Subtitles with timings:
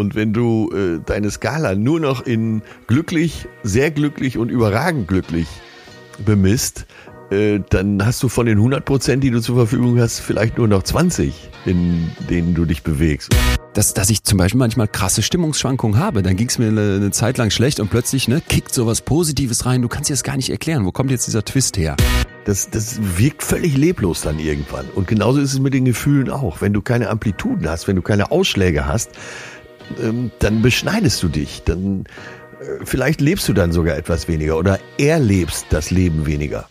[0.00, 5.46] Und wenn du äh, deine Skala nur noch in glücklich, sehr glücklich und überragend glücklich
[6.24, 6.86] bemisst,
[7.30, 10.68] äh, dann hast du von den 100 Prozent, die du zur Verfügung hast, vielleicht nur
[10.68, 13.30] noch 20, in denen du dich bewegst.
[13.74, 16.22] Dass, dass ich zum Beispiel manchmal krasse Stimmungsschwankungen habe.
[16.22, 19.66] Dann ging es mir eine, eine, Zeit lang schlecht und plötzlich ne, kickt sowas Positives
[19.66, 19.82] rein.
[19.82, 20.86] Du kannst dir das gar nicht erklären.
[20.86, 21.94] Wo kommt jetzt dieser Twist her?
[22.46, 24.86] Das, das wirkt völlig leblos dann irgendwann.
[24.94, 26.62] Und genauso ist es mit den Gefühlen auch.
[26.62, 29.10] Wenn du keine Amplituden hast, wenn du keine Ausschläge hast,
[30.02, 31.62] ähm, dann beschneidest du dich.
[31.64, 32.04] Dann
[32.60, 36.68] äh, vielleicht lebst du dann sogar etwas weniger oder erlebst das Leben weniger.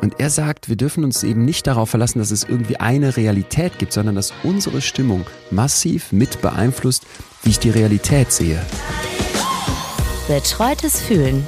[0.00, 3.78] Und er sagt, wir dürfen uns eben nicht darauf verlassen, dass es irgendwie eine Realität
[3.78, 7.06] gibt, sondern dass unsere Stimmung massiv mit beeinflusst,
[7.44, 8.60] wie ich die Realität sehe.
[10.26, 11.46] Betreutes Fühlen.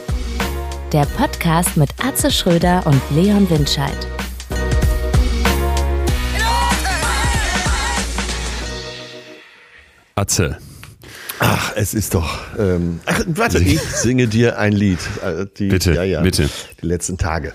[0.93, 4.07] Der Podcast mit Atze Schröder und Leon Windscheid.
[10.15, 10.59] Atze.
[11.47, 12.39] Ach, es ist doch.
[12.59, 14.99] Ähm, ach, warte, ich singe dir ein Lied.
[15.23, 16.49] Äh, die, bitte, ja, ja, bitte.
[16.81, 17.53] Die letzten Tage.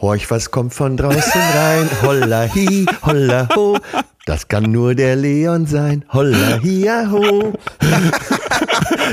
[0.00, 1.88] Horch, was kommt von draußen rein?
[2.02, 3.78] Holla hi, holla ho.
[4.26, 6.04] Das kann nur der Leon sein.
[6.12, 7.52] Holla hi, ho.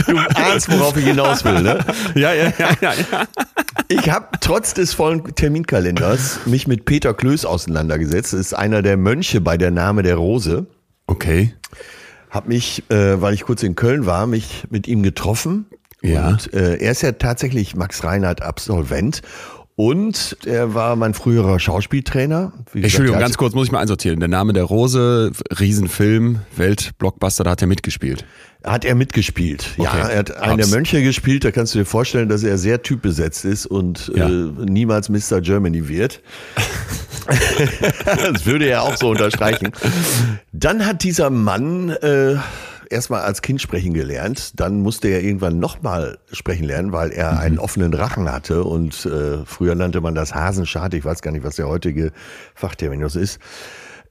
[0.07, 1.85] Du ahnst, worauf ich hinaus will, ne?
[2.15, 2.93] Ja, ja, ja, ja.
[2.93, 3.27] ja.
[3.89, 8.33] Ich habe trotz des vollen Terminkalenders mich mit Peter Klöß auseinandergesetzt.
[8.33, 10.65] Das ist einer der Mönche bei der Name der Rose.
[11.05, 11.53] Okay.
[12.35, 15.67] Hab mich, äh, weil ich kurz in Köln war, mich mit ihm getroffen.
[16.01, 16.27] Ja.
[16.27, 19.21] Und äh, er ist ja tatsächlich Max Reinhardt Absolvent
[19.75, 22.53] und er war mein früherer Schauspieltrainer.
[22.71, 24.19] Wie Entschuldigung, ganz kurz muss ich mal einsortieren.
[24.19, 28.25] Der Name der Rose, Riesenfilm, Weltblockbuster, da hat er mitgespielt.
[28.63, 29.83] Hat er mitgespielt, okay.
[29.83, 30.07] ja.
[30.07, 33.45] Er hat einen der Mönche gespielt, da kannst du dir vorstellen, dass er sehr typbesetzt
[33.45, 34.27] ist und ja.
[34.27, 35.41] äh, niemals Mr.
[35.41, 36.21] Germany wird.
[38.05, 39.71] das würde er auch so unterstreichen.
[40.51, 41.89] Dann hat dieser Mann...
[41.89, 42.37] Äh,
[42.89, 47.37] erstmal als Kind sprechen gelernt, dann musste er irgendwann nochmal sprechen lernen, weil er mhm.
[47.39, 51.43] einen offenen Rachen hatte und äh, früher nannte man das Hasenschad, ich weiß gar nicht,
[51.43, 52.11] was der heutige
[52.53, 53.39] Fachterminus ist.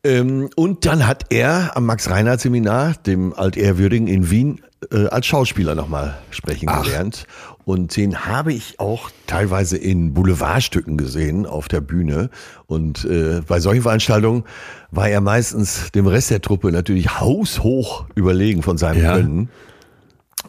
[0.04, 4.60] Ähm, und dann hat er am Max-Reinhardt-Seminar, dem Altehrwürdigen in Wien,
[4.92, 6.82] äh, als Schauspieler nochmal sprechen Ach.
[6.82, 7.26] gelernt.
[7.64, 12.30] Und den habe ich auch teilweise in Boulevardstücken gesehen auf der Bühne.
[12.66, 14.44] Und äh, bei solchen Veranstaltungen
[14.90, 19.16] war er meistens dem Rest der Truppe natürlich haushoch überlegen von seinem ja.
[19.16, 19.48] Können.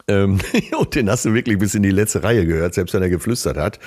[0.08, 0.38] Ähm,
[0.78, 3.56] und den hast du wirklich bis in die letzte Reihe gehört, selbst wenn er geflüstert
[3.56, 3.78] hat.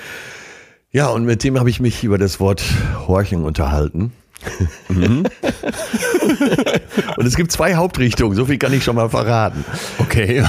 [0.90, 2.64] Ja, und mit dem habe ich mich über das Wort
[3.06, 4.12] Horchen unterhalten.
[4.88, 5.24] Mhm.
[7.20, 9.62] und es gibt zwei Hauptrichtungen, so viel kann ich schon mal verraten.
[9.98, 10.42] Okay.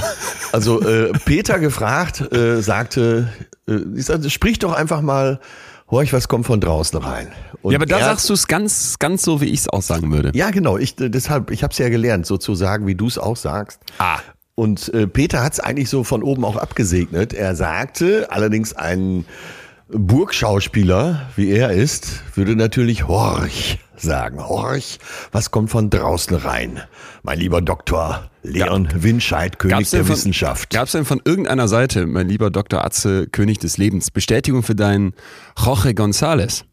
[0.52, 3.28] Also äh, Peter gefragt, äh, sagte,
[3.68, 5.38] äh, ich sagte, sprich doch einfach mal,
[5.90, 7.28] horch, was kommt von draußen rein.
[7.60, 9.82] Und ja, aber da er, sagst du es ganz, ganz so, wie ich es auch
[9.82, 10.30] sagen würde.
[10.34, 10.78] Ja, genau.
[10.78, 13.36] Ich, äh, deshalb, ich habe es ja gelernt, so zu sagen, wie du es auch
[13.36, 13.80] sagst.
[13.98, 14.20] Ah.
[14.54, 17.34] Und äh, Peter hat es eigentlich so von oben auch abgesegnet.
[17.34, 19.26] Er sagte allerdings ein
[19.90, 24.40] Burgschauspieler, wie er ist, würde natürlich Horch sagen.
[24.40, 24.98] Horch,
[25.30, 26.80] was kommt von draußen rein?
[27.22, 29.02] Mein lieber Doktor Leon ja.
[29.02, 30.70] Winscheid, König der von, Wissenschaft.
[30.70, 32.84] Gab es denn von irgendeiner Seite, mein lieber Dr.
[32.84, 35.14] Atze, König des Lebens, Bestätigung für deinen
[35.56, 36.64] Jorge González?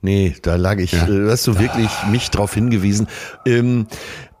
[0.00, 1.08] Nee, da lag ich, ja.
[1.08, 3.08] Äh, hast du wirklich mich drauf hingewiesen.
[3.46, 3.86] Ähm,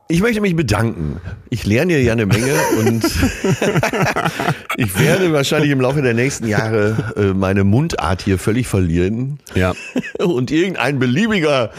[0.06, 1.18] ich möchte mich bedanken.
[1.48, 3.04] Ich lerne ja eine Menge und
[4.76, 9.38] ich werde wahrscheinlich im Laufe der nächsten Jahre äh, meine Mundart hier völlig verlieren.
[9.54, 9.72] Ja.
[10.18, 11.70] Und irgendein beliebiger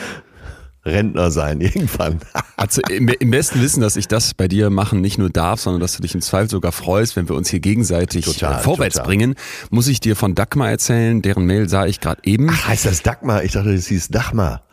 [0.85, 2.19] Rentner sein, irgendwann.
[2.57, 5.81] Also im, im, besten Wissen, dass ich das bei dir machen nicht nur darf, sondern
[5.81, 9.07] dass du dich im Zweifel sogar freust, wenn wir uns hier gegenseitig total, vorwärts total.
[9.07, 9.35] bringen,
[9.69, 12.50] muss ich dir von Dagmar erzählen, deren Mail sah ich gerade eben.
[12.51, 13.44] Ach, heißt das Dagmar?
[13.44, 14.63] Ich dachte, das hieß Dagmar.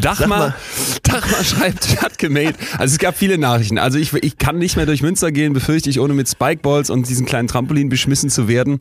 [0.00, 0.54] Dachmar,
[1.02, 2.56] Dachmar schreibt, hat gemailt.
[2.78, 3.78] Also es gab viele Nachrichten.
[3.78, 7.08] Also ich, ich kann nicht mehr durch Münster gehen, befürchte ich, ohne mit Spikeballs und
[7.08, 8.78] diesen kleinen Trampolin beschmissen zu werden.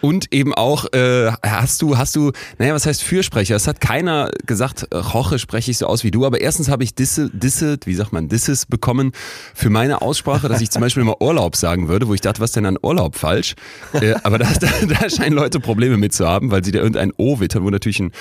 [0.00, 3.56] Und eben auch, äh, hast du, hast du, naja, was heißt Fürsprecher?
[3.56, 6.94] Es hat keiner gesagt, Roche spreche ich so aus wie du, aber erstens habe ich
[6.94, 9.12] Disse, Disse, wie sagt man, Disses bekommen
[9.54, 12.52] für meine Aussprache, dass ich zum Beispiel immer Urlaub sagen würde, wo ich dachte, was
[12.52, 13.54] denn an Urlaub falsch?
[13.92, 17.12] Äh, aber da, da, da scheinen Leute Probleme mit zu haben, weil sie da irgendein
[17.16, 18.12] O wittern, wo natürlich ein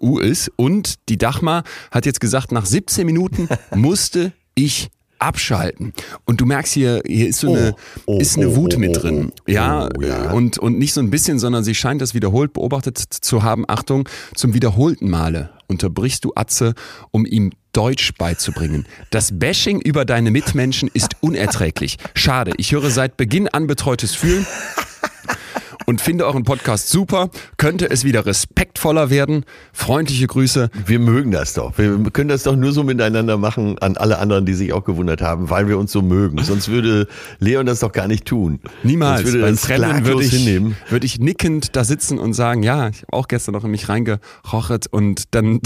[0.00, 0.50] U ist.
[0.56, 4.90] Und die Dachmar hat jetzt gesagt, nach 17 Minuten musste ich
[5.22, 5.92] abschalten.
[6.24, 7.74] Und du merkst hier, hier ist so eine,
[8.06, 9.32] oh, oh, ist eine oh, Wut mit oh, drin.
[9.32, 12.98] Oh, ja, ja, Und, und nicht so ein bisschen, sondern sie scheint das wiederholt beobachtet
[12.98, 13.64] zu haben.
[13.68, 16.74] Achtung, zum wiederholten Male unterbrichst du Atze,
[17.12, 18.86] um ihm Deutsch beizubringen.
[19.10, 21.96] Das Bashing über deine Mitmenschen ist unerträglich.
[22.14, 24.46] Schade, ich höre seit Beginn an betreutes Fühlen
[25.86, 27.30] und finde euren Podcast super.
[27.56, 29.44] Könnte es wieder respektvoller werden?
[29.72, 30.70] Freundliche Grüße.
[30.86, 31.76] Wir mögen das doch.
[31.78, 35.22] Wir können das doch nur so miteinander machen an alle anderen, die sich auch gewundert
[35.22, 36.42] haben, weil wir uns so mögen.
[36.42, 37.06] Sonst würde
[37.38, 38.60] Leon das doch gar nicht tun.
[38.82, 39.22] Niemals.
[39.22, 40.76] Sonst würde Beim Trennen würde ich, hinnehmen.
[40.88, 43.88] würde ich nickend da sitzen und sagen, ja, ich habe auch gestern noch in mich
[43.88, 45.60] reingerochet und dann,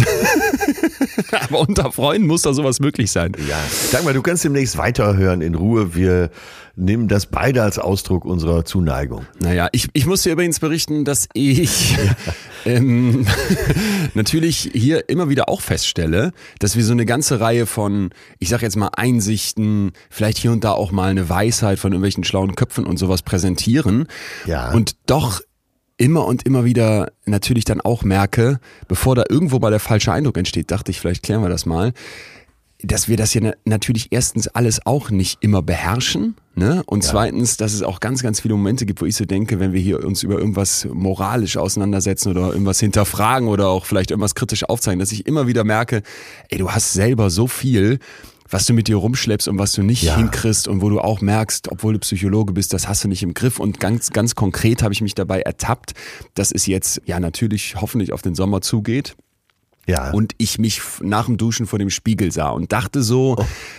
[1.30, 3.32] aber unter Freunden muss da sowas möglich sein.
[3.48, 3.58] Ja,
[3.90, 5.94] sag mal, du kannst demnächst weiterhören in Ruhe.
[5.94, 6.30] Wir
[6.76, 9.26] nehmen das beide als Ausdruck unserer Zuneigung.
[9.40, 11.96] Naja, ich, ich muss dir übrigens berichten, dass ich
[12.66, 13.26] ähm,
[14.14, 18.62] natürlich hier immer wieder auch feststelle, dass wir so eine ganze Reihe von, ich sag
[18.62, 22.84] jetzt mal, Einsichten, vielleicht hier und da auch mal eine Weisheit von irgendwelchen schlauen Köpfen
[22.84, 24.06] und sowas präsentieren.
[24.46, 24.72] Ja.
[24.72, 25.40] Und doch
[25.98, 30.36] immer und immer wieder natürlich dann auch merke, bevor da irgendwo mal der falsche Eindruck
[30.36, 31.92] entsteht, dachte ich, vielleicht klären wir das mal,
[32.82, 36.82] dass wir das ja na- natürlich erstens alles auch nicht immer beherrschen, ne?
[36.84, 39.72] Und zweitens, dass es auch ganz, ganz viele Momente gibt, wo ich so denke, wenn
[39.72, 44.64] wir hier uns über irgendwas moralisch auseinandersetzen oder irgendwas hinterfragen oder auch vielleicht irgendwas kritisch
[44.64, 46.02] aufzeigen, dass ich immer wieder merke,
[46.50, 47.98] ey, du hast selber so viel,
[48.50, 50.16] was du mit dir rumschleppst und was du nicht Ja.
[50.16, 53.34] hinkriegst und wo du auch merkst, obwohl du Psychologe bist, das hast du nicht im
[53.34, 53.58] Griff.
[53.60, 55.92] Und ganz, ganz konkret habe ich mich dabei ertappt,
[56.34, 59.16] dass es jetzt ja natürlich hoffentlich auf den Sommer zugeht
[59.86, 60.10] Ja.
[60.10, 63.36] und ich mich nach dem Duschen vor dem Spiegel sah und dachte so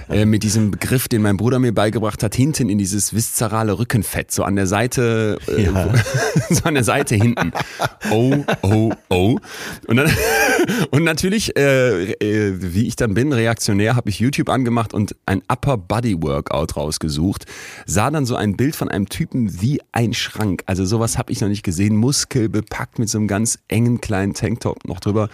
[0.09, 4.31] äh, mit diesem Begriff, den mein Bruder mir beigebracht hat, hinten in dieses viszerale Rückenfett,
[4.31, 5.94] so an der Seite, äh, Ja.
[6.50, 7.51] so an der Seite hinten.
[8.12, 9.38] Oh, oh, oh.
[9.88, 10.09] Und dann
[10.92, 15.42] und natürlich, äh, äh, wie ich dann bin, reaktionär, habe ich YouTube angemacht und ein
[15.48, 17.45] Upper Body Workout rausgesucht.
[17.86, 20.63] Sah dann so ein Bild von einem Typen wie ein Schrank.
[20.65, 21.95] Also sowas habe ich noch nicht gesehen.
[21.95, 25.30] Muskel bepackt mit so einem ganz engen kleinen Tanktop noch drüber.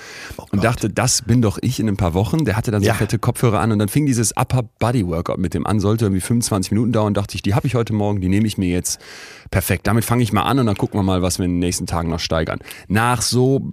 [0.52, 2.46] und dachte, das bin doch ich in ein paar Wochen.
[2.46, 2.94] Der hatte dann so Ja.
[2.94, 5.80] fette Kopfhörer an und dann fing dieses Upper Body Workout mit dem an.
[5.80, 7.14] Sollte irgendwie 25 Minuten dauern.
[7.14, 9.00] Dachte ich, die habe ich heute Morgen, die nehme ich mir jetzt.
[9.52, 9.88] Perfekt.
[9.88, 11.86] Damit fange ich mal an und dann gucken wir mal, was wir in den nächsten
[11.86, 12.60] Tagen noch steigern.
[12.88, 13.72] Nach so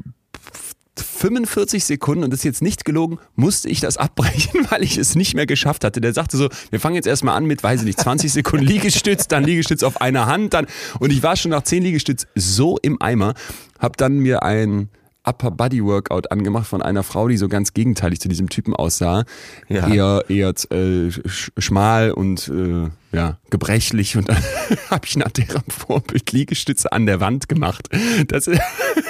[0.97, 5.15] 45 Sekunden, und das ist jetzt nicht gelogen, musste ich das abbrechen, weil ich es
[5.15, 6.01] nicht mehr geschafft hatte.
[6.01, 9.29] Der sagte so, wir fangen jetzt erstmal an mit, weiß ich nicht, 20 Sekunden Liegestütz,
[9.29, 10.67] dann Liegestütz auf einer Hand, dann,
[10.99, 13.35] und ich war schon nach 10 Liegestütz so im Eimer,
[13.79, 14.89] hab dann mir ein
[15.27, 19.25] Upper Body Workout angemacht von einer Frau, die so ganz gegenteilig zu diesem Typen aussah.
[19.69, 19.89] Ja.
[19.89, 24.37] Eher, eher äh, sch schmal und äh, ja, gebrechlich und dann
[24.91, 27.89] habe ich nach deren Vorbild Liegestütze an der Wand gemacht.
[28.29, 28.61] Das, ist-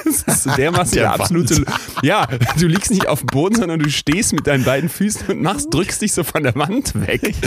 [0.05, 1.65] das ist dermaßen der der absolute.
[2.03, 2.27] Ja,
[2.59, 5.73] du liegst nicht auf dem Boden, sondern du stehst mit deinen beiden Füßen und machst,
[5.73, 7.35] drückst dich so von der Wand weg.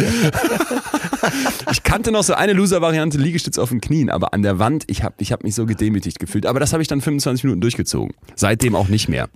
[1.71, 5.03] Ich kannte noch so eine Loser-Variante, Liegestütz auf den Knien, aber an der Wand, ich
[5.03, 6.45] habe ich hab mich so gedemütigt gefühlt.
[6.45, 8.13] Aber das habe ich dann 25 Minuten durchgezogen.
[8.35, 9.29] Seitdem auch nicht mehr.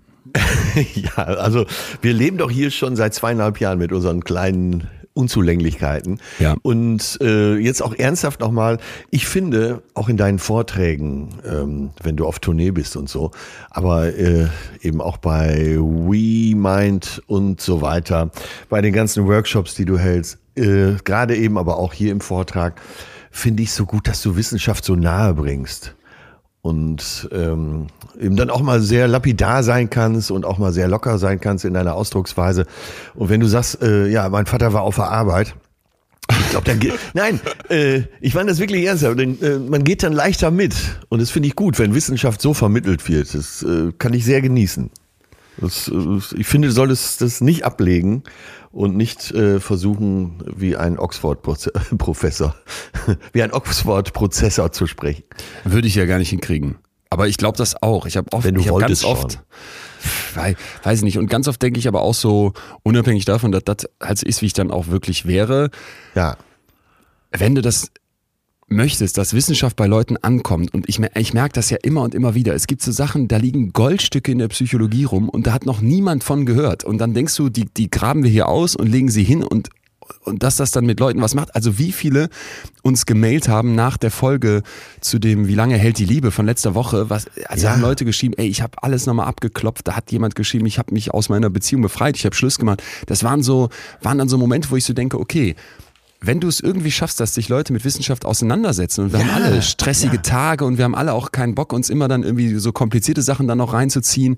[0.96, 1.66] Ja, also
[2.02, 4.88] wir leben doch hier schon seit zweieinhalb Jahren mit unseren kleinen
[5.18, 6.19] Unzulänglichkeiten.
[6.40, 6.56] Ja.
[6.62, 8.78] Und äh, jetzt auch ernsthaft nochmal,
[9.10, 13.31] ich finde, auch in deinen Vorträgen, ähm, wenn du auf Tournee bist und so,
[13.69, 14.48] aber äh,
[14.81, 18.31] eben auch bei WeMind und so weiter,
[18.69, 22.80] bei den ganzen Workshops, die du hältst, äh, gerade eben aber auch hier im Vortrag,
[23.31, 25.97] finde ich so gut, dass du Wissenschaft so nahe bringst
[26.62, 27.88] und ähm,
[28.19, 31.65] eben dann auch mal sehr lapidar sein kannst und auch mal sehr locker sein kannst
[31.65, 32.65] in deiner Ausdrucksweise.
[33.15, 35.56] Und wenn du sagst, äh, ja, mein Vater war auf der Arbeit,
[36.30, 37.39] ich glaube, dann geht, nein,
[37.69, 40.75] äh, ich meine das wirklich ernsthaft, denn äh, man geht dann leichter mit
[41.09, 43.33] und das finde ich gut, wenn Wissenschaft so vermittelt wird.
[43.33, 44.89] Das äh, kann ich sehr genießen.
[45.59, 48.23] Das, äh, ich finde, du solltest das nicht ablegen
[48.71, 52.56] und nicht äh, versuchen, wie ein Oxford-Professor,
[53.33, 55.23] wie ein Oxford-Prozessor zu sprechen.
[55.64, 56.78] Würde ich ja gar nicht hinkriegen.
[57.09, 58.06] Aber ich glaube das auch.
[58.06, 59.42] Ich habe oft, Wenn du ich hab ganz wolltest oft, schon.
[60.35, 61.18] Wei- weiß ich nicht.
[61.18, 64.42] Und ganz oft denke ich aber auch so, unabhängig davon, dass das halt so ist,
[64.42, 65.69] wie ich dann auch wirklich wäre,
[66.16, 66.35] Ja,
[67.31, 67.92] wenn du das
[68.68, 72.36] möchtest, dass Wissenschaft bei Leuten ankommt und ich, ich merke das ja immer und immer
[72.36, 72.54] wieder.
[72.54, 75.81] Es gibt so Sachen, da liegen Goldstücke in der Psychologie rum und da hat noch
[75.81, 76.83] niemand von gehört.
[76.83, 79.69] Und dann denkst du, die, die graben wir hier aus und legen sie hin und
[80.24, 81.54] und dass das dann mit Leuten was macht.
[81.56, 82.30] Also wie viele
[82.81, 84.64] uns gemailt haben nach der Folge
[85.02, 87.09] zu dem Wie lange hält die Liebe von letzter Woche.
[87.09, 87.74] Was, also Ja.
[87.74, 89.88] haben Leute geschrieben, ey, ich habe alles nochmal abgeklopft.
[89.88, 92.81] Da hat jemand geschrieben, ich habe mich aus meiner Beziehung befreit, ich habe Schluss gemacht.
[93.06, 93.69] Das waren so,
[94.02, 95.56] waren dann so Momente, wo ich so denke, okay,
[96.19, 99.62] wenn du es irgendwie schaffst, dass sich Leute mit Wissenschaft auseinandersetzen und wir haben alle
[99.62, 103.21] stressige Tage und wir haben alle auch keinen Bock, uns immer dann irgendwie so komplizierte
[103.21, 104.38] Sachen dann noch reinzuziehen.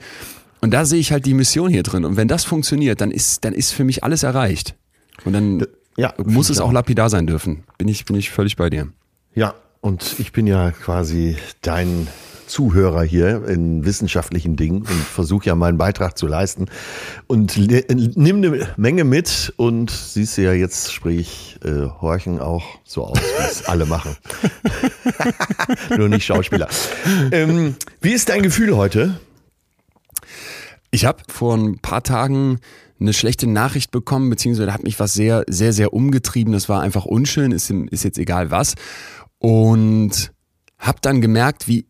[0.62, 2.04] Und da sehe ich halt die Mission hier drin.
[2.04, 4.76] Und wenn das funktioniert, dann ist, dann ist für mich alles erreicht.
[5.24, 7.64] Und dann ja, muss es auch lapidar sein dürfen.
[7.78, 8.90] Bin ich, bin ich völlig bei dir.
[9.36, 12.08] Ja, und ich bin ja quasi dein
[12.50, 16.66] Zuhörer hier in wissenschaftlichen Dingen und versuche ja meinen Beitrag zu leisten.
[17.28, 23.06] Und nimm eine Menge mit und siehst du ja, jetzt sprich äh, Horchen auch so
[23.06, 24.18] aus, wie es alle machen.
[25.98, 26.68] Nur nicht Schauspieler.
[27.32, 29.20] Ähm, wie ist dein Gefühl heute?
[30.92, 32.60] Ich habe vor ein paar Tagen
[33.00, 36.52] eine schlechte Nachricht bekommen, beziehungsweise hat mich was sehr, sehr, sehr umgetrieben.
[36.52, 38.76] Das war einfach unschön, ist, ist jetzt egal was.
[39.38, 40.32] Und
[40.78, 41.86] habe dann gemerkt, wie,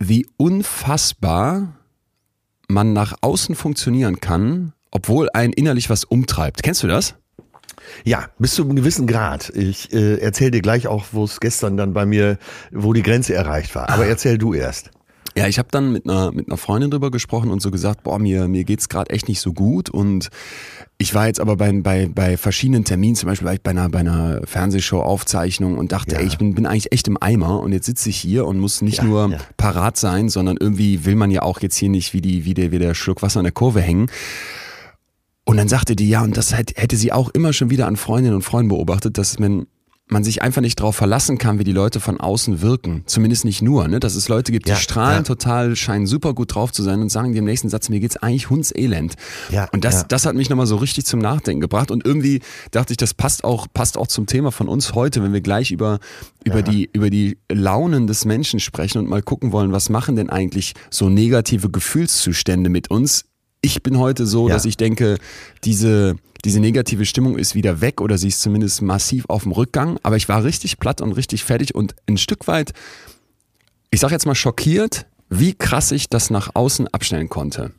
[0.00, 1.76] wie unfassbar
[2.68, 6.62] man nach außen funktionieren kann, obwohl einen innerlich was umtreibt.
[6.62, 7.14] Kennst du das?
[8.04, 9.50] Ja, bis zu einem gewissen Grad.
[9.50, 12.38] Ich äh, erzähle dir gleich auch, wo es gestern dann bei mir,
[12.72, 13.88] wo die Grenze erreicht war.
[13.90, 14.90] Aber erzähl du erst.
[15.36, 18.18] Ja, ich habe dann mit einer mit einer Freundin drüber gesprochen und so gesagt, boah,
[18.18, 20.28] mir mir geht's gerade echt nicht so gut und
[21.00, 23.88] ich war jetzt aber bei, bei, bei verschiedenen Terminen, zum Beispiel war ich bei einer,
[23.88, 26.20] bei einer Fernsehshow-Aufzeichnung und dachte, ja.
[26.20, 28.82] ey, ich bin, bin eigentlich echt im Eimer und jetzt sitze ich hier und muss
[28.82, 29.38] nicht ja, nur ja.
[29.56, 32.70] parat sein, sondern irgendwie will man ja auch jetzt hier nicht wie, die, wie, der,
[32.70, 34.10] wie der Schluck Wasser in der Kurve hängen.
[35.44, 38.36] Und dann sagte die, ja, und das hätte sie auch immer schon wieder an Freundinnen
[38.36, 39.66] und Freunden beobachtet, dass man
[40.10, 43.02] man sich einfach nicht darauf verlassen kann, wie die Leute von außen wirken.
[43.06, 44.00] Zumindest nicht nur, ne?
[44.00, 45.22] Dass es Leute gibt, die ja, strahlen ja.
[45.22, 48.50] total, scheinen super gut drauf zu sein und sagen im nächsten Satz, mir geht's eigentlich
[48.50, 49.14] hundselend.
[49.50, 50.04] Ja, und das, ja.
[50.08, 51.90] das hat mich nochmal so richtig zum Nachdenken gebracht.
[51.90, 52.40] Und irgendwie
[52.70, 55.70] dachte ich, das passt auch, passt auch zum Thema von uns heute, wenn wir gleich
[55.70, 55.98] über,
[56.44, 60.30] über die, über die Launen des Menschen sprechen und mal gucken wollen, was machen denn
[60.30, 63.24] eigentlich so negative Gefühlszustände mit uns?
[63.62, 65.18] Ich bin heute so, dass ich denke,
[65.64, 69.98] diese, diese negative Stimmung ist wieder weg oder sie ist zumindest massiv auf dem Rückgang.
[70.02, 72.72] Aber ich war richtig platt und richtig fertig und ein Stück weit,
[73.90, 77.72] ich sag jetzt mal schockiert, wie krass ich das nach außen abstellen konnte.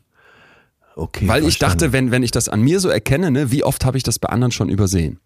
[0.95, 3.85] Okay, Weil ich dachte, wenn, wenn ich das an mir so erkenne, ne, wie oft
[3.85, 5.19] habe ich das bei anderen schon übersehen?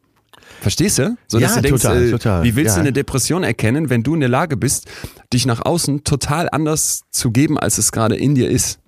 [0.62, 1.18] Verstehst du?
[1.28, 2.44] So, dass ja, du denkst, total, äh, total.
[2.44, 2.76] wie willst ja.
[2.76, 4.88] du eine Depression erkennen, wenn du in der Lage bist,
[5.34, 8.80] dich nach außen total anders zu geben, als es gerade in dir ist?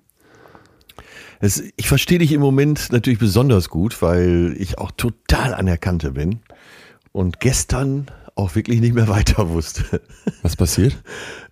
[1.40, 5.78] Es, ich verstehe dich im Moment natürlich besonders gut, weil ich auch total an der
[5.78, 6.40] Kante bin
[7.12, 10.00] und gestern auch wirklich nicht mehr weiter wusste.
[10.42, 10.96] Was passiert?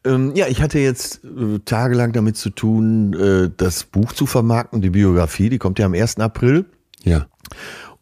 [0.04, 4.80] ähm, ja, ich hatte jetzt äh, tagelang damit zu tun, äh, das Buch zu vermarkten,
[4.80, 6.18] die Biografie, die kommt ja am 1.
[6.18, 6.66] April.
[7.02, 7.26] Ja.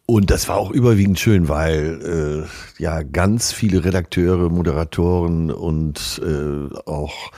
[0.07, 2.45] Und das war auch überwiegend schön, weil
[2.77, 7.31] äh, ja ganz viele Redakteure, Moderatoren und äh, auch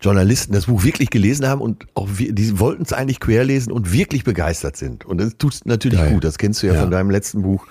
[0.00, 4.24] Journalisten das Buch wirklich gelesen haben und auch die wollten es eigentlich querlesen und wirklich
[4.24, 5.04] begeistert sind.
[5.04, 6.14] Und das tut natürlich Geil.
[6.14, 6.24] gut.
[6.24, 7.66] Das kennst du ja, ja, von deinem letzten Buch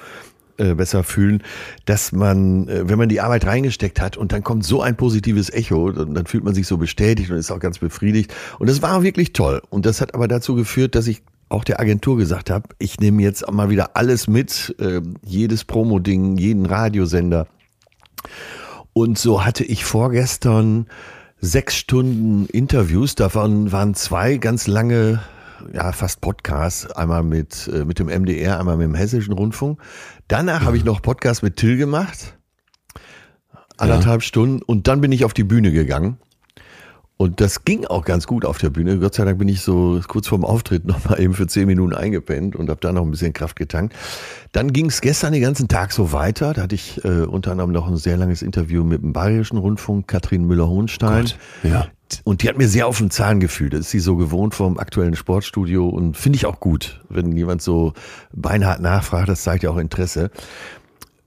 [0.58, 1.42] äh, besser fühlen,
[1.86, 5.50] dass man, äh, wenn man die Arbeit reingesteckt hat und dann kommt so ein positives
[5.50, 8.32] Echo, dann, dann fühlt man sich so bestätigt und ist auch ganz befriedigt.
[8.60, 9.64] Und das war wirklich toll.
[9.72, 13.22] Und das hat aber dazu geführt, dass ich auch der Agentur gesagt habe, ich nehme
[13.22, 17.48] jetzt mal wieder alles mit, äh, jedes Promo-Ding, jeden Radiosender.
[18.94, 20.88] Und so hatte ich vorgestern
[21.40, 25.22] sechs Stunden Interviews, davon waren zwei ganz lange,
[25.74, 29.80] ja, fast Podcasts, einmal mit, äh, mit dem MDR, einmal mit dem Hessischen Rundfunk.
[30.28, 30.68] Danach ja.
[30.68, 32.38] habe ich noch Podcast mit Till gemacht,
[33.78, 34.28] anderthalb ja.
[34.28, 36.18] Stunden, und dann bin ich auf die Bühne gegangen.
[37.18, 39.00] Und das ging auch ganz gut auf der Bühne.
[39.00, 42.58] Gott sei Dank bin ich so kurz vorm Auftritt nochmal eben für zehn Minuten eingepennt
[42.58, 43.96] und habe da noch ein bisschen Kraft getankt.
[44.52, 46.54] Dann ging es gestern den ganzen Tag so weiter.
[46.54, 50.08] Da hatte ich äh, unter anderem noch ein sehr langes Interview mit dem Bayerischen Rundfunk,
[50.08, 51.32] Katrin Müller-Hohenstein.
[51.64, 51.88] Ja.
[52.24, 53.74] Und die hat mir sehr auf den Zahn gefühlt.
[53.74, 57.62] Das ist sie so gewohnt vom aktuellen Sportstudio und finde ich auch gut, wenn jemand
[57.62, 57.94] so
[58.34, 59.30] beinhart nachfragt.
[59.30, 60.32] Das zeigt ja auch Interesse.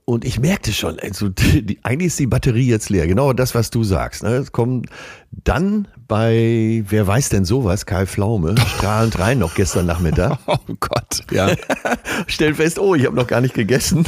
[0.08, 3.06] Und ich merkte schon, also die, eigentlich ist die Batterie jetzt leer.
[3.06, 4.22] Genau das, was du sagst.
[4.22, 4.36] Ne?
[4.36, 4.86] Es kommt
[5.30, 10.38] dann bei, wer weiß denn sowas, Kai Pflaume, strahlend rein noch gestern Nachmittag.
[10.46, 11.54] Oh Gott, ja.
[12.26, 14.06] Stell fest, oh, ich habe noch gar nicht gegessen.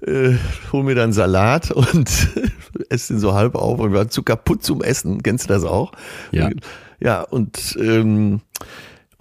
[0.00, 0.32] Äh,
[0.72, 2.08] hol mir dann Salat und
[2.88, 5.22] esse den so halb auf und war zu kaputt zum Essen.
[5.22, 5.92] Kennst du das auch?
[6.30, 6.48] Ja.
[7.00, 8.40] Ja, und ähm,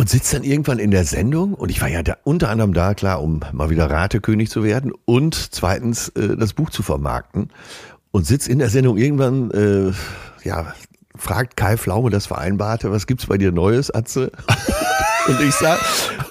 [0.01, 2.95] und sitzt dann irgendwann in der Sendung und ich war ja da, unter anderem da,
[2.95, 7.51] klar, um mal wieder Ratekönig zu werden und zweitens äh, das Buch zu vermarkten
[8.09, 9.91] und sitzt in der Sendung irgendwann, äh,
[10.43, 10.73] ja,
[11.15, 14.31] fragt Kai Pflaume das Vereinbarte, was gibt's bei dir Neues, Atze?
[15.27, 15.79] und ich sag,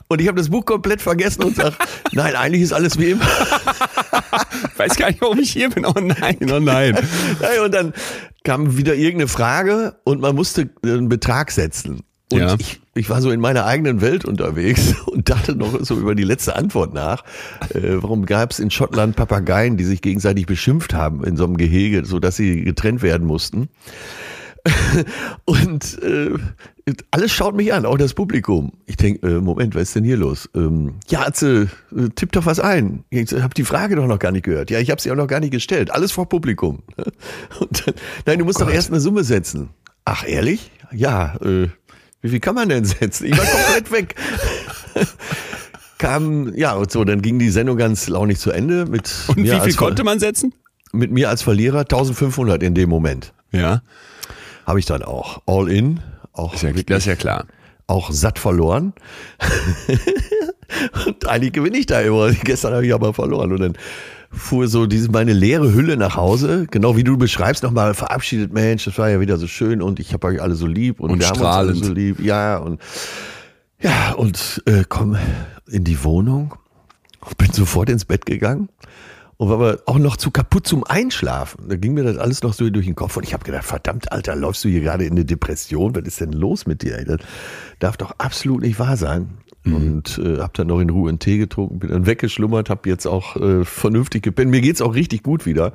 [0.08, 1.74] und ich habe das Buch komplett vergessen und sag,
[2.10, 3.24] nein, eigentlich ist alles wie immer.
[4.78, 5.86] Weiß gar nicht, warum ich hier bin.
[5.86, 6.98] Oh nein, oh nein.
[7.64, 7.92] und dann
[8.42, 12.02] kam wieder irgendeine Frage und man musste einen Betrag setzen.
[12.32, 12.56] Und ja.
[12.58, 16.22] ich, ich war so in meiner eigenen Welt unterwegs und dachte noch so über die
[16.22, 17.24] letzte Antwort nach.
[17.74, 21.56] Äh, warum gab es in Schottland Papageien, die sich gegenseitig beschimpft haben in so einem
[21.56, 23.68] Gehege, so dass sie getrennt werden mussten?
[25.46, 26.34] und äh,
[27.10, 28.72] alles schaut mich an, auch das Publikum.
[28.86, 30.50] Ich denke, äh, Moment, was ist denn hier los?
[30.54, 33.04] Ähm, ja, Atze, äh, tipp doch was ein.
[33.08, 34.70] Ich habe die Frage doch noch gar nicht gehört.
[34.70, 35.90] Ja, ich habe sie auch noch gar nicht gestellt.
[35.90, 36.82] Alles vor Publikum.
[37.60, 37.94] Und dann,
[38.26, 39.70] nein, du musst oh doch erst eine Summe setzen.
[40.04, 40.70] Ach, ehrlich?
[40.92, 41.68] ja, äh,
[42.22, 43.26] wie viel kann man denn setzen?
[43.26, 44.14] Ich war komplett weg.
[45.98, 49.60] Kam, ja, und so, dann ging die Sendung ganz launig zu Ende mit Und wie
[49.60, 50.54] viel konnte man setzen?
[50.92, 53.32] Mit mir als Verlierer 1500 in dem Moment.
[53.52, 53.82] Ja.
[54.66, 55.42] Habe ich dann auch.
[55.46, 56.00] All in.
[56.32, 57.46] Auch, Ist ja, das ist ja klar.
[57.86, 58.94] auch satt verloren.
[61.06, 62.30] und eigentlich gewinne ich da immer.
[62.32, 63.52] Gestern habe ich aber verloren.
[63.52, 63.72] Und dann
[64.30, 68.84] fuhr so diese meine leere Hülle nach Hause, genau wie du beschreibst, nochmal verabschiedet, Mensch,
[68.84, 71.18] das war ja wieder so schön und ich habe euch alle so lieb und, Und
[71.20, 71.76] wir haben uns strahlend.
[71.76, 72.20] alle so lieb.
[72.20, 72.80] Ja, und
[73.80, 75.16] ja, und äh, komm
[75.68, 76.54] in die Wohnung,
[77.38, 78.68] bin sofort ins Bett gegangen
[79.36, 81.68] und war aber auch noch zu kaputt zum Einschlafen.
[81.68, 84.12] Da ging mir das alles noch so durch den Kopf und ich habe gedacht, verdammt,
[84.12, 85.94] Alter, läufst du hier gerade in eine Depression?
[85.96, 87.02] Was ist denn los mit dir?
[87.04, 87.20] Das
[87.78, 89.30] darf doch absolut nicht wahr sein.
[89.64, 93.06] Und äh, habe dann noch in Ruhe einen Tee getrunken, bin dann weggeschlummert, habe jetzt
[93.06, 94.50] auch äh, vernünftig gepennt.
[94.50, 95.74] Mir geht's auch richtig gut wieder,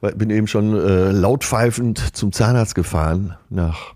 [0.00, 3.94] weil bin eben schon äh, laut pfeifend zum Zahnarzt gefahren nach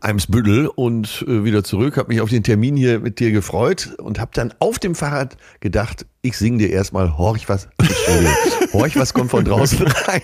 [0.00, 4.18] Eimsbüttel und äh, wieder zurück, habe mich auf den Termin hier mit dir gefreut und
[4.18, 7.68] habe dann auf dem Fahrrad gedacht, ich singe dir erstmal Horch was,
[8.72, 10.22] Horch was kommt von draußen rein.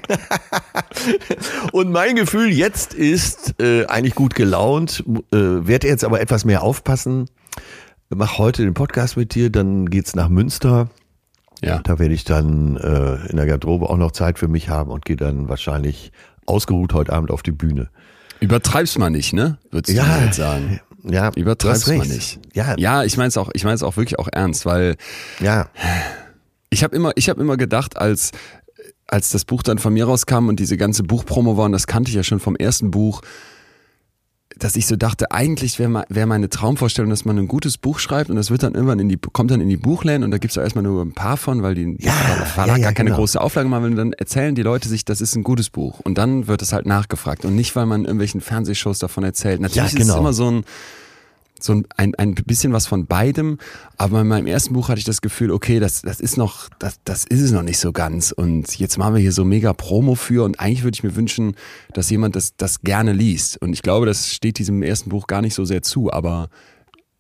[1.73, 6.63] und mein Gefühl jetzt ist äh, eigentlich gut gelaunt, äh, werde jetzt aber etwas mehr
[6.63, 7.29] aufpassen,
[8.11, 10.89] mach heute den Podcast mit dir, dann geht's nach Münster.
[11.63, 11.79] Ja.
[11.79, 15.05] Da werde ich dann äh, in der Garderobe auch noch Zeit für mich haben und
[15.05, 16.11] gehe dann wahrscheinlich
[16.47, 17.89] ausgeruht heute Abend auf die Bühne.
[18.41, 19.59] Übertreib's mal nicht, ne?
[19.71, 20.81] Würdest du mir jetzt sagen.
[21.05, 22.41] Ja, Übertreib's mal nicht.
[22.53, 24.97] Ja, ja, Ja, ich meine es auch, ich meine es auch wirklich auch ernst, weil
[25.41, 25.69] ja,
[26.71, 28.33] ich habe immer, ich habe immer gedacht, als
[29.07, 32.09] als das Buch dann von mir rauskam und diese ganze Buchpromo war, und das kannte
[32.09, 33.21] ich ja schon vom ersten Buch,
[34.59, 38.31] dass ich so dachte, eigentlich wäre wär meine Traumvorstellung, dass man ein gutes Buch schreibt
[38.31, 40.57] und das wird dann irgendwann in die, kommt dann in die Buchläden und da gibt's
[40.57, 43.19] ja erstmal nur ein paar von, weil die Ja, Verlag ja, ja, gar keine genau.
[43.21, 46.01] große Auflage machen will und dann erzählen die Leute sich, das ist ein gutes Buch
[46.01, 49.61] und dann wird es halt nachgefragt und nicht, weil man in irgendwelchen Fernsehshows davon erzählt.
[49.61, 50.19] Natürlich Ja, ist es genau.
[50.19, 50.65] immer so ein,
[51.65, 53.59] so ein, ein, bisschen was von beidem,
[53.97, 57.01] aber in meinem ersten Buch hatte ich das Gefühl, okay, das, das ist noch, das,
[57.05, 58.33] das ist es noch nicht so ganz.
[58.33, 60.45] Und jetzt machen wir hier so mega Promo für.
[60.45, 61.57] Und eigentlich würde ich mir wünschen,
[61.93, 63.61] dass jemand das, das gerne liest.
[63.61, 66.49] Und ich glaube, das steht diesem ersten Buch gar nicht so sehr zu, aber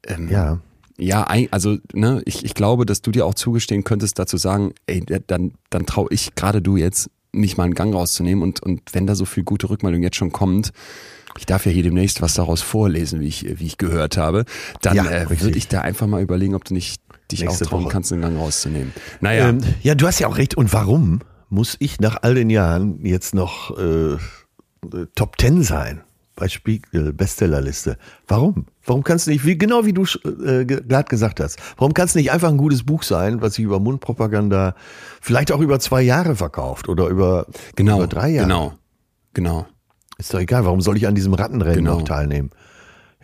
[0.06, 0.60] ähm, ja.
[0.98, 5.04] ja, also ne, ich, ich glaube, dass du dir auch zugestehen könntest, dazu sagen, ey,
[5.26, 8.42] dann, dann traue ich gerade du jetzt, mich mal einen Gang rauszunehmen.
[8.42, 10.72] Und, und wenn da so viel gute Rückmeldung jetzt schon kommt,
[11.38, 14.44] ich darf ja hier demnächst was daraus vorlesen, wie ich, wie ich gehört habe,
[14.82, 17.84] dann Ja, äh, würde ich da einfach mal überlegen, ob du nicht dich auch trauen
[17.84, 17.92] Woche.
[17.92, 18.92] kannst, einen Gang rauszunehmen.
[19.20, 20.54] Naja, Ähm, ja, du hast ja auch recht.
[20.56, 24.18] Und warum muss ich nach all den Jahren jetzt noch äh, äh,
[25.14, 26.02] Top Ten sein
[26.36, 27.96] bei Spiegel Bestsellerliste?
[28.28, 28.66] Warum?
[28.84, 32.06] Warum kannst du nicht, wie, genau wie du äh, ge- gerade gesagt hast, warum kann
[32.06, 34.74] es nicht einfach ein gutes Buch sein, was sich über Mundpropaganda
[35.20, 38.48] vielleicht auch über zwei Jahre verkauft oder über, genau, über drei Jahre?
[38.48, 38.72] genau,
[39.34, 39.66] genau.
[40.18, 40.64] Ist doch egal.
[40.64, 41.98] Warum soll ich an diesem Rattenrennen Genau.
[41.98, 42.50] noch teilnehmen?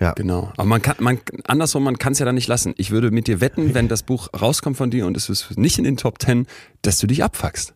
[0.01, 0.13] Ja.
[0.13, 0.53] Genau.
[0.57, 2.73] Aber man kann, man, andersrum, man kann es ja dann nicht lassen.
[2.77, 5.77] Ich würde mit dir wetten, wenn das Buch rauskommt von dir und es ist nicht
[5.79, 6.47] in den Top Ten,
[6.83, 7.75] dass du dich abfuckst.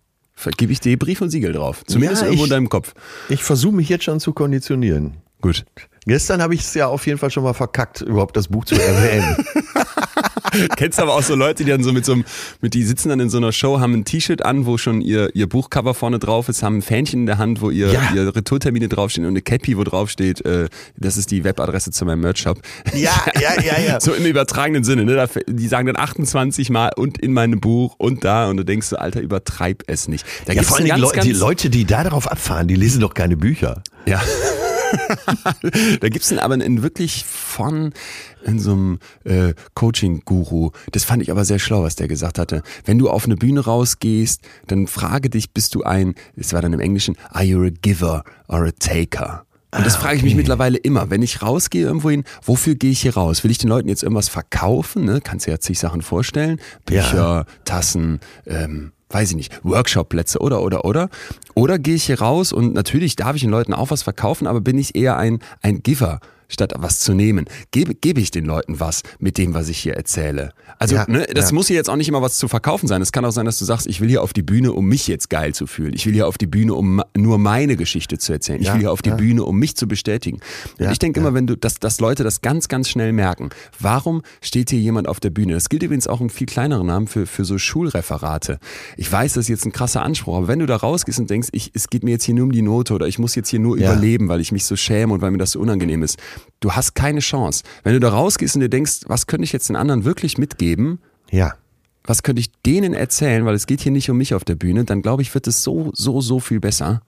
[0.57, 1.83] Gebe ich dir Brief und Siegel drauf.
[1.87, 2.95] Zumindest Ja, irgendwo ich- in deinem Kopf.
[3.29, 5.19] Ich versuche mich jetzt schon zu konditionieren.
[5.41, 5.65] Gut.
[6.07, 8.75] Gestern habe ich es ja auf jeden Fall schon mal verkackt, überhaupt das Buch zu
[8.77, 9.37] erwähnen.
[10.77, 12.25] Kennst aber auch so Leute, die dann so mit so einem,
[12.61, 15.35] mit die sitzen dann in so einer Show, haben ein T-Shirt an, wo schon ihr,
[15.35, 18.01] ihr Buchcover vorne drauf ist, haben ein Fähnchen in der Hand, wo ihr, Ja.
[18.15, 22.21] ihre Retourtermine draufstehen und eine Cappy, wo draufsteht, äh, das ist die Webadresse zu meinem
[22.21, 22.61] Merch-Shop.
[22.95, 23.11] Ja,
[23.41, 24.01] ja, ja, ja.
[24.01, 25.29] So im übertragenen Sinne, ne?
[25.49, 28.97] Die sagen dann 28 Mal und in meinem Buch und da und du denkst so,
[28.97, 30.25] Alter, übertreib es nicht.
[30.47, 33.15] Da Ja, vor allem die, Leu die Leute, die da darauf abfahren, die lesen doch
[33.15, 33.83] keine Bücher.
[34.07, 34.21] Ja.
[36.01, 37.93] da gibt's dann aber einen wirklich von
[38.45, 40.71] in so einem äh, Coaching-Guru.
[40.91, 42.63] Das fand ich aber sehr schlau, was der gesagt hatte.
[42.85, 46.73] Wenn du auf eine Bühne rausgehst, dann frage dich, bist du ein, es war dann
[46.73, 49.45] im Englischen, are you a giver or a taker?
[49.75, 51.09] Und das frage ich mich mittlerweile immer.
[51.09, 53.43] Wenn ich rausgehe irgendwo hin, wofür gehe ich hier raus?
[53.43, 55.07] Will ich den Leuten jetzt irgendwas verkaufen?
[55.07, 55.23] Ne?
[55.23, 56.61] Kannst du ja zig Sachen vorstellen.
[56.85, 61.09] Bücher, Tassen, ähm, weiß ich nicht, Workshopplätze oder, oder, oder.
[61.55, 64.61] Oder gehe ich hier raus und natürlich darf ich den Leuten auch was verkaufen, aber
[64.61, 66.21] bin ich eher ein, ein Giver,
[66.53, 67.47] statt was zu nehmen?
[67.71, 70.53] Gebe, gebe ich den Leuten was mit dem, was ich hier erzähle?
[70.79, 71.55] Also, Ja, ne, das ja.
[71.55, 73.01] muss hier jetzt auch nicht immer was zu verkaufen sein.
[73.03, 75.07] Es kann auch sein, dass du sagst, ich will hier auf die Bühne, um mich
[75.09, 75.93] jetzt geil zu fühlen.
[75.95, 78.61] Ich will hier auf die Bühne, um nur meine Geschichte zu erzählen.
[78.61, 79.13] Ich Ja, will hier auf die.
[79.13, 80.41] Bühne, um mich zu bestätigen.
[80.79, 83.51] Und ich denke immer, wenn du, dass, dass Leute das ganz, ganz schnell merken.
[83.79, 85.53] Warum steht hier jemand auf der Bühne?
[85.55, 88.59] Das gilt übrigens auch im viel kleineren Namen für, für so Schulreferate.
[88.97, 91.49] Ich weiß, das ist jetzt ein krasser Anspruch, aber wenn du da rausgehst und denkst,
[91.53, 93.61] ich, es geht mir jetzt hier nur um die Note oder ich muss jetzt hier
[93.61, 96.19] nur überleben, weil ich mich so schäme und weil mir das so unangenehm ist,
[96.61, 97.65] du hast keine Chance.
[97.83, 101.01] Wenn du da rausgehst und dir denkst, was könnte ich jetzt den anderen wirklich mitgeben,
[101.31, 101.55] Ja.
[102.05, 104.85] was könnte ich denen erzählen, weil es geht hier nicht um mich auf der Bühne,
[104.85, 107.03] dann glaube ich, wird es so, so, so viel besser.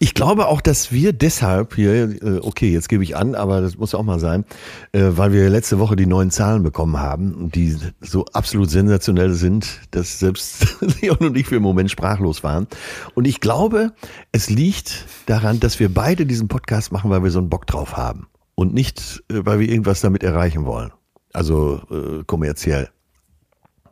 [0.00, 3.76] Ich glaube auch, dass wir deshalb hier, äh, okay, jetzt gebe ich an, aber das
[3.78, 4.44] muss auch mal sein,
[4.90, 9.80] äh, weil wir letzte Woche die neuen Zahlen bekommen haben, die so absolut sensationell sind,
[9.92, 12.66] dass selbst Leon und ich für einen Moment sprachlos waren.
[13.14, 13.92] Und ich glaube,
[14.32, 17.96] es liegt daran, dass wir beide diesen Podcast machen, weil wir so einen Bock drauf
[17.96, 20.92] haben und nicht, äh, weil wir irgendwas damit erreichen wollen.
[21.32, 22.90] Also äh, kommerziell.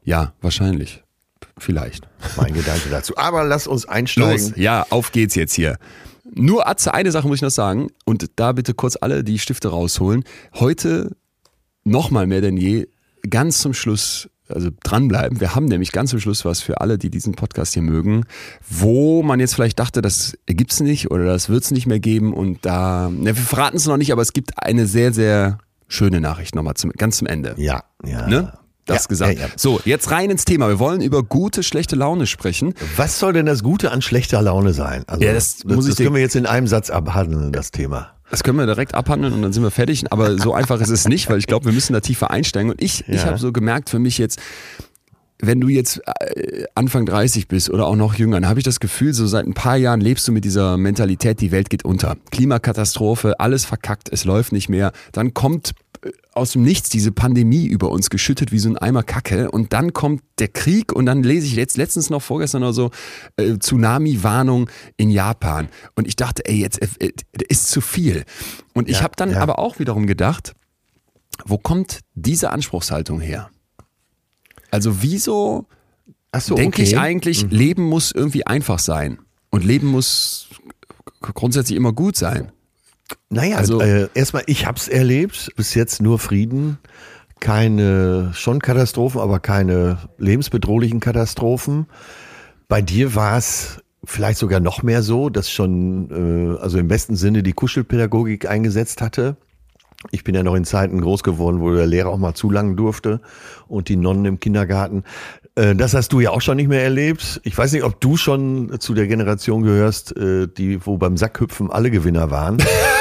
[0.02, 1.02] Ja, wahrscheinlich.
[1.58, 2.08] Vielleicht.
[2.36, 3.16] Mein Gedanke dazu.
[3.16, 4.48] Aber lass uns einsteigen.
[4.48, 5.78] Los, ja, auf geht's jetzt hier.
[6.32, 7.88] Nur Atze, eine Sache muss ich noch sagen.
[8.04, 10.24] Und da bitte kurz alle die Stifte rausholen.
[10.54, 11.16] Heute
[11.84, 12.86] nochmal mehr denn je,
[13.28, 15.40] ganz zum Schluss, also dranbleiben.
[15.40, 18.24] Wir haben nämlich ganz zum Schluss was für alle, die diesen Podcast hier mögen,
[18.68, 22.32] wo man jetzt vielleicht dachte, das gibt's nicht oder das wird's nicht mehr geben.
[22.34, 25.58] Und da, ne, wir verraten es noch nicht, aber es gibt eine sehr, sehr
[25.88, 27.54] schöne Nachricht nochmal zum, ganz zum Ende.
[27.56, 28.26] Ja, ja.
[28.26, 28.52] Ne?
[28.86, 29.34] Das Ja, gesagt.
[29.34, 29.52] ja, ja.
[29.56, 30.68] So, jetzt rein ins Thema.
[30.68, 32.74] Wir wollen über gute, schlechte Laune sprechen.
[32.96, 35.04] Was soll denn das Gute an schlechter Laune sein?
[35.06, 38.12] Also, das das, muss ich das können wir jetzt in einem Satz abhandeln, das Thema.
[38.30, 40.12] Das können wir direkt abhandeln und dann sind wir fertig.
[40.12, 42.70] Aber so einfach ist es nicht, weil ich glaube, wir müssen da tiefer einsteigen.
[42.70, 43.26] Und ich, ich Ja.
[43.26, 44.38] habe so gemerkt für mich jetzt,
[45.42, 48.78] wenn du jetzt äh, Anfang 30 bist oder auch noch jünger, dann habe ich das
[48.78, 52.16] Gefühl, so seit ein paar Jahren lebst du mit dieser Mentalität, die Welt geht unter.
[52.30, 54.92] Klimakatastrophe, alles verkackt, es läuft nicht mehr.
[55.12, 55.72] Dann kommt
[56.32, 59.92] aus dem Nichts diese Pandemie über uns geschüttet wie so ein Eimer Kacke und dann
[59.92, 62.90] kommt der Krieg und dann lese ich letzt, letztens noch vorgestern oder so
[63.36, 67.12] äh, Tsunami-Warnung in Japan und ich dachte, ey, jetzt äh, äh,
[67.48, 68.24] ist zu viel.
[68.72, 69.40] Und ich Ja, habe dann ja.
[69.40, 70.54] aber auch wiederum gedacht,
[71.44, 73.50] wo kommt diese Anspruchshaltung her?
[74.70, 75.66] Also wieso
[76.38, 76.90] so, denke okay.
[76.90, 79.18] ich eigentlich, Leben muss irgendwie einfach sein
[79.50, 80.48] und Leben muss
[81.20, 82.52] grundsätzlich immer gut sein.
[83.28, 86.78] Naja, Also- äh, erstmal, ich hab's erlebt, bis jetzt nur Frieden,
[87.40, 91.86] keine, schon Katastrophen, aber keine lebensbedrohlichen Katastrophen.
[92.68, 97.16] Bei dir war es vielleicht sogar noch mehr so, dass schon, äh, also im besten
[97.16, 99.36] Sinne die Kuschelpädagogik eingesetzt hatte.
[100.10, 103.20] Ich bin ja noch in Zeiten groß geworden, wo der Lehrer auch mal zulangen durfte
[103.68, 105.04] und die Nonnen im Kindergarten.
[105.56, 107.40] Äh, Das hast du ja auch schon nicht mehr erlebt.
[107.44, 111.70] Ich weiß nicht, ob du schon zu der Generation gehörst, äh, die, wo beim Sackhüpfen
[111.70, 112.58] alle Gewinner waren.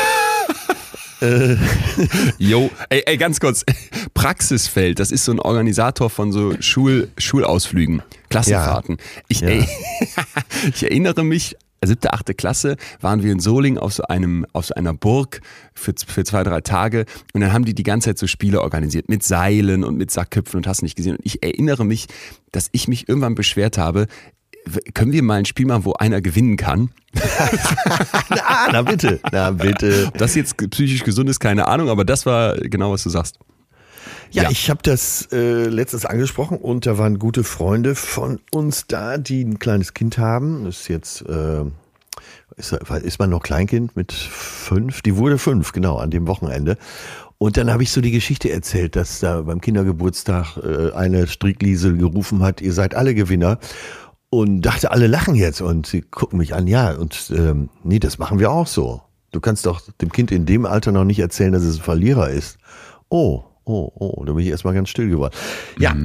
[2.37, 3.65] Jo, ey, ey, ganz kurz.
[4.13, 8.97] Praxisfeld, das ist so ein Organisator von so Schul, Schulausflügen, Klassenfahrten.
[9.27, 9.67] Ich, ey,
[10.73, 14.75] ich erinnere mich, siebte, achte Klasse waren wir in Solingen auf so einem, auf so
[14.75, 15.41] einer Burg
[15.73, 19.09] für, für zwei, drei Tage und dann haben die die ganze Zeit so Spiele organisiert
[19.09, 21.15] mit Seilen und mit Sackköpfen und hast nicht gesehen.
[21.17, 22.07] Und ich erinnere mich,
[22.51, 24.07] dass ich mich irgendwann beschwert habe,
[24.93, 26.91] können wir mal ein Spiel machen, wo einer gewinnen kann?
[28.29, 30.05] Na, na bitte, na bitte.
[30.07, 33.39] Ob das jetzt psychisch gesund ist, keine Ahnung, aber das war genau, was du sagst.
[34.31, 34.51] Ja, Ja.
[34.51, 39.43] ich habe das äh, letztens angesprochen und da waren gute Freunde von uns da, die
[39.43, 40.65] ein kleines Kind haben.
[40.65, 41.63] Das ist jetzt, äh,
[42.57, 45.01] ist, ist man noch Kleinkind mit fünf?
[45.01, 46.77] Die wurde fünf, genau, an dem Wochenende.
[47.39, 51.97] Und dann habe ich so die Geschichte erzählt, dass da beim Kindergeburtstag äh, eine Strickliesel
[51.97, 53.59] gerufen hat, ihr seid alle Gewinner.
[54.31, 58.19] Und dachte, alle lachen jetzt und sie gucken mich an, ja, und ähm, nee, das
[58.19, 59.01] machen wir auch so.
[59.31, 62.29] Du kannst doch dem Kind in dem Alter noch nicht erzählen, dass es ein Verlierer
[62.29, 62.57] ist.
[63.09, 65.33] Oh, oh, oh, da bin ich erstmal ganz still geworden.
[65.79, 65.95] Ja,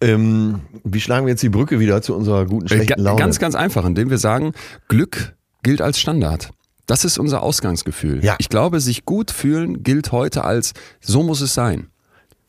[0.00, 3.18] ähm, wie schlagen wir jetzt die Brücke wieder zu unserer guten, Äh, schlechten Laune?
[3.18, 4.52] Ganz, ganz einfach, indem wir sagen,
[4.86, 6.50] Glück gilt als Standard.
[6.86, 8.24] Das ist unser Ausgangsgefühl.
[8.24, 8.36] Ja.
[8.38, 11.88] Ich glaube, sich gut fühlen gilt heute als, so muss es sein.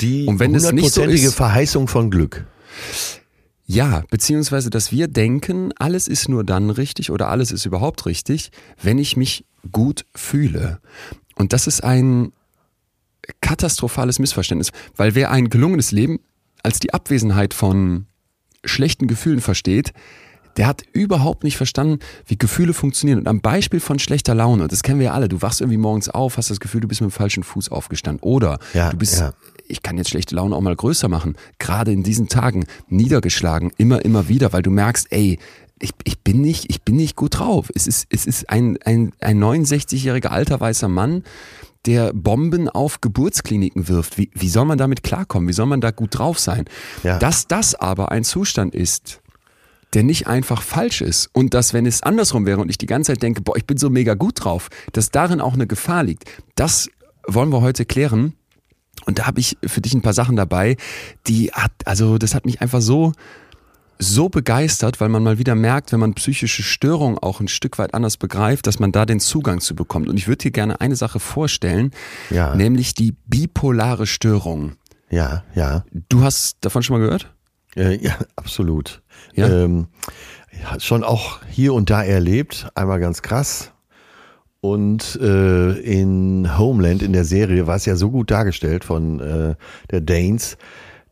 [0.01, 2.45] die so hundertprozentige ist- Verheißung von Glück.
[3.71, 8.49] Ja, beziehungsweise, dass wir denken, alles ist nur dann richtig oder alles ist überhaupt richtig,
[8.81, 10.79] wenn ich mich gut fühle.
[11.35, 12.33] Und das ist ein
[13.41, 16.19] katastrophales Missverständnis, weil wer ein gelungenes Leben
[16.63, 18.07] als die Abwesenheit von
[18.65, 19.93] schlechten Gefühlen versteht,
[20.57, 23.19] der hat überhaupt nicht verstanden, wie Gefühle funktionieren.
[23.19, 26.09] Und am Beispiel von schlechter Laune, das kennen wir ja alle, du wachst irgendwie morgens
[26.09, 28.21] auf, hast das Gefühl, du bist mit dem falschen Fuß aufgestanden.
[28.23, 29.33] Oder Ja, du bist, ja.
[29.69, 34.03] Ich kann jetzt schlechte Laune auch mal größer machen, gerade in diesen Tagen niedergeschlagen, immer,
[34.03, 35.39] immer wieder, weil du merkst, ey,
[35.79, 37.69] ich, ich bin nicht, ich bin nicht gut drauf.
[37.73, 41.23] Es ist, es ist ein, ein, ein 69-jähriger alter weißer Mann,
[41.85, 44.17] der Bomben auf Geburtskliniken wirft.
[44.17, 45.47] Wie, wie soll man damit klarkommen?
[45.47, 46.65] Wie soll man da gut drauf sein?
[47.03, 47.19] Ja.
[47.19, 49.21] Dass das aber ein Zustand ist,
[49.93, 53.13] der nicht einfach falsch ist und dass, wenn es andersrum wäre und ich die ganze
[53.13, 56.25] Zeit denke, boah, ich bin so mega gut drauf, dass darin auch eine Gefahr liegt.
[56.55, 56.89] Das
[57.25, 58.33] wollen wir heute klären.
[59.05, 60.77] Und da habe ich für dich ein paar Sachen dabei,
[61.27, 63.13] die hat, also das hat mich einfach so,
[64.01, 67.93] so begeistert, weil man mal wieder merkt, wenn man psychische Störungen auch ein Stück weit
[67.93, 70.07] anders begreift, dass man da den Zugang zu bekommt.
[70.07, 71.91] Und ich würde dir gerne eine Sache vorstellen,
[72.29, 72.55] Ja.
[72.55, 74.73] nämlich die bipolare Störung.
[75.09, 75.83] Ja, ja.
[76.07, 77.33] Du hast davon schon mal gehört?
[77.75, 79.01] Äh, ja, absolut.
[79.33, 79.47] Ja?
[79.49, 79.87] Ähm,
[80.61, 83.71] ja, schon auch hier und da erlebt, einmal ganz krass.
[84.61, 89.55] Und äh, in Homeland, in der Serie, war es ja so gut dargestellt von äh,
[89.89, 90.57] der Danes,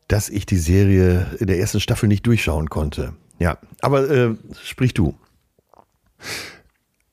[0.08, 3.14] dass ich die Serie in der ersten Staffel nicht durchschauen konnte.
[3.40, 5.16] Ja, aber äh, sprich du.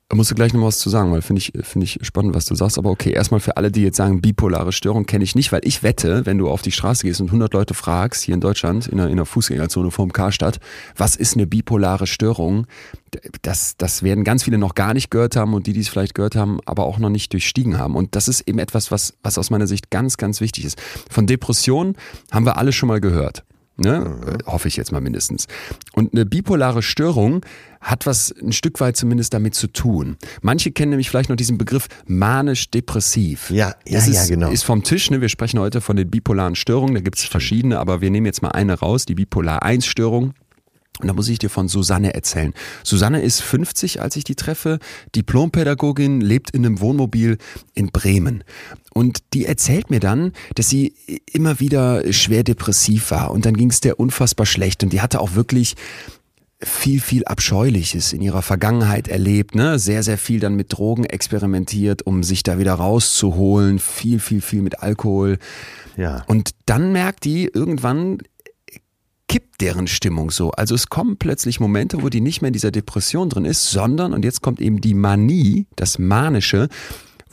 [0.09, 2.45] Da musst du gleich noch was zu sagen, weil finde ich, finde ich spannend, was
[2.45, 2.77] du sagst.
[2.77, 5.83] Aber okay, erstmal für alle, die jetzt sagen, bipolare Störung kenne ich nicht, weil ich
[5.83, 9.01] wette, wenn du auf die Straße gehst und 100 Leute fragst, hier in Deutschland, in
[9.01, 10.61] einer, in einer Fußgängerzone vorm Karstadt,
[10.95, 12.67] was ist eine bipolare Störung?
[13.41, 16.15] Das, das werden ganz viele noch gar nicht gehört haben und die, die es vielleicht
[16.15, 17.97] gehört haben, aber auch noch nicht durchstiegen haben.
[17.97, 20.79] Und das ist eben etwas, was, was aus meiner Sicht ganz, ganz wichtig ist.
[21.09, 21.97] Von Depressionen
[22.31, 23.43] haben wir alle schon mal gehört.
[23.77, 24.01] Ne?
[24.01, 24.47] Mhm.
[24.47, 25.49] Hoffe ich jetzt mal mindestens.
[25.95, 27.45] Und eine bipolare Störung
[27.85, 30.17] hat was ein Stück weit zumindest damit zu tun.
[30.43, 33.51] Manche kennen nämlich vielleicht noch diesen Begriff manisch-depressiv.
[33.51, 34.51] Ja, ja, ist, ja, genau.
[34.51, 35.11] Ist vom Tisch.
[35.11, 35.21] Ne?
[35.21, 36.95] Wir sprechen heute von den bipolaren Störungen.
[36.95, 40.35] Da gibt es verschiedene, aber wir nehmen jetzt mal eine raus, die Bipolar-1-Störung.
[41.01, 42.55] Und da muss ich dir von Susanne erzählen.
[42.85, 44.79] Susanne ist 50, als ich die treffe,
[45.17, 47.39] Diplompädagogin, lebt in einem Wohnmobil
[47.75, 48.45] in Bremen.
[48.93, 50.95] Und die erzählt mir dann, dass sie
[51.33, 55.21] immer wieder schwer depressiv war und dann ging es der unfassbar schlecht und die hatte
[55.21, 55.75] auch wirklich
[56.65, 59.79] viel, viel Abscheuliches in ihrer Vergangenheit erlebt, ne?
[59.79, 64.63] Sehr, sehr viel dann mit Drogen experimentiert, um sich da wieder rauszuholen, viel, viel, viel
[64.63, 65.39] mit Alkohol.
[65.97, 66.25] Ja.
[66.27, 68.19] Und dann merkt die irgendwann,
[69.29, 70.51] kippt deren Stimmung so.
[70.53, 74.13] Also es kommen plötzlich Momente, wo die nicht mehr in dieser Depression drin ist, sondern,
[74.13, 76.69] und jetzt kommt eben die Manie, das Manische,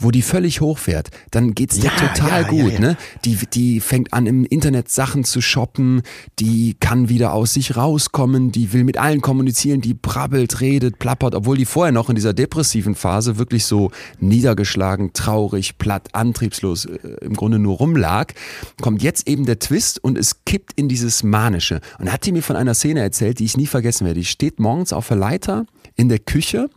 [0.03, 2.73] wo die völlig hochfährt, dann geht's dir ja, total ja, gut.
[2.73, 2.97] Ja, ne?
[3.25, 6.01] Die, die fängt an im Internet Sachen zu shoppen,
[6.39, 11.35] die kann wieder aus sich rauskommen, die will mit allen kommunizieren, die brabbelt, redet, plappert,
[11.35, 16.97] obwohl die vorher noch in dieser depressiven Phase wirklich so niedergeschlagen, traurig, platt, antriebslos äh,
[17.21, 18.33] im Grunde nur rumlag,
[18.81, 21.81] kommt jetzt eben der Twist und es kippt in dieses Manische.
[21.99, 24.19] Und hat die mir von einer Szene erzählt, die ich nie vergessen werde.
[24.19, 26.69] Die steht morgens auf der Leiter in der Küche,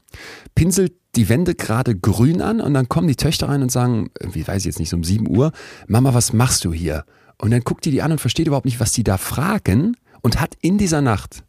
[0.55, 4.47] pinselt die Wände gerade grün an und dann kommen die Töchter rein und sagen, wie
[4.47, 5.53] weiß ich jetzt nicht, so um 7 Uhr,
[5.87, 7.05] Mama, was machst du hier?
[7.39, 10.41] Und dann guckt die die an und versteht überhaupt nicht, was die da fragen und
[10.41, 11.45] hat in dieser Nacht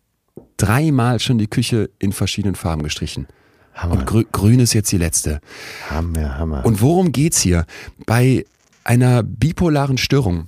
[0.58, 3.28] dreimal schon die Küche in verschiedenen Farben gestrichen.
[3.74, 3.94] Hammer.
[3.94, 5.42] Und grü grün ist jetzt die letzte.
[5.90, 6.66] Hammer, Hammer.
[6.66, 7.66] Und worum geht's hier?
[8.06, 8.46] Bei
[8.84, 10.48] einer bipolaren Störung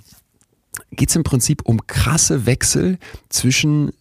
[0.90, 3.92] geht es im Prinzip um krasse Wechsel zwischen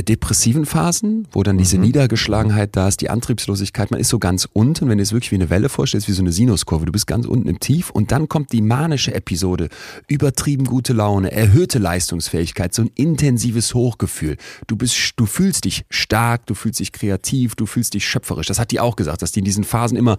[0.00, 1.84] depressiven Phasen, wo dann diese mhm.
[1.84, 5.36] Niedergeschlagenheit da ist, die Antriebslosigkeit, man ist so ganz unten, wenn du es wirklich wie
[5.36, 8.26] eine Welle vorstellst, wie so eine Sinuskurve, du bist ganz unten im Tief und dann
[8.26, 9.68] kommt die manische Episode,
[10.08, 14.38] übertrieben gute Laune, erhöhte Leistungsfähigkeit, so ein intensives Hochgefühl.
[14.66, 18.46] Du bist, du fühlst dich stark, du fühlst dich kreativ, du fühlst dich schöpferisch.
[18.46, 20.16] Das hat die auch gesagt, dass die in diesen Phasen immer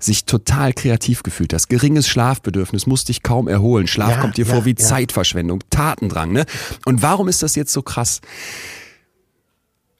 [0.00, 1.68] sich total kreativ gefühlt hast.
[1.68, 3.88] Geringes Schlafbedürfnis, musst dich kaum erholen.
[3.88, 4.76] Schlaf ja, kommt dir ja, vor wie ja.
[4.76, 6.46] Zeitverschwendung, Tatendrang, ne?
[6.84, 8.20] Und warum ist das jetzt so krass?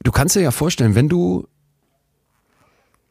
[0.02, 1.46] Du kannst dir ja vorstellen, wenn du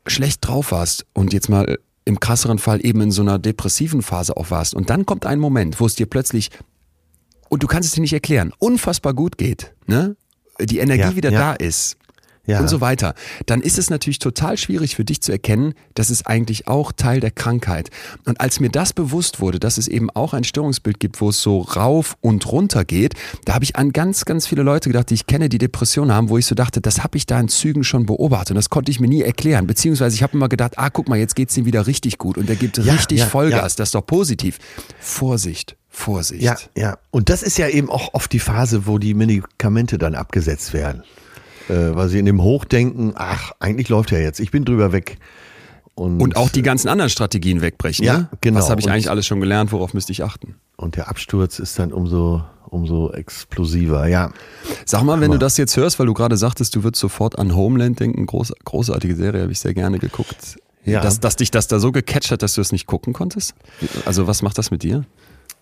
[0.05, 4.37] schlecht drauf warst und jetzt mal im krasseren Fall eben in so einer depressiven Phase
[4.37, 6.49] auch warst und dann kommt ein Moment, wo es dir plötzlich
[7.49, 10.15] und du kannst es dir nicht erklären, unfassbar gut geht, ne?
[10.59, 11.39] Die Energie ja, wieder ja.
[11.39, 11.97] da ist
[12.47, 12.59] ja.
[12.59, 13.13] und so weiter,
[13.45, 17.19] dann ist es natürlich total schwierig für dich zu erkennen, dass es eigentlich auch Teil
[17.19, 17.91] der Krankheit.
[18.25, 21.41] Und als mir das bewusst wurde, dass es eben auch ein Störungsbild gibt, wo es
[21.41, 23.13] so rauf und runter geht,
[23.45, 26.29] da habe ich an ganz, ganz viele Leute gedacht, die ich kenne, die Depressionen haben,
[26.29, 28.89] wo ich so dachte, das habe ich da in Zügen schon beobachtet und das konnte
[28.91, 29.67] ich mir nie erklären.
[29.67, 32.37] Beziehungsweise ich habe immer gedacht, ah, guck mal, jetzt geht es ihm wieder richtig gut
[32.37, 34.57] und der gibt ja, richtig ja, Vollgas, das ist doch positiv.
[34.99, 35.75] Vorsicht.
[35.89, 36.43] Vorsicht.
[36.43, 36.97] Ja, ja.
[37.09, 41.03] Und das ist ja eben auch oft die Phase, wo die Medikamente dann abgesetzt werden
[41.69, 45.17] äh, weil sie in dem Hochdenken, ach, eigentlich läuft ja jetzt, ich bin drüber weg.
[45.95, 48.05] Und, und auch die ganzen anderen Strategien wegbrechen.
[48.05, 48.29] Ja, ne?
[48.39, 48.59] genau.
[48.59, 50.55] Was habe ich und, eigentlich alles schon gelernt, worauf müsste ich achten?
[50.75, 54.31] Und der Absturz ist dann umso, umso explosiver, ja.
[54.85, 57.39] Sag mal, wenn Aber, du das jetzt hörst, weil du gerade sagtest, du würdest sofort
[57.39, 60.59] an Homeland denken, groß, großartige Serie, habe ich sehr gerne geguckt.
[60.85, 61.01] Ja.
[61.01, 63.55] Dass, dass dich das da so gecatcht hat, dass du es nicht gucken konntest?
[64.05, 65.03] Also was macht das mit dir?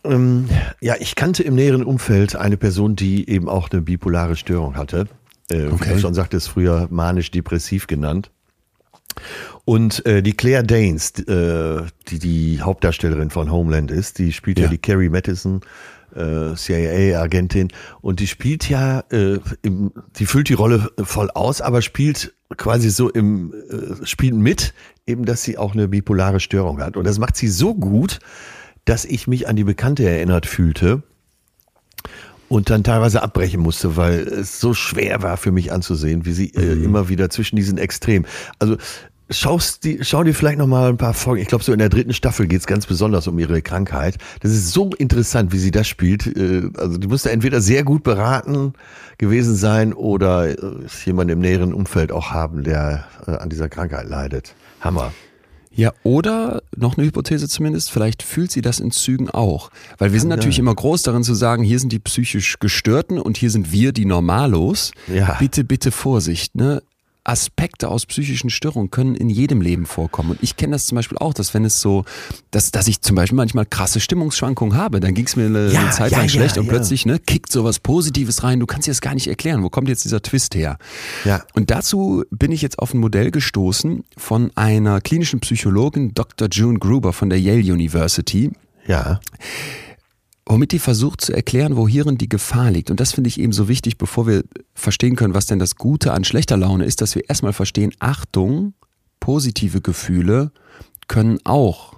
[0.03, 0.49] Ähm,
[0.81, 5.07] ja, ich kannte im näheren Umfeld eine Person, die eben auch eine bipolare Störung hatte.
[5.51, 5.89] Äh, okay.
[5.89, 8.31] Wie du schon sagtest, früher manisch-depressiv genannt.
[9.63, 14.65] Und äh, die Claire Danes, äh, die die Hauptdarstellerin von Homeland ist, die spielt ja,
[14.65, 15.61] ja die Carrie Mattison,
[16.15, 17.69] äh, CIA-Agentin,
[18.01, 22.89] und die spielt ja, äh, im, die füllt die Rolle voll aus, aber spielt quasi
[22.89, 24.73] so im äh, Spiel mit,
[25.07, 26.97] eben, dass sie auch eine bipolare Störung hat.
[26.97, 28.19] Und das macht sie so gut,
[28.85, 31.03] dass ich mich an die Bekannte erinnert fühlte
[32.55, 36.53] und dann teilweise abbrechen musste, weil es so schwer war für mich anzusehen, wie sie
[36.53, 36.85] äh, mhm.
[36.85, 38.25] immer wieder zwischen diesen Extremen.
[38.59, 38.77] Also
[39.29, 41.41] schaust die, schau dir vielleicht noch mal ein paar Folgen.
[41.41, 44.19] Ich glaube, so in der dritten Staffel geht es ganz besonders um ihre Krankheit.
[44.39, 46.27] Das ist so interessant, wie sie das spielt.
[46.27, 48.71] Äh, also du musst da entweder sehr gut beraten
[49.17, 50.55] gewesen sein oder äh,
[51.03, 54.55] jemand im näheren Umfeld auch haben, der äh, an dieser Krankheit leidet.
[54.79, 55.11] Hammer.
[55.75, 59.69] Ja, oder noch eine Hypothese zumindest, vielleicht fühlt sie das in Zügen auch.
[59.97, 63.19] Weil wir sind Kann natürlich immer groß darin zu sagen, hier sind die psychisch Gestörten
[63.19, 64.91] und hier sind wir die Normalos.
[65.07, 65.35] Ja.
[65.39, 66.55] Bitte, bitte Vorsicht.
[66.55, 66.81] Ne?
[67.25, 70.31] Aspekte aus psychischen Störungen können in jedem Leben vorkommen.
[70.31, 72.05] Und ich kenne das zum Beispiel auch, dass wenn es so,
[72.51, 75.81] dass, dass ich zum Beispiel manchmal krasse Stimmungsschwankungen habe, dann ging es mir eine, Ja,
[75.81, 76.69] eine Zeit lang ja, schlecht und ja.
[76.71, 78.59] plötzlich ne, kickt sowas Positives rein.
[78.59, 79.63] Du kannst dir das gar nicht erklären.
[79.63, 80.77] Wo kommt jetzt dieser Twist her?
[81.25, 81.43] Ja.
[81.53, 86.47] Und dazu bin ich jetzt auf ein Modell gestoßen von einer klinischen Psychologin, Dr.
[86.51, 88.51] June Gruber von der Yale University,
[88.87, 89.19] Ja.
[90.45, 92.91] Womit die versucht zu erklären, wo hierin die Gefahr liegt.
[92.91, 96.13] Und das finde ich eben so wichtig, bevor wir verstehen können, was denn das Gute
[96.13, 98.73] an schlechter Laune ist, dass wir erstmal verstehen, Achtung,
[99.19, 100.51] positive Gefühle
[101.07, 101.95] können auch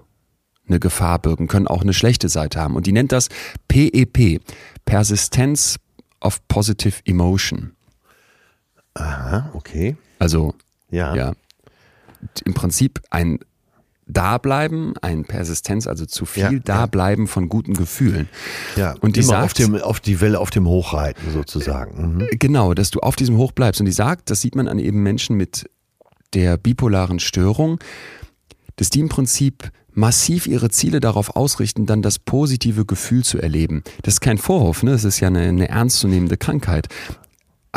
[0.68, 2.76] eine Gefahr birgen, können auch eine schlechte Seite haben.
[2.76, 3.30] Und die nennt das
[3.68, 4.42] PEP,
[4.86, 5.78] Persistence
[6.22, 7.74] of Positive Emotion.
[8.94, 9.96] Aha, okay.
[10.20, 10.56] Also
[10.90, 11.16] Ja.
[11.16, 11.34] ja.
[12.46, 13.40] Im Prinzip ein
[14.08, 16.60] Dableiben, ein Persistenz, also zu viel Ja, ja.
[16.60, 18.30] Dableiben von guten Gefühlen.
[18.76, 18.96] Ja.
[19.02, 22.18] Und die immer sagt, auf, dem, auf die Welle auf dem Hochreiten sozusagen.
[22.18, 22.28] Mhm.
[22.40, 23.82] genau, dass du auf diesem Hoch bleibst.
[23.82, 25.70] Und die sagt, das sieht man an eben Menschen mit
[26.34, 27.80] der bipolaren Störung,
[28.78, 33.84] dass die im Prinzip massiv ihre Ziele darauf ausrichten, dann das positive Gefühl zu erleben.
[34.04, 34.92] Das ist kein Vorwurf, ne?
[34.92, 36.88] Das ist ja eine, eine ernstzunehmende Krankheit.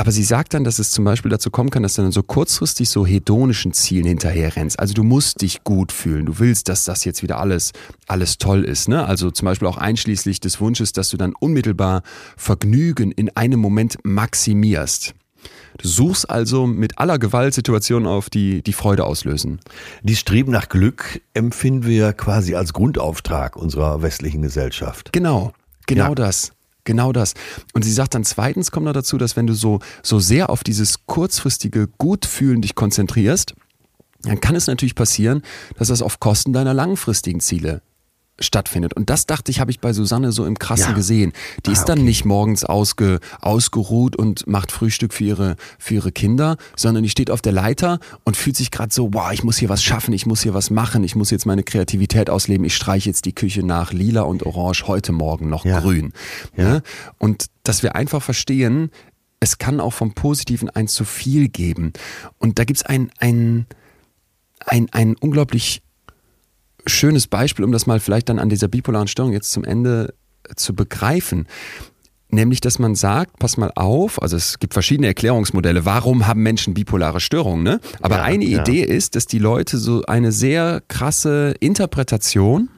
[0.01, 2.23] Aber sie sagt dann, dass es zum Beispiel dazu kommen kann, dass du dann so
[2.23, 4.79] kurzfristig so hedonischen Zielen hinterher rennst.
[4.81, 6.25] Also du musst dich gut fühlen.
[6.25, 7.73] Du willst, dass das jetzt wieder alles,
[8.09, 8.89] alles toll ist.
[8.89, 9.05] Ne?
[9.05, 12.01] Also zum Beispiel auch einschließlich des Wunsches, dass du dann unmittelbar
[12.39, 15.15] Vergnügen in einem Moment maximierst.
[15.77, 19.61] Du suchst also mit aller Gewalt Situationen auf, die die Freude auslösen.
[20.03, 25.13] Die Streben nach Glück empfinden wir quasi als Grundauftrag unserer westlichen Gesellschaft.
[25.13, 25.53] Genau,
[25.87, 26.15] genau Ja.
[26.15, 26.53] das.
[26.85, 27.35] Genau das.
[27.75, 30.65] Und sie sagt dann zweitens kommt noch dazu, dass wenn du so, so sehr auf
[30.65, 33.55] dieses kurzfristige Gutfühlen dich konzentrierst,
[34.23, 35.43] dann kann es natürlich passieren,
[35.77, 37.83] dass das auf Kosten deiner langfristigen Ziele
[38.41, 38.95] stattfindet.
[38.95, 40.93] Und das dachte ich, habe ich bei Susanne so im Krassen Ja.
[40.95, 41.33] gesehen.
[41.67, 42.07] Die Ah, ist dann okay.
[42.07, 47.31] nicht morgens ausge, ausgeruht und macht Frühstück für ihre, für ihre Kinder, sondern die steht
[47.31, 50.27] auf der Leiter und fühlt sich gerade so, wow, ich muss hier was schaffen, ich
[50.27, 53.63] muss hier was machen, ich muss jetzt meine Kreativität ausleben, ich streiche jetzt die Küche
[53.65, 55.81] nach lila und orange, heute Morgen noch Ja.
[55.81, 56.13] grün.
[56.57, 56.65] Ja.
[56.75, 56.83] Ne?
[57.19, 58.91] Und dass wir einfach verstehen,
[59.41, 61.93] es kann auch vom Positiven ein zu viel geben.
[62.39, 63.67] Und da gibt's ein, ein,
[64.67, 65.83] ein, ein unglaublich
[66.87, 70.15] schönes Beispiel, um das mal vielleicht dann an dieser bipolaren Störung jetzt zum Ende
[70.57, 71.47] zu begreifen.
[72.33, 76.75] Nämlich, dass man sagt, pass mal auf, also es gibt verschiedene Erklärungsmodelle, warum haben Menschen
[76.75, 77.81] bipolare Störungen, ne?
[78.03, 78.61] Aber Ja, eine ja.
[78.61, 82.71] Idee ist, dass die Leute so eine sehr krasse Interpretation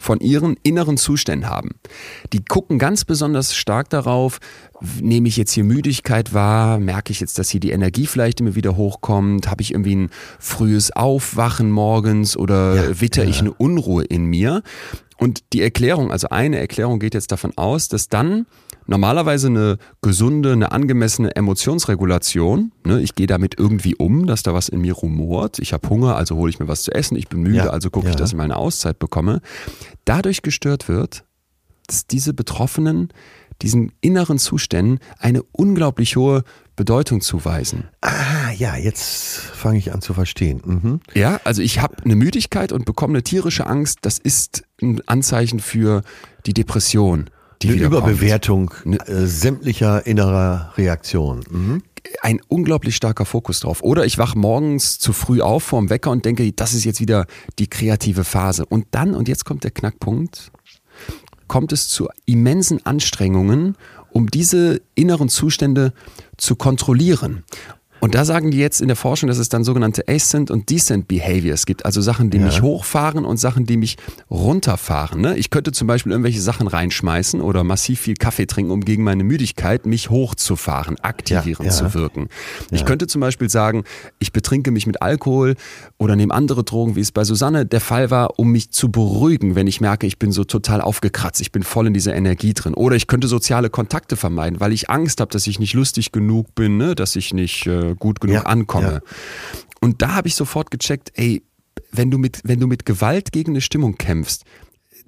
[0.00, 1.70] von ihren inneren Zuständen haben.
[2.32, 4.38] Die gucken ganz besonders stark darauf,
[5.00, 8.54] nehme ich jetzt hier Müdigkeit wahr, merke ich jetzt, dass hier die Energie vielleicht immer
[8.54, 13.42] wieder hochkommt, habe ich irgendwie ein frühes Aufwachen morgens oder Ja, witter ich ja.
[13.42, 14.62] eine Unruhe in mir?
[15.18, 18.46] Und die Erklärung, also eine Erklärung geht jetzt davon aus, dass dann
[18.88, 24.68] normalerweise eine gesunde, eine angemessene Emotionsregulation, ne, ich gehe damit irgendwie um, dass da was
[24.68, 27.42] in mir rumort, ich habe Hunger, also hole ich mir was zu essen, ich bin
[27.42, 28.18] müde, Ja, also gucke ich, ja.
[28.18, 29.40] dass ich mal eine Auszeit bekomme,
[30.04, 31.24] dadurch gestört wird,
[31.86, 33.10] dass diese Betroffenen
[33.62, 36.44] diesen inneren Zuständen eine unglaublich hohe
[36.76, 37.88] Bedeutung zuweisen.
[38.00, 40.62] Ah, ja, jetzt fange ich an zu verstehen.
[40.64, 41.00] Mhm.
[41.14, 43.98] Ja, also ich habe eine Müdigkeit und bekomme eine tierische Angst.
[44.02, 46.02] Das ist ein Anzeichen für
[46.46, 47.30] die Depression,
[47.62, 51.44] die Eine Überbewertung äh, sämtlicher innerer Reaktionen.
[51.50, 51.82] Mhm.
[52.22, 53.82] Ein unglaublich starker Fokus drauf.
[53.82, 57.26] Oder ich wach morgens zu früh auf vorm Wecker und denke, das ist jetzt wieder
[57.58, 58.64] die kreative Phase.
[58.64, 60.52] Und dann, und jetzt kommt der Knackpunkt,
[61.48, 63.76] kommt es zu immensen Anstrengungen,
[64.10, 65.92] um diese inneren Zustände
[66.36, 67.44] zu kontrollieren.
[68.00, 71.08] Und da sagen die jetzt in der Forschung, dass es dann sogenannte Ascent und Descent
[71.08, 72.44] Behaviors gibt, also Sachen, die Ja.
[72.46, 73.96] mich hochfahren und Sachen, die mich
[74.30, 75.20] runterfahren.
[75.20, 75.36] Ne?
[75.36, 79.24] Ich könnte zum Beispiel irgendwelche Sachen reinschmeißen oder massiv viel Kaffee trinken, um gegen meine
[79.24, 81.88] Müdigkeit mich hochzufahren, aktivierend Ja, ja.
[81.90, 82.28] zu wirken.
[82.70, 83.84] Ich könnte zum Beispiel sagen,
[84.18, 85.54] ich betrinke mich mit Alkohol
[85.98, 89.54] oder nehme andere Drogen, wie es bei Susanne der Fall war, um mich zu beruhigen,
[89.54, 92.74] wenn ich merke, ich bin so total aufgekratzt, ich bin voll in dieser Energie drin.
[92.74, 96.54] Oder ich könnte soziale Kontakte vermeiden, weil ich Angst habe, dass ich nicht lustig genug
[96.54, 96.94] bin, ne?
[96.94, 98.92] dass ich nicht äh, gut genug Ja, ankomme.
[98.92, 99.00] ja.
[99.80, 101.42] Und da habe ich sofort gecheckt, ey,
[101.92, 104.44] wenn du mit, wenn du mit Gewalt gegen eine Stimmung kämpfst,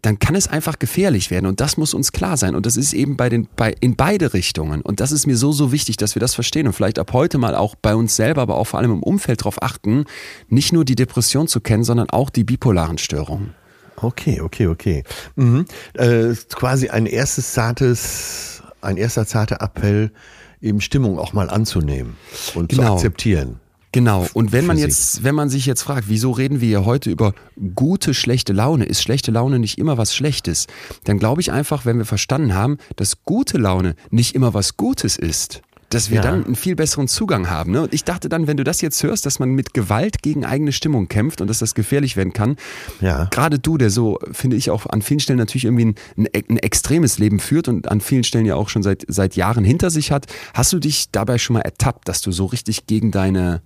[0.03, 2.95] dann kann es einfach gefährlich werden und das muss uns klar sein und das ist
[2.95, 6.15] eben bei den bei in beide Richtungen und das ist mir so so wichtig, dass
[6.15, 8.79] wir das verstehen und vielleicht ab heute mal auch bei uns selber, aber auch vor
[8.81, 10.07] allem im Umfeld darauf achten,
[10.49, 13.53] nicht nur die Depression zu kennen, sondern auch die bipolaren Störungen.
[13.97, 15.05] Okay, okay, okay.
[15.37, 15.67] Mhm.
[15.93, 20.13] Äh, quasi ein erstes zartes, ein erster zarter Appell,
[20.61, 22.17] eben Stimmung auch mal anzunehmen
[22.55, 22.83] und genau.
[22.83, 23.61] zu akzeptieren.
[23.93, 24.27] Genau.
[24.35, 27.35] Und wenn man jetzt, wenn man sich jetzt fragt, wieso reden wir hier heute über
[27.75, 28.85] gute, schlechte Laune?
[28.85, 30.69] Ist schlechte Laune nicht immer was Schlechtes?
[31.05, 35.17] Dann glaube ich einfach, wenn wir verstanden haben, dass gute Laune nicht immer was Gutes
[35.17, 36.23] ist, dass wir ja.
[36.23, 37.73] dann einen viel besseren Zugang haben.
[37.73, 37.83] Ne?
[37.83, 40.73] Und ich dachte dann, wenn du das jetzt hörst, dass man mit Gewalt gegen eigene
[40.73, 42.57] Stimmung kämpft und dass das gefährlich werden kann,
[43.01, 43.25] ja.
[43.27, 46.57] gerade du, der so, finde ich, auch an vielen Stellen natürlich irgendwie ein, ein, ein,
[46.59, 50.13] extremes Leben führt und an vielen Stellen ja auch schon seit, seit Jahren hinter sich
[50.13, 53.61] hat, hast du dich dabei schon mal ertappt, dass du so richtig gegen deine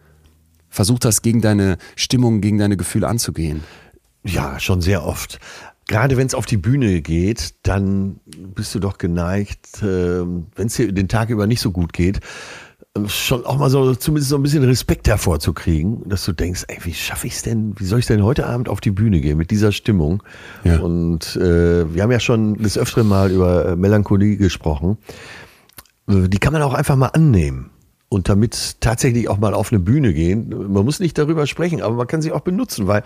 [0.71, 3.63] versucht hast, gegen deine Stimmung, gegen deine Gefühle anzugehen?
[4.25, 5.39] Ja, schon sehr oft.
[5.87, 10.75] Gerade wenn es auf die Bühne geht, dann bist du doch geneigt, äh, wenn es
[10.75, 12.21] dir den Tag über nicht so gut geht,
[13.07, 16.95] schon auch mal so zumindest so ein bisschen Respekt hervorzukriegen, dass du denkst, ey, wie
[16.95, 19.51] schaffe ich es denn, wie soll ich denn heute Abend auf die Bühne gehen mit
[19.51, 20.23] dieser Stimmung?
[20.63, 20.79] Ja.
[20.79, 24.99] Und äh, wir haben ja schon des Öfteren mal über äh, Melancholie gesprochen.
[26.09, 27.71] Äh, die kann man auch einfach mal annehmen
[28.15, 30.49] und damit tatsächlich auch mal auf eine Bühne gehen.
[30.73, 33.03] Man muss nicht darüber sprechen, aber man kann sie auch benutzen, weil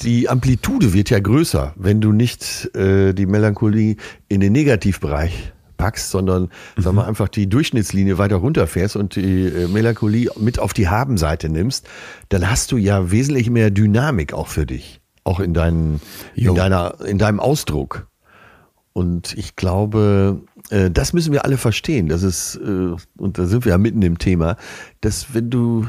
[0.00, 3.96] die Amplitude wird ja größer, wenn du nicht äh, die Melancholie
[4.28, 6.82] in den Negativbereich packst, sondern mhm.
[6.82, 11.50] sag mal einfach die Durchschnittslinie weiter runterfährst und die äh, Melancholie mit auf die Habenseite
[11.50, 11.86] nimmst,
[12.30, 16.00] dann hast du ja wesentlich mehr Dynamik auch für dich, auch in deinen,
[16.34, 18.08] in deiner, in deinem Ausdruck.
[18.96, 20.40] Und ich glaube,
[20.70, 22.08] äh, das müssen wir alle verstehen.
[22.08, 24.56] Das ist, äh, und da sind wir ja mitten im Thema,
[25.02, 25.86] dass wenn du,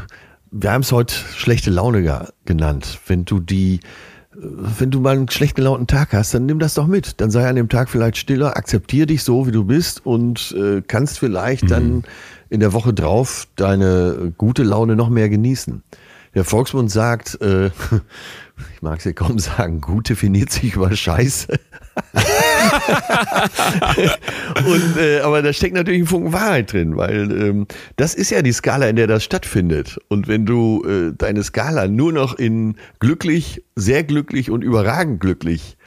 [0.52, 5.30] wir haben es heute schlechte Laune genannt, wenn du die, äh, wenn du mal einen
[5.30, 7.22] schlecht gelaunten Tag hast, dann nimm das doch mit.
[7.22, 10.82] Dann sei an dem Tag vielleicht stiller, akzeptiere dich so, wie du bist und äh,
[10.86, 11.68] kannst vielleicht mhm.
[11.70, 12.04] dann
[12.50, 15.82] in der Woche drauf deine gute Laune noch mehr genießen.
[16.36, 17.68] Der Volksmund sagt, äh,
[18.76, 21.58] ich mag es ja kaum sagen, gut definiert sich über Scheiße.
[24.66, 28.42] und, äh, aber da steckt natürlich ein Funken Wahrheit drin, weil ähm, das ist ja
[28.42, 30.00] die Skala, in der das stattfindet.
[30.08, 35.78] Und wenn du äh, deine Skala nur noch in glücklich, sehr glücklich und überragend glücklich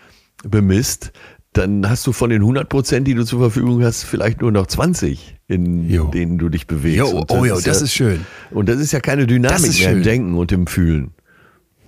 [0.43, 1.13] bemisst,
[1.53, 4.69] dann hast du von den 100 Prozent, die du zur Verfügung hast, vielleicht nur noch
[4.69, 6.07] 20, in jo.
[6.07, 6.99] denen du dich bewegst.
[6.99, 8.25] Jo, oh ja, das ist schön.
[8.51, 9.97] Und das ist ja keine Dynamik mehr schön.
[9.97, 11.13] im Denken und im Fühlen.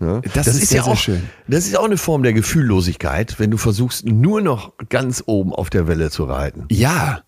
[0.03, 0.21] Ja?
[0.21, 1.23] Das, das, ist, ist sehr, ja auch, schön.
[1.49, 5.71] Das ist auch eine Form der Gefühllosigkeit, wenn du versuchst, nur noch ganz oben auf
[5.71, 6.67] der Welle zu reiten.
[6.71, 7.23] Ja.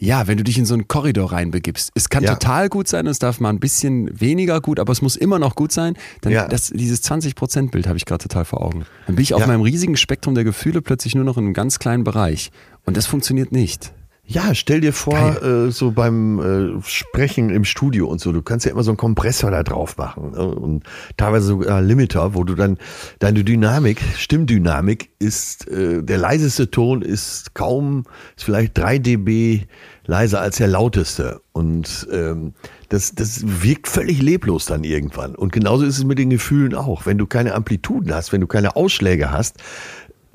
[0.00, 1.90] Ja, wenn du dich in so einen Korridor reinbegibst.
[1.96, 2.34] Es kann ja.
[2.34, 5.56] total gut sein, es darf mal ein bisschen weniger gut, aber es muss immer noch
[5.56, 5.94] gut sein.
[6.20, 6.46] Dann ja.
[6.46, 8.86] das, dieses 20%-Bild habe ich gerade total vor Augen.
[9.06, 11.80] Dann bin ich auf meinem riesigen Spektrum der Gefühle plötzlich nur noch in einem ganz
[11.80, 12.52] kleinen Bereich.
[12.84, 13.92] Und das funktioniert nicht.
[14.30, 16.38] Ja, stell dir vor, äh, so beim
[16.78, 19.96] äh, Sprechen im Studio und so, du kannst ja immer so einen Kompressor da drauf
[19.96, 20.46] machen ne?
[20.46, 20.84] und
[21.16, 22.76] teilweise sogar Limiter, wo du dann
[23.20, 28.04] deine Dynamik, Stimmdynamik ist, äh, der leiseste Ton ist kaum,
[28.36, 29.62] ist vielleicht drei dB
[30.04, 32.52] leiser als der lauteste und ähm,
[32.90, 35.36] das, das wirkt völlig leblos dann irgendwann.
[35.36, 37.06] Und genauso ist es mit den Gefühlen auch.
[37.06, 39.56] Wenn du keine Amplituden hast, wenn du keine Ausschläge hast,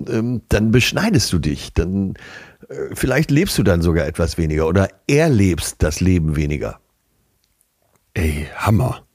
[0.08, 2.16] ähm, dann beschneidest du dich, dann
[2.94, 6.80] vielleicht lebst du dann sogar etwas weniger oder erlebst das Leben weniger.
[8.14, 9.06] Ey, Hammer.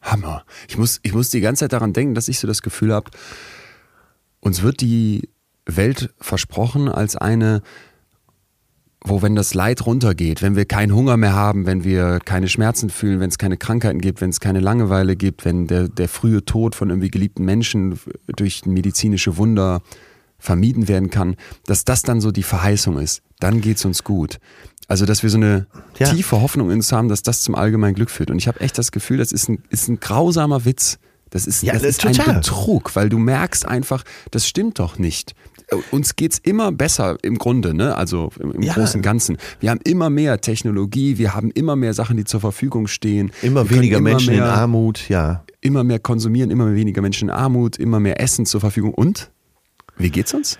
[0.00, 0.44] Hammer.
[0.68, 3.10] Ich muss, ich muss die ganze Zeit daran denken, dass ich so das Gefühl habe,
[4.40, 5.28] uns wird die
[5.66, 7.62] Welt versprochen als eine,
[9.04, 12.90] wo wenn das Leid runtergeht, wenn wir keinen Hunger mehr haben, wenn wir keine Schmerzen
[12.90, 16.44] fühlen, wenn es keine Krankheiten gibt, wenn es keine Langeweile gibt, wenn der, der frühe
[16.44, 19.82] Tod von irgendwie geliebten Menschen durch medizinische Wunder
[20.38, 21.36] vermieden werden kann,
[21.66, 23.22] dass das dann so die Verheißung ist.
[23.40, 24.38] Dann geht's uns gut.
[24.88, 25.66] Also, dass wir so eine
[25.98, 26.10] ja.
[26.10, 28.30] tiefe Hoffnung in uns haben, dass das zum allgemeinen Glück führt.
[28.30, 30.98] Und ich habe echt das Gefühl, das ist ein, ist ein grausamer Witz.
[31.30, 35.34] Das ist, ja, das, ist ein Betrug, weil du merkst einfach, das stimmt doch nicht.
[35.90, 37.94] Uns geht's immer besser im Grunde, ne?
[37.94, 38.72] also im, im ja.
[38.72, 39.36] Großen und Ganzen.
[39.60, 43.30] Wir haben immer mehr Technologie, wir haben immer mehr Sachen, die zur Verfügung stehen.
[43.42, 45.44] Immer weniger immer Menschen mehr, in Armut, ja.
[45.60, 48.94] Immer mehr konsumieren, immer weniger Menschen in Armut, immer mehr Essen zur Verfügung.
[48.94, 49.30] Und
[49.98, 50.58] wie geht's uns?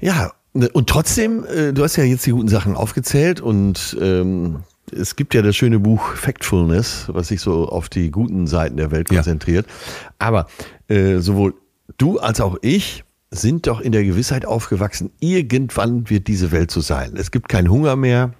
[0.00, 4.60] Ja, ne, und trotzdem, äh, du hast ja jetzt die guten Sachen aufgezählt und ähm,
[4.90, 8.90] es gibt ja das schöne Buch Factfulness, was sich so auf die guten Seiten der
[8.90, 9.66] Welt konzentriert.
[9.66, 10.12] Ja.
[10.18, 10.46] Aber
[10.88, 11.54] äh, sowohl
[11.98, 16.80] du als auch ich sind doch in der Gewissheit aufgewachsen, irgendwann wird diese Welt so
[16.80, 17.16] sein.
[17.16, 18.34] Es gibt keinen Hunger mehr,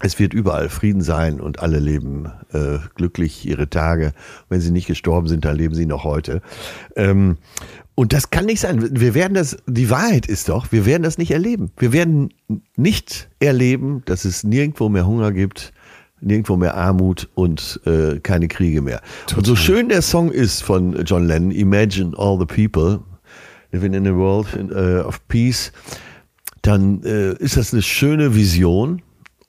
[0.00, 4.12] es wird überall Frieden sein und alle leben äh, glücklich ihre Tage.
[4.48, 6.42] Wenn sie nicht gestorben sind, dann leben sie noch heute.
[6.96, 7.36] Ähm,
[7.94, 9.00] und das kann nicht sein.
[9.00, 11.70] Wir werden das, die Wahrheit ist doch, wir werden das nicht erleben.
[11.76, 12.30] Wir werden
[12.76, 15.72] nicht erleben, dass es nirgendwo mehr Hunger gibt,
[16.20, 19.00] nirgendwo mehr Armut und äh, keine Kriege mehr.
[19.26, 19.38] Total.
[19.38, 23.00] Und so schön der Song ist von John Lennon, Imagine all the people
[23.70, 25.72] living in a world uh, of peace,
[26.62, 29.02] dann äh, ist das eine schöne Vision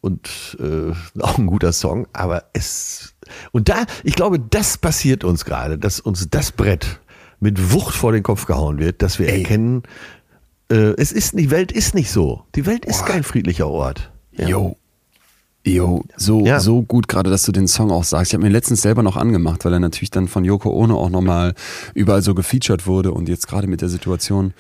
[0.05, 3.15] und äh, auch ein guter Song, aber es
[3.51, 6.99] und da, ich glaube, das passiert uns gerade, dass uns das Brett
[7.39, 9.41] mit Wucht vor den Kopf gehauen wird, dass wir Ey.
[9.41, 9.83] erkennen,
[10.71, 12.43] äh, es ist die Welt ist nicht so.
[12.53, 13.13] Die Welt ist Boah.
[13.13, 14.11] kein friedlicher Ort.
[14.31, 14.47] Ja.
[14.47, 14.77] Jo.
[15.67, 16.59] Jo, so, ja.
[16.59, 18.31] so gut gerade, dass du den Song auch sagst.
[18.31, 21.09] Ich habe mir letztens selber noch angemacht, weil er natürlich dann von Yoko Ono auch
[21.09, 21.55] nochmal
[21.95, 24.53] überall so gefeatured wurde und jetzt gerade mit der Situation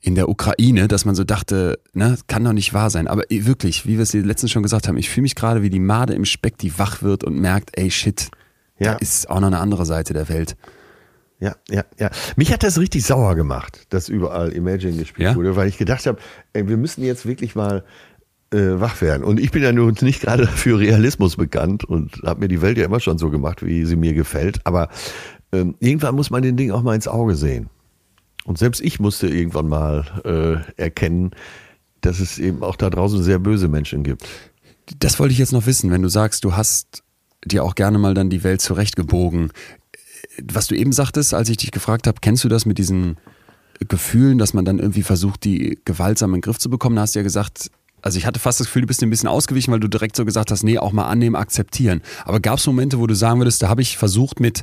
[0.00, 3.08] in der Ukraine, dass man so dachte, ne, kann doch nicht wahr sein.
[3.08, 5.80] Aber wirklich, wie wir es letztens schon gesagt haben, ich fühle mich gerade wie die
[5.80, 8.30] Made im Speck, die wach wird und merkt, ey shit,
[8.78, 8.92] ja.
[8.92, 10.56] da ist auch noch eine andere Seite der Welt.
[11.40, 12.10] Ja, ja, ja.
[12.36, 15.36] Mich hat das richtig sauer gemacht, dass überall Imagine gespielt ja?
[15.36, 16.18] wurde, weil ich gedacht habe,
[16.52, 17.84] wir müssen jetzt wirklich mal
[18.50, 19.22] äh, wach werden.
[19.24, 22.78] Und ich bin ja nun nicht gerade für Realismus bekannt und habe mir die Welt
[22.78, 24.60] ja immer schon so gemacht, wie sie mir gefällt.
[24.64, 24.88] Aber
[25.52, 27.68] ähm, irgendwann muss man den Ding auch mal ins Auge sehen.
[28.44, 31.32] Und selbst ich musste irgendwann mal äh, erkennen,
[32.00, 34.26] dass es eben auch da draußen sehr böse Menschen gibt.
[34.98, 37.02] Das wollte ich jetzt noch wissen, wenn du sagst, du hast
[37.44, 39.52] dir auch gerne mal dann die Welt zurechtgebogen.
[40.42, 43.16] Was du eben sagtest, als ich dich gefragt habe, kennst du das mit diesen
[43.86, 46.96] Gefühlen, dass man dann irgendwie versucht, die gewaltsam in den Griff zu bekommen?
[46.96, 47.70] Da hast du ja gesagt,
[48.02, 50.24] also ich hatte fast das Gefühl, du bist ein bisschen ausgewichen, weil du direkt so
[50.24, 52.02] gesagt hast, nee, auch mal annehmen, akzeptieren.
[52.24, 54.62] Aber gab es Momente, wo du sagen würdest, da habe ich versucht, mit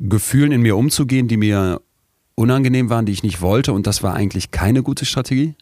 [0.00, 1.80] Gefühlen in mir umzugehen, die mir
[2.34, 5.54] unangenehm waren, die ich nicht wollte und das war eigentlich keine gute Strategie?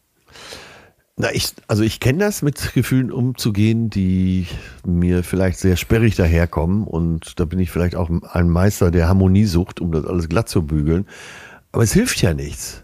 [1.15, 4.47] Na, ich, also ich kenne das, mit Gefühlen umzugehen, die
[4.85, 9.79] mir vielleicht sehr sperrig daherkommen und da bin ich vielleicht auch ein Meister der Harmoniesucht,
[9.79, 11.05] um das alles glatt zu bügeln.
[11.71, 12.83] Aber es hilft ja nichts.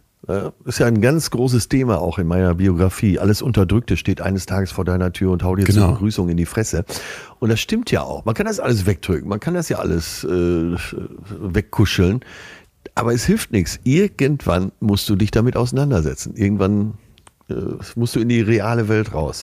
[0.66, 3.18] Ist ja ein ganz großes Thema auch in meiner Biografie.
[3.18, 5.86] Alles Unterdrückte steht eines Tages vor deiner Tür und haut dir genau.
[5.86, 6.86] zur Begrüßung in die Fresse.
[7.40, 8.26] Und das stimmt ja auch.
[8.26, 10.76] Man kann das alles wegdrücken, man kann das ja alles äh,
[11.40, 12.20] wegkuscheln.
[12.96, 13.80] Aber es hilft nichts.
[13.84, 16.36] Irgendwann musst du dich damit auseinandersetzen.
[16.36, 16.98] Irgendwann
[17.50, 17.56] äh,
[17.96, 19.42] musst du in die reale Welt raus.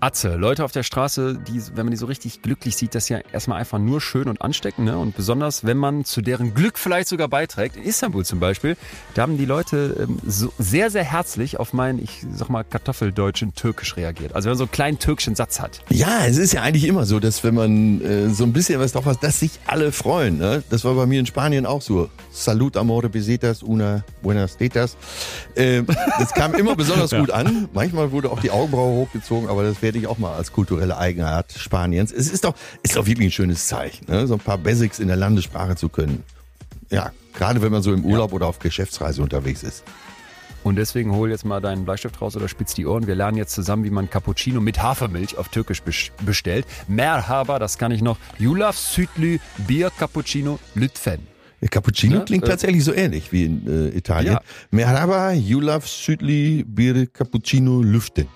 [0.00, 3.08] Atze, Leute auf der Straße, die, wenn man die so richtig glücklich sieht, das ist
[3.08, 4.86] ja erstmal einfach nur schön und ansteckend.
[4.86, 4.96] Ne?
[4.96, 7.76] Und besonders, wenn man zu deren Glück vielleicht sogar beiträgt.
[7.76, 8.76] In Istanbul zum Beispiel,
[9.14, 13.56] da haben die Leute ähm, so sehr, sehr herzlich auf meinen, ich sag mal, kartoffeldeutschen
[13.56, 14.36] Türkisch reagiert.
[14.36, 15.80] Also wenn man so einen kleinen türkischen Satz hat.
[15.90, 18.92] Ja, es ist ja eigentlich immer so, dass wenn man äh, so ein bisschen was
[18.92, 20.38] drauf hat, dass sich alle freuen.
[20.38, 20.62] Ne?
[20.70, 22.08] Das war bei mir in Spanien auch so.
[22.30, 24.96] Salut, amore, besetas, una, buenas tetas.
[25.56, 25.82] Äh,
[26.20, 27.68] das kam immer besonders gut an.
[27.74, 30.98] Manchmal wurde auch die Augenbraue hochgezogen, aber das wäre werde ich auch mal als kulturelle
[30.98, 32.12] Eigenart Spaniens.
[32.12, 34.26] Es ist doch, ist doch wirklich ein schönes Zeichen, ne?
[34.26, 36.24] so ein paar Basics in der Landessprache zu können.
[36.90, 38.36] Ja, gerade wenn man so im Urlaub ja.
[38.36, 39.84] oder auf Geschäftsreise unterwegs ist.
[40.62, 43.06] Und deswegen hol jetzt mal deinen Bleistift raus oder spitz die Ohren.
[43.06, 45.82] Wir lernen jetzt zusammen, wie man Cappuccino mit Hafermilch auf Türkisch
[46.26, 46.66] bestellt.
[46.86, 48.18] Merhaba, das kann ich noch.
[48.38, 51.20] Yulaf Südlü Bier Cappuccino Lütfen.
[51.70, 54.34] Cappuccino ja, klingt äh, tatsächlich so ähnlich wie in äh, Italien.
[54.34, 54.40] Ja.
[54.70, 58.28] Merhaba, Yulaf Südli Bier Cappuccino Lüften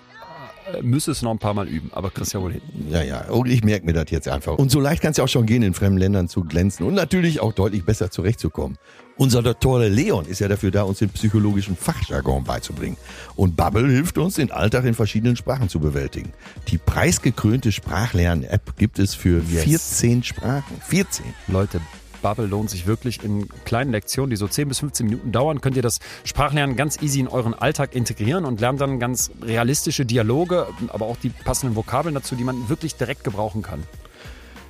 [0.82, 2.62] müsste es noch ein paar Mal üben, aber kriegst ja wohl hin.
[2.88, 4.56] Ja, ja, und ich merke mir das jetzt einfach.
[4.58, 6.94] Und so leicht kann es ja auch schon gehen, in fremden Ländern zu glänzen und
[6.94, 8.78] natürlich auch deutlich besser zurechtzukommen.
[9.16, 12.96] Unser Doktor Leon ist ja dafür da, uns den psychologischen Fachjargon beizubringen.
[13.36, 16.32] Und Bubble hilft uns, den Alltag in verschiedenen Sprachen zu bewältigen.
[16.68, 19.64] Die preisgekrönte Sprachlern-App gibt es für yes.
[19.64, 20.76] 14 Sprachen.
[20.80, 21.26] 14.
[21.48, 21.80] Leute,
[22.22, 25.76] Bubble lohnt sich wirklich in kleinen Lektionen, die so 10 bis 15 Minuten dauern, könnt
[25.76, 30.66] ihr das Sprachlernen ganz easy in euren Alltag integrieren und lernt dann ganz realistische Dialoge,
[30.88, 33.82] aber auch die passenden Vokabeln dazu, die man wirklich direkt gebrauchen kann.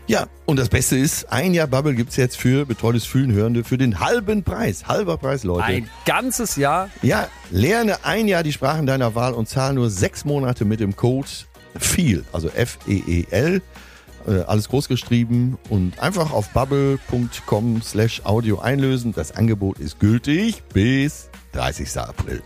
[0.09, 3.63] Ja, und das Beste ist, ein Jahr Bubble gibt es jetzt für betreutes Fühlen Hörende
[3.63, 4.89] für den halben Preis.
[4.89, 5.65] Halber Preis, Leute.
[5.65, 6.91] Ein ganzes Jahr?
[7.03, 10.97] Ja, lerne ein Jahr die Sprachen deiner Wahl und zahle nur sechs Monate mit dem
[10.97, 11.29] Code
[11.79, 13.63] FEEL, also F-E-E-L
[14.27, 19.13] äh, alles groß geschrieben und einfach auf bubble.com slash audio einlösen.
[19.13, 21.97] Das Angebot ist gültig bis 30.
[21.99, 22.43] April.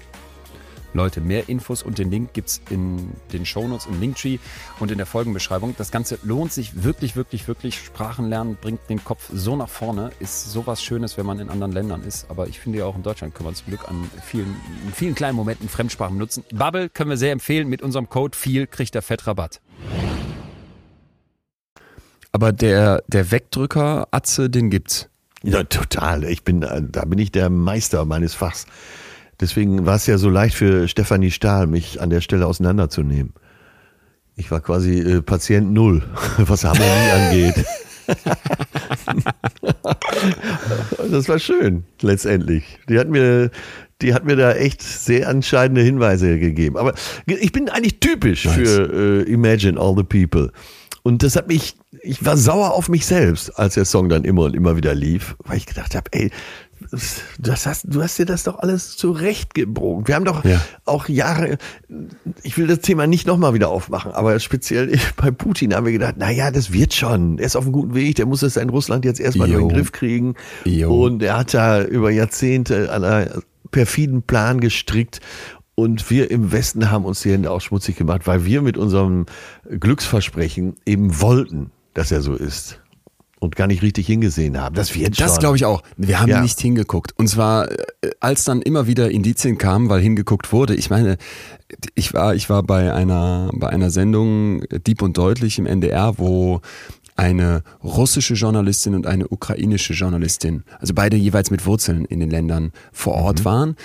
[0.97, 4.39] Leute, mehr Infos und den Link gibt es in den Shownotes im Linktree
[4.81, 5.75] und in der Folgenbeschreibung.
[5.77, 7.79] Das Ganze lohnt sich wirklich, wirklich, wirklich.
[7.79, 10.11] Sprachen lernen bringt den Kopf so nach vorne.
[10.19, 12.31] Ist sowas Schönes, wenn man in anderen Ländern ist.
[12.31, 14.57] Aber ich finde ja auch in Deutschland können wir zum Glück an vielen,
[14.95, 16.45] vielen kleinen Momenten Fremdsprachen benutzen.
[16.53, 17.69] Bubble können wir sehr empfehlen.
[17.69, 19.61] Mit unserem Code viel kriegt der Fettrabatt.
[22.37, 25.09] Aber der, der Wegdrücker Atze, den gibt's.
[25.43, 26.23] Ja, total.
[26.25, 28.67] Ich bin, da bin ich der Meister meines Fachs.
[29.41, 33.33] Deswegen war es ja so leicht für Stefanie Stahl, mich an der Stelle auseinanderzunehmen.
[34.35, 36.03] Ich war quasi äh, Patient Null,
[36.37, 37.65] was Harmonie angeht.
[41.11, 42.65] das war schön, letztendlich.
[42.91, 43.51] Die hat mir,
[44.03, 46.77] die hat mir da echt sehr entscheidende Hinweise gegeben.
[46.77, 46.93] Aber
[47.25, 48.57] ich bin eigentlich typisch nice.
[48.57, 50.53] für äh, Imagine All the People.
[51.07, 54.43] Und das hat mich, ich war sauer auf mich selbst, als der Song dann immer
[54.43, 56.33] und immer wieder lief, weil ich gedacht habe, ey,
[57.39, 60.09] das hast, du hast dir das doch alles zurechtgebogen.
[60.09, 60.61] Wir haben doch ja.
[60.85, 61.59] auch Jahre,
[62.43, 66.17] ich will das Thema nicht nochmal wieder aufmachen, aber speziell bei Putin haben wir gedacht,
[66.19, 67.39] na ja, das wird schon.
[67.39, 69.69] Er ist auf einem guten Weg, der muss es in Russland jetzt erstmal in den
[69.69, 70.35] Griff kriegen.
[70.65, 71.05] Jo.
[71.05, 75.21] Und er hat da über Jahrzehnte an einer perfiden Plan gestrickt.
[75.77, 79.27] Und wir im Westen haben uns die Hände auch schmutzig gemacht, weil wir mit unserem
[79.69, 82.81] Glücksversprechen eben wollten, dass er so ist
[83.39, 84.75] und gar nicht richtig hingesehen haben.
[84.75, 85.83] Das wird Das glaube ich auch.
[85.99, 86.41] Wir haben ja.
[86.41, 87.13] nicht hingeguckt.
[87.19, 87.77] Und zwar, äh,
[88.21, 90.75] als dann immer wieder Indizien kamen, weil hingeguckt wurde.
[90.75, 91.19] Ich meine,
[91.95, 96.19] ich war, ich war bei einer, bei einer Sendung äh, Dieb und Deutlich im NDR,
[96.19, 96.63] wo
[97.17, 102.73] eine russische Journalistin und eine ukrainische Journalistin, also beide jeweils mit Wurzeln in den Ländern
[102.93, 103.45] vor Ort mhm.
[103.45, 103.77] waren.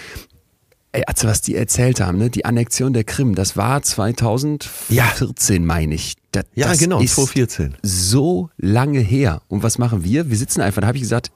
[0.94, 2.30] Ey, also was die erzählt haben, ne?
[2.30, 5.66] die Annexion der Krim, das war 2014, ja.
[5.66, 6.16] meine ich.
[6.32, 7.78] Das, ja, das genau, ist 2014.
[7.82, 9.42] So lange her.
[9.48, 10.30] Und was machen wir?
[10.30, 11.32] Wir sitzen einfach, da habe ich gesagt,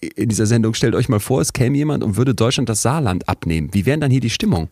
[0.00, 3.28] in dieser Sendung, stellt euch mal vor, es käme jemand und würde Deutschland das Saarland
[3.28, 3.70] abnehmen.
[3.72, 4.68] Wie wäre dann hier die Stimmung?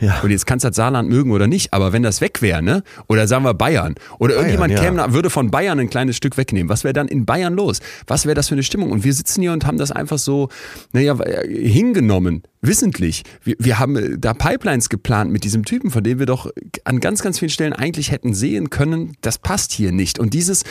[0.00, 0.20] Ja.
[0.22, 2.82] Und jetzt kannst du das Saarland mögen oder nicht, aber wenn das weg wäre, ne?
[3.08, 3.94] Oder sagen wir Bayern.
[4.18, 4.80] Oder Bayern, irgendjemand ja.
[4.80, 6.68] käme, würde von Bayern ein kleines Stück wegnehmen.
[6.68, 7.80] Was wäre dann in Bayern los?
[8.06, 8.90] Was wäre das für eine Stimmung?
[8.90, 10.48] Und wir sitzen hier und haben das einfach so,
[10.92, 11.16] naja,
[11.48, 13.22] hingenommen, wissentlich.
[13.42, 16.50] Wir, wir haben äh, da Pipelines geplant mit diesem Typen, von dem wir doch
[16.84, 20.18] an ganz, ganz vielen Stellen eigentlich hätten sehen können, das passt hier nicht.
[20.18, 20.64] Und dieses,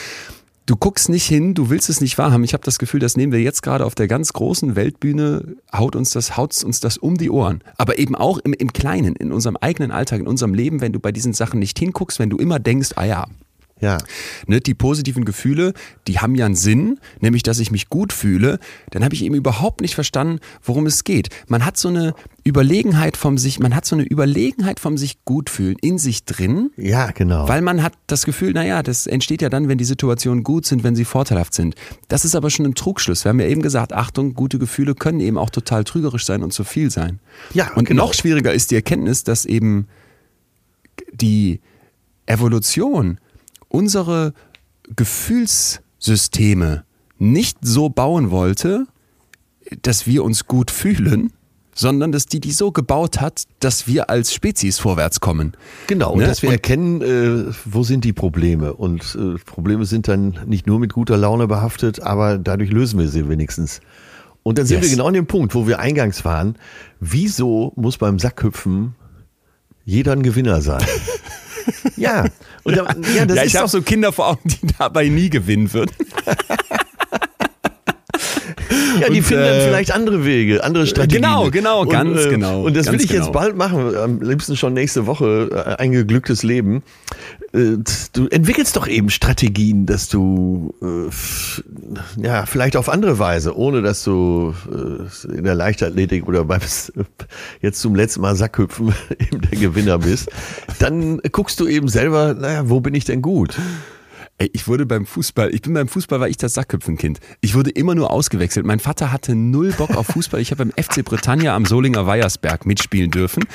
[0.65, 2.43] du guckst nicht hin, du willst es nicht wahrhaben.
[2.43, 5.95] Ich habe das Gefühl, das nehmen wir jetzt gerade auf der ganz großen Weltbühne, haut
[5.95, 7.63] uns das, haut uns das um die Ohren.
[7.77, 10.99] Aber eben auch im, im Kleinen, in unserem eigenen Alltag, in unserem Leben, wenn du
[10.99, 13.25] bei diesen Sachen nicht hinguckst, wenn du immer denkst, ah ja,
[13.83, 13.97] ja.
[14.47, 15.73] Ne, die positiven Gefühle,
[16.07, 18.59] die haben ja einen Sinn, nämlich dass ich mich gut fühle.
[18.91, 21.27] Dann habe ich eben überhaupt nicht verstanden, worum es geht.
[21.47, 22.15] Man hat so eine
[22.45, 26.71] Überlegenheit vom sich, man hat so eine Überlegenheit vom sich gut fühlen in sich drin.
[26.77, 27.47] Ja, genau.
[27.49, 30.85] Weil man hat das Gefühl, naja, das entsteht ja dann, wenn die Situationen gut sind,
[30.85, 31.75] wenn sie vorteilhaft sind.
[32.07, 33.25] Das ist aber schon ein Trugschluss.
[33.25, 36.53] Wir haben ja eben gesagt, Achtung, gute Gefühle können eben auch total trügerisch sein und
[36.53, 37.19] zu viel sein.
[37.53, 38.05] Ja, und genau.
[38.05, 39.87] noch schwieriger ist die Erkenntnis, dass eben
[41.11, 41.59] die
[42.25, 43.19] Evolution
[43.73, 44.33] unsere
[44.95, 46.85] Gefühlssysteme
[47.17, 48.85] nicht so bauen wollte,
[49.81, 51.33] dass wir uns gut fühlen,
[51.73, 55.53] sondern dass die die so gebaut hat, dass wir als Spezies vorwärts kommen.
[55.87, 56.27] Genau, ne?
[56.27, 58.73] dass wir und erkennen, äh, wo sind die Probleme.
[58.73, 63.07] Und äh, Probleme sind dann nicht nur mit guter Laune behaftet, aber dadurch lösen wir
[63.07, 63.81] sie wenigstens.
[64.43, 64.85] Und dann sind yes.
[64.85, 66.57] wir genau an dem Punkt, wo wir eingangs waren.
[66.99, 68.93] Wieso muss beim Sackhüpfen
[69.83, 70.85] jeder ein Gewinner sein?
[71.95, 72.25] Ja.
[72.63, 75.71] Und da, ja, das ja, ich habe so Kinder vor Augen, die dabei nie gewinnen
[75.73, 75.95] würden.
[78.99, 81.23] Ja, die und, finden dann äh, vielleicht andere Wege, andere Strategien.
[81.23, 82.61] Genau, genau, ganz und, äh, genau.
[82.61, 83.23] Und das will ich genau.
[83.23, 86.83] jetzt bald machen, am liebsten schon nächste Woche, äh, ein geglücktes Leben.
[87.53, 87.77] Äh,
[88.13, 94.03] du entwickelst doch eben Strategien, dass du äh, ja vielleicht auf andere Weise, ohne dass
[94.03, 96.61] du äh, in der Leichtathletik oder beim
[97.61, 100.31] jetzt zum letzten Mal Sackhüpfen eben der Gewinner bist,
[100.79, 103.55] dann guckst du eben selber, naja, wo bin ich denn gut?
[104.43, 107.21] Ey, ich wurde beim Fußball, ich bin beim Fußball, war ich das Sackhüpfenkind.
[107.39, 108.65] Ich wurde immer nur ausgewechselt.
[108.65, 110.41] Mein Vater hatte null Bock auf Fußball.
[110.41, 113.45] Ich habe beim FC Britannia am Solinger Weiersberg mitspielen dürfen.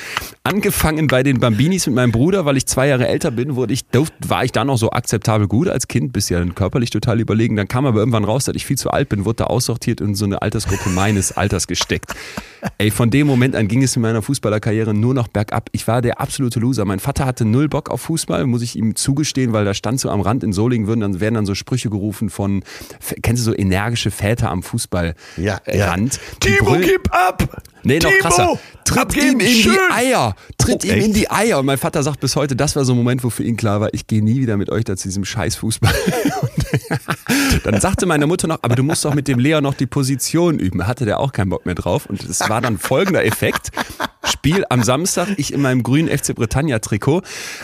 [0.41, 3.85] Angefangen bei den Bambinis mit meinem Bruder, weil ich zwei Jahre älter bin, wurde ich,
[4.25, 7.55] war ich da noch so akzeptabel gut als Kind, bis ja körperlich total überlegen.
[7.55, 10.07] Dann kam aber irgendwann raus, dass ich viel zu alt bin, wurde da aussortiert und
[10.07, 12.15] in so eine Altersgruppe meines Alters gesteckt.
[12.77, 15.69] Ey, von dem Moment an ging es in meiner Fußballerkarriere nur noch bergab.
[15.71, 16.83] Ich war der absolute Loser.
[16.85, 20.09] Mein Vater hatte null Bock auf Fußball, muss ich ihm zugestehen, weil da stand so
[20.09, 22.63] am Rand in Solingen würden dann werden dann so Sprüche gerufen von
[23.21, 25.15] kennst du so energische Väter am Fußballrand?
[25.37, 25.95] Ja, ja.
[26.39, 27.61] Timo, gib ab!
[27.83, 28.59] Nee, noch Timo, krasser.
[28.85, 29.73] Tritt ihm in schön.
[29.73, 30.35] die Eier.
[30.57, 31.59] Tritt oh, ihm in die Eier.
[31.59, 33.81] Und mein Vater sagt bis heute, das war so ein Moment, wo für ihn klar
[33.81, 35.93] war, ich gehe nie wieder mit euch da zu diesem scheiß Fußball.
[37.63, 40.57] dann sagte meine Mutter noch, aber du musst doch mit dem Lea noch die Position
[40.59, 40.87] üben.
[40.87, 42.07] Hatte der auch keinen Bock mehr drauf.
[42.07, 43.69] Und es war dann folgender Effekt.
[44.23, 47.21] Spiel am Samstag, ich in meinem grünen FC Britannia Trikot.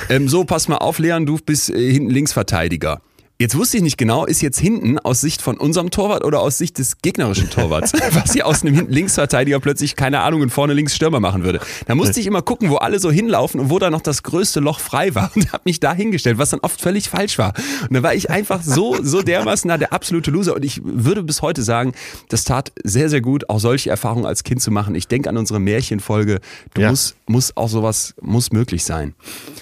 [0.10, 3.02] Ähm, so, pass mal auf, Leon, du bist äh, hinten Linksverteidiger
[3.38, 6.58] Jetzt wusste ich nicht genau, ist jetzt hinten aus Sicht von unserem Torwart oder aus
[6.58, 10.96] Sicht des gegnerischen Torwarts, was hier aus einem Linksverteidiger plötzlich, keine Ahnung, und vorne links
[10.96, 11.60] Stürmer machen würde.
[11.86, 14.62] Da musste ich immer gucken, wo alle so hinlaufen und wo da noch das größte
[14.62, 17.54] Loch frei war und habe mich da hingestellt, was dann oft völlig falsch war.
[17.82, 21.22] Und da war ich einfach so, so dermaßen da der absolute Loser und ich würde
[21.22, 21.92] bis heute sagen,
[22.30, 24.96] das tat sehr, sehr gut, auch solche Erfahrungen als Kind zu machen.
[24.96, 26.40] Ich denke an unsere Märchenfolge,
[26.74, 26.90] du ja.
[26.90, 29.14] muss, muss auch sowas, muss möglich sein.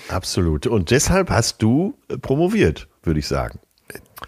[0.09, 0.67] Absolut.
[0.67, 3.59] Und deshalb hast du promoviert, würde ich sagen.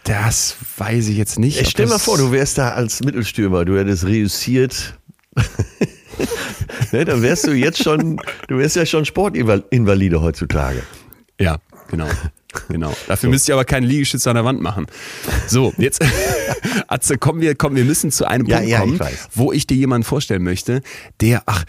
[0.04, 1.60] Das weiß ich jetzt nicht.
[1.60, 5.00] Ich stell mal vor, du wärst da als Mittelstürmer, du hättest reüssiert.
[6.92, 10.84] ne, dann wärst du jetzt schon, du wärst ja schon Sportinvalide heutzutage.
[11.40, 11.58] Ja,
[11.90, 12.08] genau.
[12.70, 12.96] Genau.
[13.08, 13.32] Dafür so.
[13.32, 14.88] müsst ihr aber keinen Liegestütz an der Wand machen.
[15.48, 16.04] So, jetzt,
[16.88, 19.68] Atze, kommen wir, kommen, wir müssen zu einem ja, Punkt ja, kommen, ich wo ich
[19.68, 20.82] dir jemanden vorstellen möchte,
[21.20, 21.66] der, ach,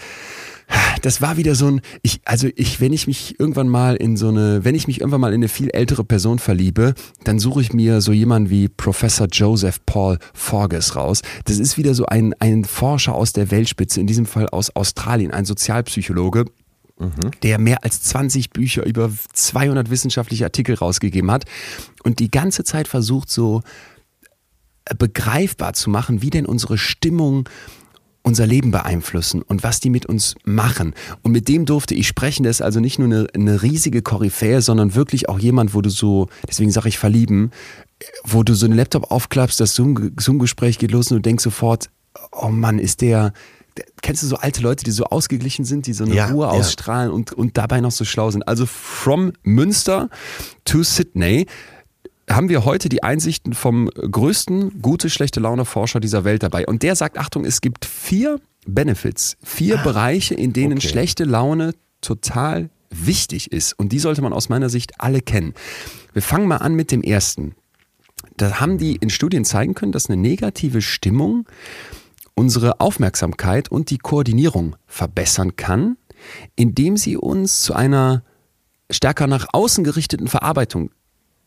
[1.03, 4.29] das war wieder so ein, ich, also ich, wenn ich mich irgendwann mal in so
[4.29, 6.95] eine, wenn ich mich irgendwann mal in eine viel ältere Person verliebe,
[7.25, 11.23] dann suche ich mir so jemanden wie Professor Joseph Paul Forges raus.
[11.45, 15.31] Das ist wieder so ein, ein Forscher aus der Weltspitze, in diesem Fall aus Australien,
[15.31, 16.47] ein Sozialpsychologe,
[16.99, 17.31] Mhm.
[17.43, 21.45] der mehr als 20 Bücher über 200 wissenschaftliche Artikel rausgegeben hat
[22.05, 23.61] und die ganze Zeit versucht so
[24.99, 27.49] begreifbar zu machen, wie denn unsere Stimmung
[28.27, 30.95] unser Leben beeinflussen und was die mit uns machen.
[31.23, 32.43] Und mit dem durfte ich sprechen.
[32.43, 35.91] Der ist also nicht nur eine, eine riesige Koryphäe, sondern wirklich auch jemand, wo du
[35.91, 37.53] so, deswegen sage ich verlieben,
[38.25, 41.89] wo du so einen Laptop aufklappst, das Zoom-Gespräch Zoom geht los und du denkst sofort,
[42.33, 43.33] oh Mann, ist der,
[44.03, 47.13] kennst du so alte Leute, die so ausgeglichen sind, die so eine ja, Ruhe ausstrahlen
[47.13, 48.49] und, und dabei noch so schlau sind?
[48.49, 50.11] Also from Münster
[50.65, 51.47] to Sydney
[52.29, 56.67] haben wir heute die Einsichten vom größten gute, schlechte Laune-Forscher dieser Welt dabei.
[56.67, 60.89] Und der sagt, Achtung, es gibt vier Benefits, vier ah, Bereiche, in denen okay.
[60.89, 63.79] schlechte Laune total wichtig ist.
[63.79, 65.55] Und die sollte man aus meiner Sicht alle kennen.
[66.13, 67.55] Wir fangen mal an mit dem ersten.
[68.37, 71.47] Da haben die in Studien zeigen können, dass eine negative Stimmung
[72.35, 75.97] unsere Aufmerksamkeit und die Koordinierung verbessern kann,
[76.55, 78.23] indem sie uns zu einer
[78.91, 80.91] stärker nach außen gerichteten Verarbeitung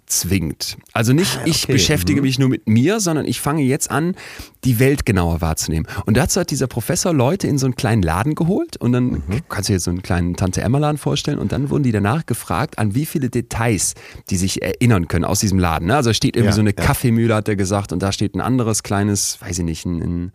[0.10, 0.78] zwingt.
[0.92, 1.50] Also nicht, ah, okay.
[1.52, 2.28] ich beschäftige mhm.
[2.28, 4.16] mich nur mit mir, sondern ich fange jetzt an,
[4.64, 5.88] die Welt genauer wahrzunehmen.
[6.06, 9.24] Und dazu hat dieser Professor Leute in so einen kleinen Laden geholt und dann mhm.
[9.48, 12.80] kannst du dir jetzt so einen kleinen Tante-Emma-Laden vorstellen und dann wurden die danach gefragt,
[12.80, 13.94] an wie viele Details
[14.30, 15.88] die sich erinnern können aus diesem Laden.
[15.88, 15.96] Ne?
[15.96, 16.84] Also steht irgendwie ja, so eine ja.
[16.84, 20.32] Kaffeemühle, hat er gesagt, und da steht ein anderes kleines, weiß ich nicht, ein, ein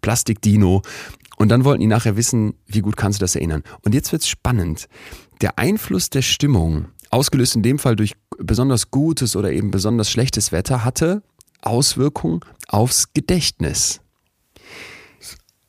[0.00, 0.82] Plastikdino.
[1.36, 3.62] Und dann wollten die nachher wissen, wie gut kannst du das erinnern.
[3.84, 4.88] Und jetzt wird's spannend.
[5.40, 10.50] Der Einfluss der Stimmung ausgelöst in dem Fall durch besonders gutes oder eben besonders schlechtes
[10.50, 11.22] Wetter, hatte
[11.60, 14.00] Auswirkungen aufs Gedächtnis.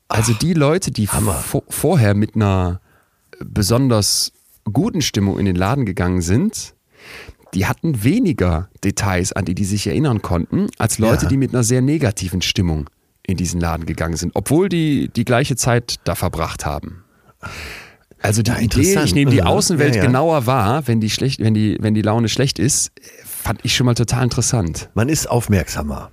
[0.08, 2.80] Also die Leute, die vo vorher mit einer
[3.40, 4.32] besonders
[4.64, 6.74] guten Stimmung in den Laden gegangen sind,
[7.52, 11.28] die hatten weniger Details, an die die sich erinnern konnten, als Leute, ja.
[11.28, 12.90] die mit einer sehr negativen Stimmung
[13.22, 17.04] in diesen Laden gegangen sind, obwohl die die gleiche Zeit da verbracht haben.
[18.24, 20.06] Also die ja, Idee, ich nehme die Außenwelt ja, ja.
[20.06, 22.90] genauer wahr, wenn die schlecht, wenn die, wenn die Laune schlecht ist,
[23.22, 24.88] fand ich schon mal total interessant.
[24.94, 26.10] Man ist aufmerksamer.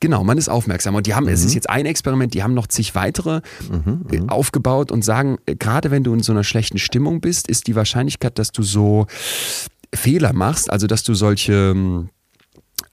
[0.00, 0.96] Genau, man ist aufmerksamer.
[0.98, 1.30] Und die haben, mhm.
[1.30, 3.40] es ist jetzt ein Experiment, die haben noch zig weitere
[3.70, 4.30] mhm, äh, mhm.
[4.30, 7.76] aufgebaut und sagen, äh, gerade wenn du in so einer schlechten Stimmung bist, ist die
[7.76, 9.06] Wahrscheinlichkeit, dass du so
[9.94, 12.08] Fehler machst, also dass du solche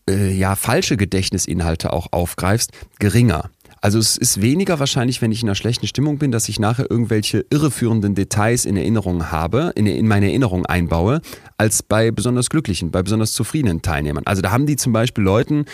[0.07, 3.49] äh, ja, falsche Gedächtnisinhalte auch aufgreifst, geringer.
[3.83, 6.89] Also es ist weniger wahrscheinlich, wenn ich in einer schlechten Stimmung bin, dass ich nachher
[6.89, 11.19] irgendwelche irreführenden Details in Erinnerung habe, in, in meine Erinnerung einbaue,
[11.57, 14.23] als bei besonders glücklichen, bei besonders zufriedenen Teilnehmern.
[14.25, 15.65] Also da haben die zum Beispiel Leuten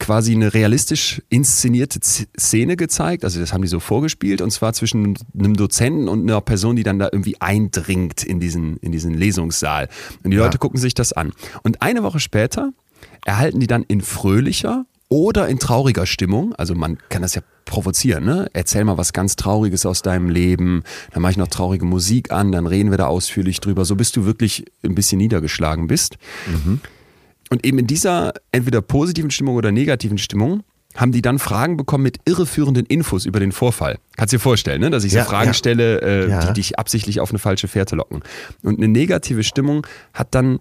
[0.00, 5.16] quasi eine realistisch inszenierte Szene gezeigt, also das haben die so vorgespielt und zwar zwischen
[5.38, 9.88] einem Dozenten und einer Person, die dann da irgendwie eindringt in diesen, in diesen Lesungssaal.
[10.24, 11.32] Und die Leute gucken sich das an.
[11.62, 12.72] Und eine Woche später
[13.24, 16.54] erhalten die dann in fröhlicher oder in trauriger Stimmung.
[16.54, 18.48] Also man kann das ja provozieren, ne?
[18.52, 20.82] Erzähl mal was ganz Trauriges aus deinem Leben,
[21.12, 24.12] dann mache ich noch traurige Musik an, dann reden wir da ausführlich drüber, so bis
[24.12, 26.16] du wirklich ein bisschen niedergeschlagen bist.
[26.46, 26.80] Mhm.
[27.50, 30.62] Und eben in dieser entweder positiven Stimmung oder negativen Stimmung
[30.96, 33.98] haben die dann Fragen bekommen mit irreführenden Infos über den Vorfall.
[34.16, 34.90] Kannst du dir vorstellen, ne?
[34.90, 35.54] dass ich ja, so Fragen ja.
[35.54, 36.46] stelle, äh, ja.
[36.46, 38.22] die dich absichtlich auf eine falsche Fährte locken.
[38.62, 40.60] Und eine negative Stimmung hat dann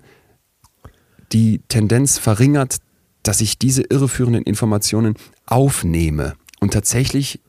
[1.31, 2.77] die Tendenz verringert,
[3.29, 5.13] dass ich diese irreführenden Informationen
[5.45, 7.39] aufnehme und tatsächlich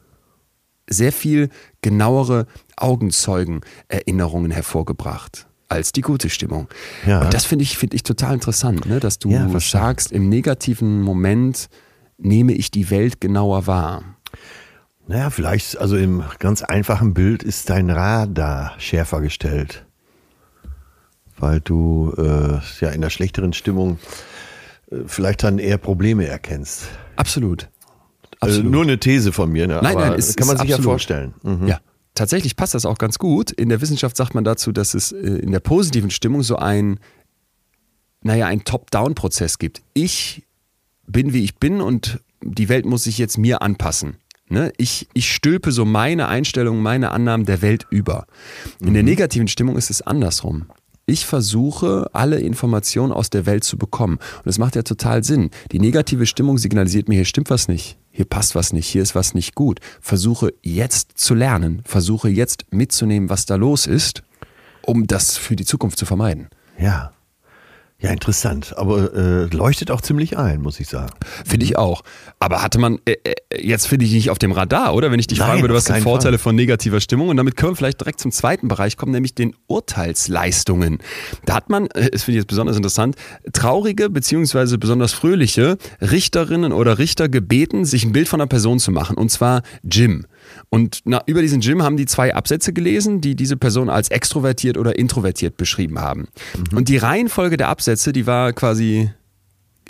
[0.87, 1.49] sehr viel
[1.81, 6.69] genauere Augenzeugenerinnerungen hervorgebracht als die gute Stimmung.
[7.07, 7.23] Ja.
[7.23, 9.01] Und das finde ich, find ich total interessant, ne?
[9.01, 11.71] dass du ja, sagst, im negativen Moment
[12.19, 14.05] nehme ich die Welt genauer wahr.
[15.07, 19.87] Naja, vielleicht, also im ganz einfachen Bild ist dein Radar schärfer gestellt.
[21.39, 23.99] Weil du äh, ja in der schlechteren Stimmung
[25.07, 26.89] vielleicht dann eher Probleme erkennst.
[27.17, 27.69] Absolut.
[28.41, 28.73] Also Absolut.
[28.73, 29.81] nur eine These von mir, ne?
[29.83, 30.93] Nein, aber nein, es kann man ist sich ja absolut.
[30.93, 31.35] vorstellen.
[31.43, 31.69] Mhm.
[31.69, 31.81] Ja,
[32.15, 33.51] tatsächlich passt das auch ganz gut.
[33.51, 36.99] In der Wissenschaft sagt man dazu, dass es äh, in der positiven Stimmung so ein,
[38.23, 39.83] naja, ein Top-Down-Prozess gibt.
[39.93, 40.47] Ich
[41.07, 44.17] bin, wie ich bin und die Welt muss sich jetzt mir anpassen.
[44.49, 44.73] Ne?
[44.79, 48.27] Ich, ich stülpe so meine Einstellungen, meine Annahmen der Welt über.
[48.81, 50.67] In der negativen Stimmung ist es andersrum.
[51.11, 54.19] Ich versuche, alle Informationen aus der Welt zu bekommen.
[54.37, 55.51] Und das macht ja total Sinn.
[55.73, 57.99] Die negative Stimmung signalisiert mir, hier stimmt was nicht.
[58.13, 58.87] Hier passt was nicht.
[58.87, 59.81] Hier ist was nicht gut.
[60.01, 61.83] Versuche jetzt zu lernen.
[61.85, 64.23] Versuche jetzt mitzunehmen, was da los ist,
[64.83, 66.49] um das für die Zukunft zu vermeiden.
[66.79, 67.11] Ja.
[68.01, 68.75] Ja, interessant.
[68.79, 71.13] Aber äh, leuchtet auch ziemlich ein, muss ich sagen.
[71.45, 72.03] Finde ich auch.
[72.39, 75.11] Aber hatte man, äh, äh, jetzt finde ich nicht auf dem Radar, oder?
[75.13, 77.29] Wenn ich dich Nein, fragen würde, was sind Vorteile von negativer Stimmung?
[77.29, 80.99] Und damit können wir vielleicht direkt zum zweiten Bereich kommen, nämlich den Urteilsleistungen.
[81.45, 83.17] Da hat man, äh, das finde ich jetzt besonders interessant,
[83.53, 88.93] traurige beziehungsweise besonders fröhliche Richterinnen oder Richter gebeten, sich ein Bild von einer Person zu
[88.93, 89.19] machen.
[89.19, 90.25] Und zwar Jim.
[90.71, 94.79] Und na, über diesen Jim haben die zwei Absätze gelesen, die diese Person als extrovertiert
[94.79, 96.29] oder introvertiert beschrieben haben.
[96.73, 99.11] Und die Reihenfolge der Absätze, die war quasi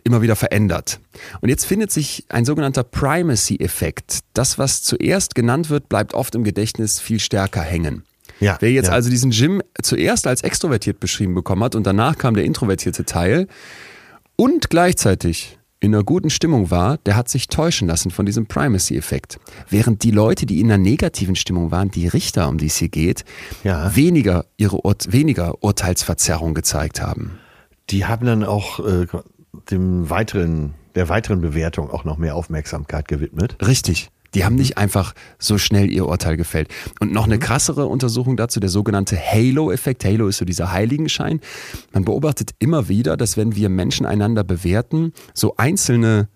[0.05, 0.99] immer wieder verändert.
[1.43, 4.21] Und jetzt findet sich ein sogenannter Primacy-Effekt.
[4.33, 8.05] Das, was zuerst genannt wird, bleibt oft im Gedächtnis viel stärker hängen.
[8.41, 8.95] Ja, Wer jetzt ja.
[8.95, 13.49] also diesen Jim zuerst als extrovertiert beschrieben bekommen hat und danach kam der introvertierte Teil
[14.37, 19.41] und gleichzeitig in einer guten Stimmung war, der hat sich täuschen lassen von diesem Primacy-Effekt.
[19.69, 22.91] Während die Leute, die in einer negativen Stimmung waren, die Richter, um die es hier
[22.91, 23.25] geht,
[23.65, 23.95] Ja.
[23.97, 27.39] weniger, ihre Ur weniger Urteilsverzerrung gezeigt haben.
[27.89, 29.07] Die haben dann auch äh,
[29.71, 33.57] dem weiteren, der weiteren Bewertung auch noch mehr Aufmerksamkeit gewidmet.
[33.67, 34.11] Richtig.
[34.35, 36.69] Die haben nicht einfach so schnell ihr Urteil gefällt.
[37.01, 40.05] Und noch eine krassere Untersuchung dazu, der sogenannte Halo-Effekt.
[40.05, 41.41] Halo ist so dieser Heiligenschein.
[41.93, 46.29] Man beobachtet immer wieder, dass wenn wir Menschen einander bewerten, so einzelne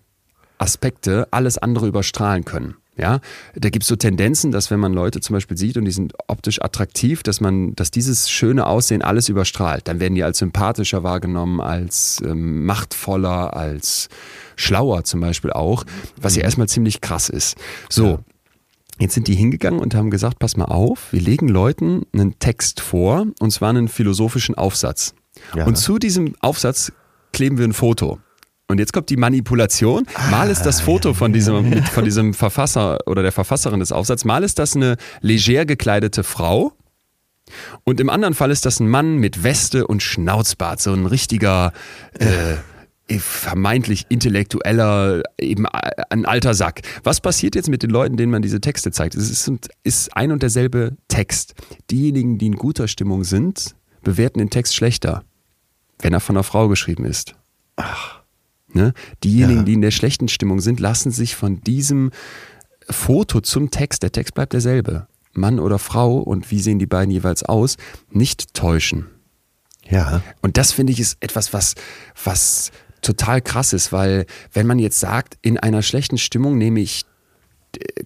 [0.57, 2.75] Aspekte alles andere überstrahlen können.
[2.97, 3.19] Ja,
[3.55, 6.13] da gibt es so Tendenzen, dass wenn man Leute zum Beispiel sieht und die sind
[6.27, 9.87] optisch attraktiv, dass man, dass dieses schöne Aussehen alles überstrahlt.
[9.89, 14.07] Dann werden die als sympathischer wahrgenommen, als ähm, machtvoller, als
[14.55, 15.83] schlauer zum Beispiel auch,
[16.15, 17.57] was ja erstmal ziemlich krass ist.
[17.89, 18.19] So.
[18.97, 22.79] Jetzt sind die hingegangen und haben gesagt, pass mal auf, wir legen Leuten einen Text
[22.79, 25.13] vor, und zwar einen philosophischen Aufsatz.
[25.53, 25.65] Ja.
[25.65, 26.93] Und zu diesem Aufsatz
[27.33, 28.19] kleben wir ein Foto.
[28.67, 30.07] Und jetzt kommt die Manipulation.
[30.31, 34.43] Mal ist das Foto von diesem, von diesem Verfasser oder der Verfasserin des Aufsatzes, mal
[34.43, 36.73] ist das eine leger gekleidete Frau.
[37.83, 41.73] Und im anderen Fall ist das ein Mann mit Weste und Schnauzbart, so ein richtiger,
[42.17, 42.55] äh,
[43.19, 46.81] vermeintlich intellektueller, eben äh, ein alter Sack.
[47.03, 49.13] Was passiert jetzt mit den Leuten, denen man diese Texte zeigt?
[49.13, 49.51] Es ist,
[49.83, 51.53] ist ein und derselbe Text.
[51.91, 55.23] Diejenigen, die in guter Stimmung sind, bewerten den Text schlechter,
[55.99, 57.35] wenn er von einer Frau geschrieben ist.
[58.75, 58.93] Ne?
[59.23, 59.63] Diejenigen, Ja.
[59.63, 62.11] die in der schlechten Stimmung sind, lassen sich von diesem
[62.89, 67.09] Foto zum Text, der Text bleibt derselbe, Mann oder Frau und wie sehen die beiden
[67.09, 67.77] jeweils aus,
[68.11, 69.07] nicht täuschen.
[69.89, 70.21] Ja.
[70.41, 71.75] Und das finde ich ist etwas, was,
[72.23, 72.71] was
[73.01, 77.05] total krass ist, weil wenn man jetzt sagt, in einer schlechten Stimmung nehme ich,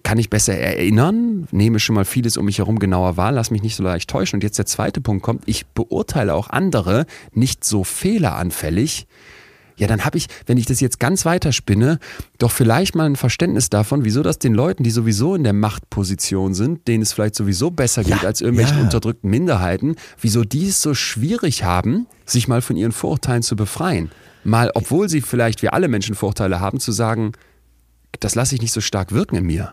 [0.02, 3.62] kann ich besser erinnern, nehme schon mal vieles um mich herum genauer wahr, lass mich
[3.62, 4.36] nicht so leicht täuschen.
[4.36, 9.06] Und jetzt der zweite Punkt kommt, ich beurteile auch andere nicht so fehleranfällig.
[9.80, 11.98] Ja, dann habe ich, wenn ich das jetzt ganz weiter spinne,
[12.36, 16.52] doch vielleicht mal ein Verständnis davon, wieso das den Leuten, die sowieso in der Machtposition
[16.52, 18.82] sind, denen es vielleicht sowieso besser geht Ja, als irgendwelchen ja.
[18.82, 24.10] unterdrückten Minderheiten, wieso die es so schwierig haben, sich mal von ihren Vorurteilen zu befreien.
[24.44, 27.32] Mal, obwohl sie vielleicht, wie alle Menschen Vorurteile haben, zu sagen,
[28.20, 29.72] das lasse ich nicht so stark wirken in mir.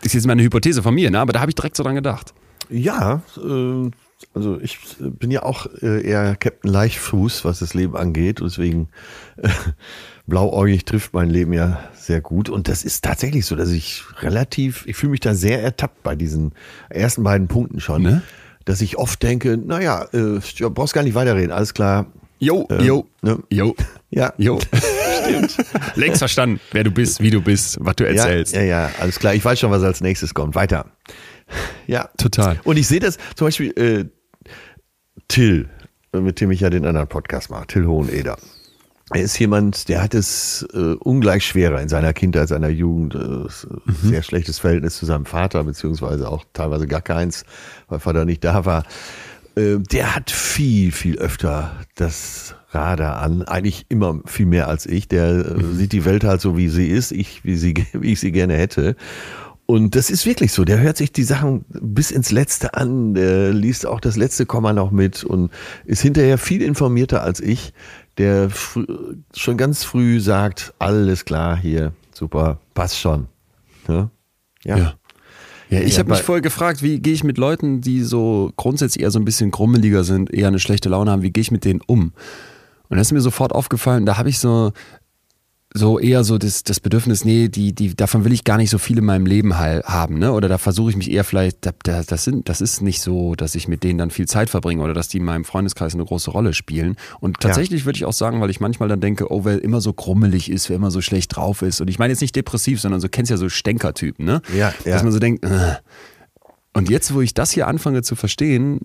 [0.00, 1.18] Das ist jetzt mal eine Hypothese von mir, ne?
[1.18, 2.34] aber da habe ich direkt so dran gedacht.
[2.68, 3.90] Ja, äh,
[4.34, 8.40] also ich äh, bin ja auch äh, eher Captain Leichtfuß, was das Leben angeht.
[8.40, 8.88] Und deswegen
[9.36, 9.48] äh,
[10.26, 12.48] blauäugig trifft mein Leben ja sehr gut.
[12.48, 16.14] Und das ist tatsächlich so, dass ich relativ, ich fühle mich da sehr ertappt bei
[16.14, 16.52] diesen
[16.90, 18.02] ersten beiden Punkten schon.
[18.02, 18.22] Ne?
[18.64, 22.06] Dass ich oft denke, naja, äh, ja, brauchst gar nicht weiterreden, alles klar.
[22.38, 23.38] Jo, Ähm, jo, ne?
[23.50, 23.74] jo,
[24.10, 24.32] Ja.
[24.38, 24.58] jo.
[25.24, 25.56] Stimmt.
[25.94, 28.54] Längst verstanden, wer du bist, wie du bist, was du Ja, erzählst.
[28.54, 29.34] ja, ja, alles klar.
[29.34, 30.54] Ich weiß schon, was als nächstes kommt.
[30.54, 30.86] Weiter.
[31.86, 32.08] Ja.
[32.16, 32.58] Total.
[32.64, 34.04] Und ich sehe das zum Beispiel äh,
[35.28, 35.68] Till,
[36.12, 38.36] mit dem ich ja den anderen Podcast mache, Till Hoheneder.
[39.12, 43.14] Er ist jemand, der hat es äh, ungleich schwerer in seiner Kindheit, seiner Jugend.
[43.14, 43.66] Äh, s-
[44.02, 47.44] Sehr schlechtes Verhältnis zu seinem Vater, beziehungsweise auch teilweise gar keins,
[47.88, 48.84] weil Vater nicht da war.
[49.56, 53.42] Äh, der hat viel, viel öfter das Radar an.
[53.42, 55.06] Eigentlich immer viel mehr als ich.
[55.06, 58.20] Der äh, sieht die Welt halt so, wie sie ist, ich, wie, sie, wie ich
[58.20, 58.96] sie gerne hätte.
[59.66, 60.64] Und das ist wirklich so.
[60.64, 64.72] Der hört sich die Sachen bis ins Letzte an, der liest auch das letzte Komma
[64.72, 65.50] noch mit und
[65.86, 67.72] ist hinterher viel informierter als ich.
[68.18, 68.50] der
[69.34, 73.26] schon ganz früh sagt, alles klar hier, super, passt schon.
[73.88, 74.10] Ja.
[74.64, 74.76] ja.
[74.76, 74.94] ja.
[75.70, 79.10] Ja, ich habe mich vorher gefragt, wie gehe ich mit Leuten, die so grundsätzlich eher
[79.10, 81.80] so ein bisschen grummeliger sind, eher eine schlechte Laune haben, wie gehe ich mit denen
[81.86, 82.12] um?
[82.88, 84.72] Und das ist mir sofort aufgefallen, da habe ich so
[85.76, 88.78] so eher so das, das Bedürfnis, nee, die, die, davon will ich gar nicht so
[88.78, 90.32] viel in meinem Leben haben, ne?
[90.32, 91.72] Oder da versuche ich mich eher vielleicht, da,
[92.04, 94.94] das, sind, das ist nicht so, dass ich mit denen dann viel Zeit verbringe oder
[94.94, 96.94] dass die in meinem Freundeskreis eine große Rolle spielen.
[97.18, 97.86] Und tatsächlich ja.
[97.86, 100.68] würde ich auch sagen, weil ich manchmal dann denke, oh, wer immer so krummelig ist,
[100.68, 101.80] wer immer so schlecht drauf ist.
[101.80, 104.42] Und ich meine jetzt nicht depressiv, sondern so kennst ja so Stänkertypen, ne?
[104.56, 104.92] Ja, ja.
[104.92, 105.74] Dass man so denkt, äh.
[106.72, 108.82] und jetzt, wo ich das hier anfange zu verstehen,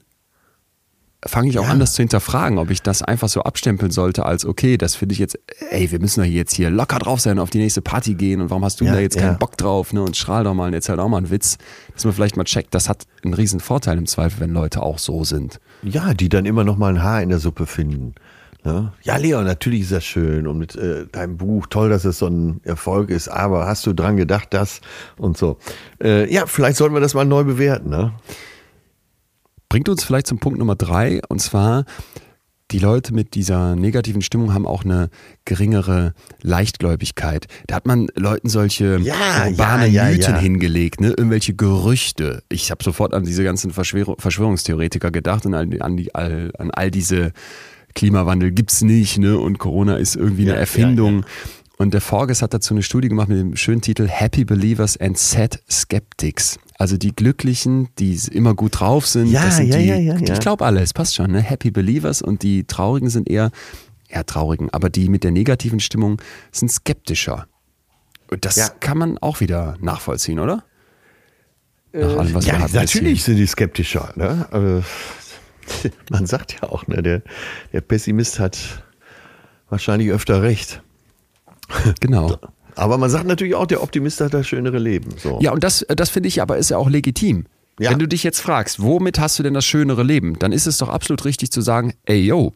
[1.25, 1.71] fange ich auch ja.
[1.71, 5.13] an, das zu hinterfragen, ob ich das einfach so abstempeln sollte als, okay, das finde
[5.13, 5.37] ich jetzt,
[5.69, 8.49] ey, wir müssen doch jetzt hier locker drauf sein, auf die nächste Party gehen und
[8.49, 9.23] warum hast du ja, da jetzt ja.
[9.23, 10.01] keinen Bock drauf, ne?
[10.01, 11.57] Und strahl doch mal und erzähl auch mal einen Witz,
[11.93, 14.97] dass man vielleicht mal checkt, das hat einen riesen Vorteil im Zweifel, wenn Leute auch
[14.97, 15.59] so sind.
[15.83, 18.15] Ja, die dann immer noch mal ein Haar in der Suppe finden.
[18.63, 18.91] Ne?
[19.03, 22.27] Ja, Leon, natürlich ist das schön und mit äh, deinem Buch, toll, dass es so
[22.27, 24.81] ein Erfolg ist, aber hast du dran gedacht, das
[25.17, 25.57] und so.
[26.03, 28.11] Äh, ja, vielleicht sollten wir das mal neu bewerten, ne?
[29.69, 31.85] Bringt uns vielleicht zum Punkt Nummer drei, und zwar,
[32.71, 35.09] die Leute mit dieser negativen Stimmung haben auch eine
[35.45, 37.45] geringere Leichtgläubigkeit.
[37.67, 41.09] Da hat man Leuten solche ja, urbane ja, ja, Mythen hingelegt, ne?
[41.09, 42.43] irgendwelche Gerüchte.
[42.49, 47.31] Ich habe sofort an diese ganzen Verschwörungstheoretiker gedacht und an, an, die, an all diese
[47.93, 49.37] Klimawandel gibt's nicht, ne?
[49.39, 51.25] Und Corona ist irgendwie eine Erfindung.
[51.77, 55.17] Und der Forges hat dazu eine Studie gemacht mit dem schönen Titel Happy Believers and
[55.17, 56.59] Sad Skeptics.
[56.79, 60.15] Also die Glücklichen, die immer gut drauf sind, ja, das sind ja, die, ja, ja,
[60.15, 61.41] ich glaube alle, es passt schon, ne?
[61.41, 63.51] Happy Believers und die Traurigen sind eher,
[64.07, 66.21] eher Traurigen, aber die mit der negativen Stimmung
[66.53, 67.47] sind skeptischer.
[68.31, 68.69] Und das ja.
[68.69, 70.63] kann man auch wieder nachvollziehen, oder?
[71.91, 74.13] Nach allem, was ja, natürlich sind die skeptischer.
[74.15, 74.47] Ne?
[76.09, 77.23] man sagt ja auch, ne, der,
[77.73, 78.83] der Pessimist hat
[79.69, 80.81] wahrscheinlich öfter recht.
[81.99, 82.37] Genau.
[82.75, 85.09] Aber man sagt natürlich auch, der Optimist hat das schönere Leben.
[85.17, 85.39] So.
[85.41, 87.45] Ja, und das, das finde ich aber ist ja auch legitim.
[87.79, 87.91] Ja.
[87.91, 90.77] Wenn du dich jetzt fragst, womit hast du denn das schönere Leben, dann ist es
[90.77, 92.53] doch absolut richtig zu sagen, ey yo,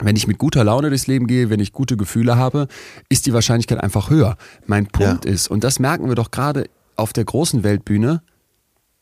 [0.00, 2.68] wenn ich mit guter Laune durchs Leben gehe, wenn ich gute Gefühle habe,
[3.08, 4.36] ist die Wahrscheinlichkeit einfach höher.
[4.66, 5.30] Mein Punkt ja.
[5.30, 6.66] ist, und das merken wir doch gerade
[6.96, 8.22] auf der großen Weltbühne,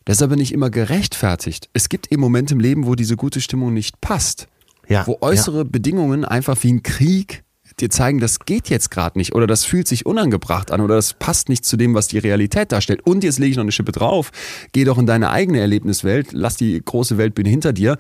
[0.05, 1.69] das ist aber nicht immer gerechtfertigt.
[1.73, 4.49] Es gibt eben Momente im Leben, wo diese gute Stimmung nicht passt.
[4.89, 5.07] Ja.
[5.07, 5.65] Wo äußere.
[5.65, 7.45] Bedingungen einfach wie ein Krieg
[7.81, 11.15] dir zeigen, das geht jetzt gerade nicht oder das fühlt sich unangebracht an oder das
[11.15, 13.01] passt nicht zu dem, was die Realität darstellt.
[13.05, 14.31] Und jetzt lege ich noch eine Schippe drauf,
[14.73, 17.97] geh doch in deine eigene Erlebniswelt, lass die große Weltbühne hinter dir.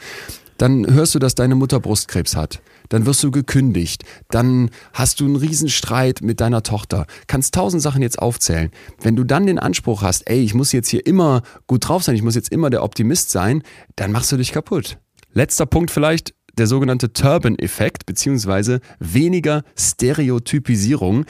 [0.59, 2.61] Dann hörst du, dass deine Mutter Brustkrebs hat.
[2.91, 4.05] Dann wirst du gekündigt.
[4.29, 7.07] Dann hast du einen Riesenstreit mit deiner Tochter.
[7.29, 8.71] Kannst tausend Sachen jetzt aufzählen.
[9.01, 12.15] Wenn du dann den Anspruch hast, ey, ich muss jetzt hier immer gut drauf sein,
[12.15, 13.63] ich muss jetzt immer der Optimist sein,
[13.97, 14.99] dann machst du dich kaputt.
[15.33, 21.25] Letzter Punkt vielleicht, der sogenannte Turban-Effekt, beziehungsweise weniger Stereotypisierung.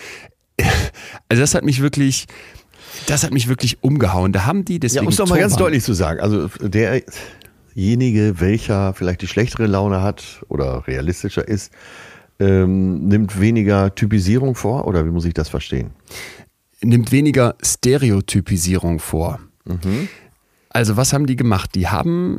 [1.28, 2.26] Also das hat mich wirklich,
[3.06, 4.32] das hat mich wirklich umgehauen.
[4.32, 5.04] Da haben die deswegen.
[5.04, 6.20] Ja, um es doch mal ganz deutlich zu sagen.
[6.20, 11.72] Also derjenige, welcher vielleicht die schlechtere Laune hat oder realistischer ist,
[12.40, 15.90] ähm, nimmt weniger Typisierung vor oder wie muss ich das verstehen?
[16.82, 19.40] Nimmt weniger Stereotypisierung vor.
[19.64, 20.08] Mhm.
[20.70, 21.74] Also was haben die gemacht?
[21.74, 22.38] Die haben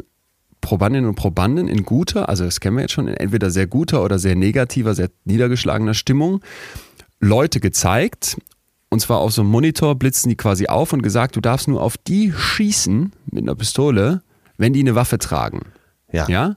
[0.62, 4.04] Probandinnen und Probanden in guter, also das kennen wir jetzt schon, in entweder sehr guter
[4.04, 6.42] oder sehr negativer, sehr niedergeschlagener Stimmung
[7.20, 8.38] Leute gezeigt.
[8.90, 11.82] Und zwar auf so einem Monitor blitzen die quasi auf und gesagt, du darfst nur
[11.82, 14.22] auf die schießen mit einer Pistole,
[14.58, 15.62] wenn die eine Waffe tragen.
[16.12, 16.28] Ja.
[16.28, 16.56] ja.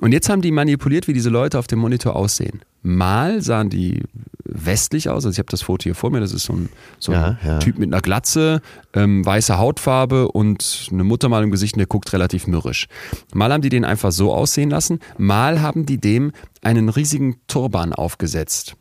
[0.00, 2.62] Und jetzt haben die manipuliert, wie diese Leute auf dem Monitor aussehen.
[2.82, 4.02] Mal sahen die
[4.44, 7.12] westlich aus, also ich habe das Foto hier vor mir, das ist so ein, so
[7.12, 7.58] ein ja, ja.
[7.58, 8.60] Typ mit einer Glatze,
[8.92, 12.88] ähm, weiße Hautfarbe und eine Mutter mal im Gesicht, der guckt relativ mürrisch.
[13.32, 17.92] Mal haben die den einfach so aussehen lassen, mal haben die dem einen riesigen Turban
[17.92, 18.74] aufgesetzt.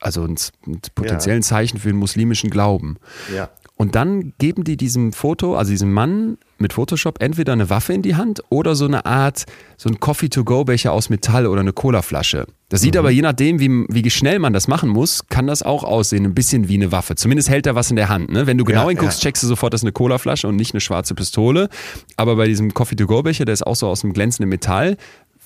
[0.00, 0.36] Also ein,
[0.66, 1.48] ein potenziellen ja.
[1.48, 2.98] Zeichen für den muslimischen Glauben.
[3.34, 3.48] Ja.
[3.78, 8.00] Und dann geben die diesem Foto, also diesem Mann mit Photoshop, entweder eine Waffe in
[8.00, 9.44] die Hand oder so eine Art,
[9.76, 12.46] so ein Coffee-to-go-Becher aus Metall oder eine Colaflasche.
[12.70, 13.00] Das sieht mhm.
[13.00, 16.34] aber je nachdem, wie, wie schnell man das machen muss, kann das auch aussehen, ein
[16.34, 17.16] bisschen wie eine Waffe.
[17.16, 18.32] Zumindest hält er was in der Hand.
[18.32, 18.46] Ne?
[18.46, 19.28] Wenn du genau ja, hinguckst, ja.
[19.28, 21.68] checkst du sofort, das ist eine Colaflasche und nicht eine schwarze Pistole.
[22.16, 24.96] Aber bei diesem Coffee-to-go-Becher, der ist auch so aus dem glänzenden Metall,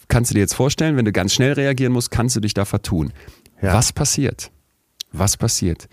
[0.06, 2.64] kannst du dir jetzt vorstellen, wenn du ganz schnell reagieren musst, kannst du dich da
[2.64, 3.12] vertun.
[3.60, 3.74] Ja.
[3.74, 4.52] Was passiert?
[5.12, 5.88] Was passiert?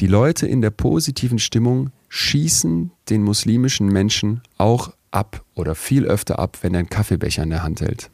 [0.00, 6.38] Die Leute in der positiven Stimmung schießen den muslimischen Menschen auch ab oder viel öfter
[6.38, 8.10] ab, wenn er einen Kaffeebecher in der Hand hält.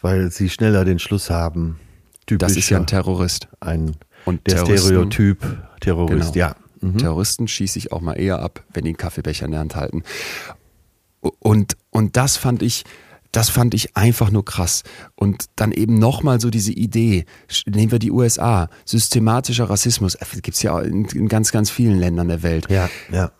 [0.00, 1.78] Weil sie schneller den Schluss haben.
[2.26, 3.48] Das ist ja ein Terrorist.
[3.60, 5.38] Ein und der Stereotyp
[5.80, 6.46] Terrorist, genau.
[6.46, 6.56] ja.
[6.80, 6.98] Mhm.
[6.98, 10.02] Terroristen schieße ich auch mal eher ab, wenn die einen Kaffeebecher in der Hand halten.
[11.20, 12.84] Und, und das fand ich,
[13.32, 14.82] das fand ich einfach nur krass.
[15.16, 17.24] Und dann eben nochmal so diese Idee,
[17.66, 21.98] nehmen wir die USA, systematischer Rassismus, äh, gibt es ja in, in, ganz, ganz vielen
[21.98, 22.70] Ländern der Welt.
[22.70, 23.32] Ja, ja.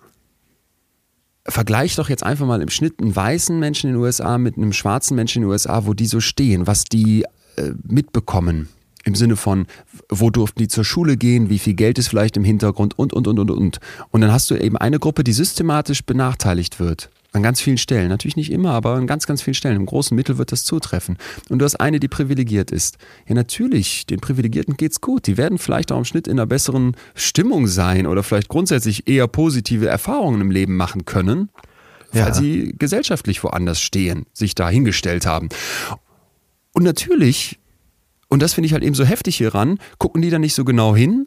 [1.45, 4.73] Vergleich doch jetzt einfach mal im Schnitt einen weißen Menschen in den USA mit einem
[4.73, 7.25] schwarzen Menschen in den USA, wo die so stehen, was die
[7.57, 8.69] äh, mitbekommen.
[9.05, 9.67] Im Sinne von,
[10.09, 13.27] wo durften die zur Schule gehen, wie viel Geld ist vielleicht im Hintergrund und, und,
[13.27, 13.81] und, und, und.
[14.11, 17.11] Und dann hast du eben eine Gruppe, die systematisch benachteiligt wird.
[17.35, 18.09] An ganz vielen Stellen.
[18.09, 19.77] Natürlich nicht immer, aber an ganz, ganz vielen Stellen.
[19.77, 21.17] Im großen Mittel wird das zutreffen.
[21.49, 22.99] Und du hast eine, die privilegiert ist.
[23.27, 25.27] Ja, natürlich, den Privilegierten geht's gut.
[25.27, 29.29] Die werden vielleicht auch im Schnitt in einer besseren Stimmung sein oder vielleicht grundsätzlich eher
[29.29, 31.49] positive Erfahrungen im Leben machen können,
[32.13, 32.35] weil ja.
[32.35, 35.49] sie gesellschaftlich woanders stehen, sich da hingestellt haben.
[36.75, 37.59] Und natürlich,
[38.29, 40.95] und das finde ich halt eben so heftig hieran, gucken die da nicht so genau
[40.95, 41.27] hin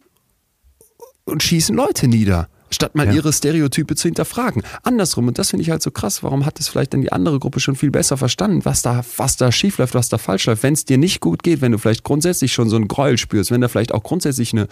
[1.23, 3.13] und schießen Leute nieder statt mal ja.
[3.13, 4.63] ihre Stereotype zu hinterfragen.
[4.83, 7.39] Andersrum, und das finde ich halt so krass, warum hat es vielleicht dann die andere
[7.39, 10.63] Gruppe schon viel besser verstanden, was da, was da schief läuft, was da falsch läuft,
[10.63, 13.51] wenn es dir nicht gut geht, wenn du vielleicht grundsätzlich schon so einen Gräuel spürst,
[13.51, 14.67] wenn da vielleicht auch grundsätzlich eine,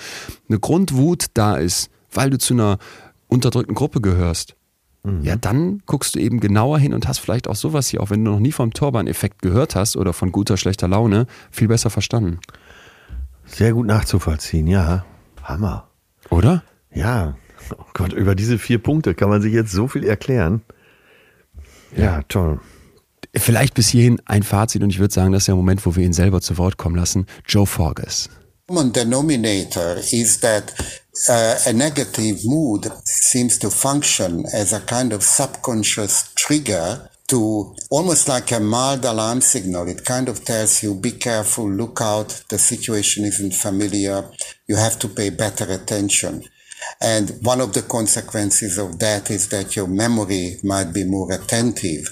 [0.48, 2.78] eine Grundwut da ist, weil du zu einer
[3.28, 4.56] unterdrückten Gruppe gehörst.
[5.04, 5.24] Mhm.
[5.24, 8.24] Ja, dann guckst du eben genauer hin und hast vielleicht auch sowas hier, auch wenn
[8.24, 12.40] du noch nie vom Torban-Effekt gehört hast oder von guter, schlechter Laune, viel besser verstanden.
[13.46, 15.06] Sehr gut nachzuvollziehen, ja.
[15.44, 15.90] Hammer.
[16.30, 16.64] Oder?
[16.94, 17.36] Ja,
[17.80, 20.62] Oh Gott, über diese vier Punkte kann man sich jetzt so viel erklären.
[21.96, 22.60] Ja, toll.
[23.36, 26.06] Vielleicht bis hierhin ein Fazit und ich würde sagen, das ist der Moment, wo wir
[26.06, 27.26] ihn selber zu Wort kommen lassen.
[27.48, 28.30] Joe Forges.
[28.68, 30.74] Common denominator is that
[31.30, 38.28] uh, a negative mood seems to function as a kind of subconscious trigger to almost
[38.28, 39.88] like a mild alarm signal.
[39.88, 44.30] It kind of tells you, be careful, look out, the situation isn't familiar,
[44.68, 46.44] you have to pay better attention.
[47.00, 52.12] And one of the consequences of that is that your memory might be more attentive.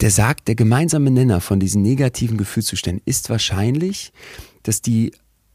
[0.00, 4.12] Der sagt, der gemeinsame Nenner von diesen negativen Gefühlszuständen ist wahrscheinlich,
[4.62, 5.12] dass die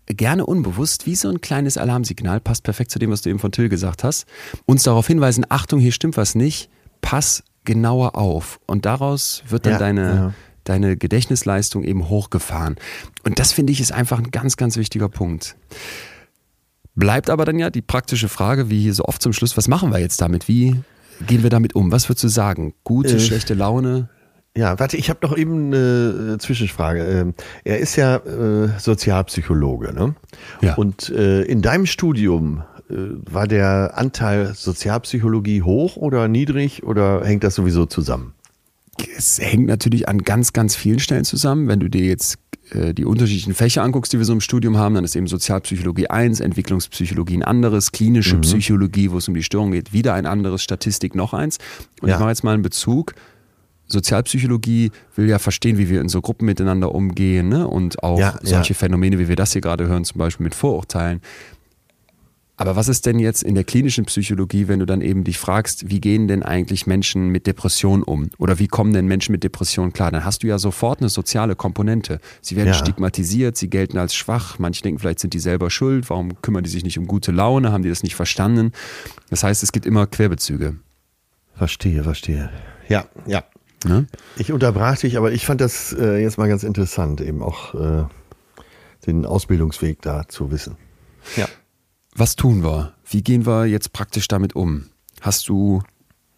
[0.08, 3.52] gerne unbewusst, wie so ein kleines Alarmsignal, passt perfekt zu dem, was du eben von
[3.52, 4.26] Till gesagt hast,
[4.66, 6.70] uns darauf hinweisen, Achtung, hier stimmt was nicht,
[7.02, 8.60] pass genauer auf.
[8.68, 10.34] Und daraus wird dann ja, deine, ja.
[10.66, 12.76] deine Gedächtnisleistung eben hochgefahren.
[13.24, 15.56] Und das finde ich ist einfach ein ganz, ganz wichtiger Punkt.
[16.96, 19.91] Bleibt aber dann ja die praktische Frage, wie hier so oft zum Schluss, was machen
[19.91, 20.48] wir jetzt damit?
[20.48, 20.76] Wie
[21.26, 21.91] gehen wir damit um?
[21.91, 22.74] Was würdest du sagen?
[22.84, 24.10] Gute, äh, schlechte Laune?
[24.56, 27.04] Ja, warte, ich habe noch eben eine äh, Zwischenfrage.
[27.04, 27.34] Ähm,
[27.64, 30.14] er ist ja äh, Sozialpsychologe, ne?
[30.62, 30.76] Ja.
[30.76, 37.56] Und äh, in deinem Studium war der Anteil Sozialpsychologie hoch oder niedrig oder hängt das
[37.56, 38.36] sowieso zusammen?
[39.18, 41.68] Es hängt natürlich an ganz, ganz vielen Stellen zusammen.
[41.68, 42.38] Wenn du dir jetzt
[42.74, 46.09] äh, die unterschiedlichen Fächer anguckst, die wir so im Studium haben, dann ist eben Sozialpsychologie
[46.09, 48.41] eins, Entwicklungspsychologie ein anderes, klinische mhm.
[48.41, 51.57] Psychologie, wo es um die Störung geht, wieder ein anderes, Statistik noch eins.
[52.01, 52.15] Und ja.
[52.15, 53.13] ich mache jetzt mal einen Bezug.
[53.88, 57.67] Sozialpsychologie will ja verstehen, wie wir in so Gruppen miteinander umgehen ne?
[57.67, 58.74] und auch ja, solche.
[58.74, 61.21] Phänomene, wie wir das hier gerade hören, zum Beispiel mit Vorurteilen.
[62.56, 65.89] Aber was ist denn jetzt in der klinischen Psychologie, wenn du dann eben dich fragst,
[65.89, 68.30] wie gehen denn eigentlich Menschen mit Depressionen um?
[68.38, 70.12] Oder wie kommen denn Menschen mit Depressionen klar?
[70.12, 72.20] Dann hast du ja sofort eine soziale Komponente.
[72.41, 72.74] Sie werden ja.
[72.76, 74.60] stigmatisiert, sie gelten als schwach.
[74.60, 76.12] Manche denken, vielleicht sind die selber schuld.
[76.12, 77.72] Warum kümmern die sich nicht um gute Laune?
[77.72, 78.72] Haben die das nicht verstanden?
[79.32, 80.76] Das heißt, es gibt immer Querbezüge.
[81.56, 82.51] Verstehe, verstehe.
[82.88, 83.43] Ja, ja.
[83.84, 84.06] Ne?
[84.38, 88.06] Ich unterbrach dich, aber ich fand das äh, jetzt mal ganz interessant, eben auch äh,
[89.08, 90.78] den Ausbildungsweg da zu wissen.
[91.36, 91.47] Ja
[92.16, 92.93] was tun wir?
[93.09, 94.86] Wie gehen wir jetzt praktisch damit um?
[95.22, 95.82] Hast du,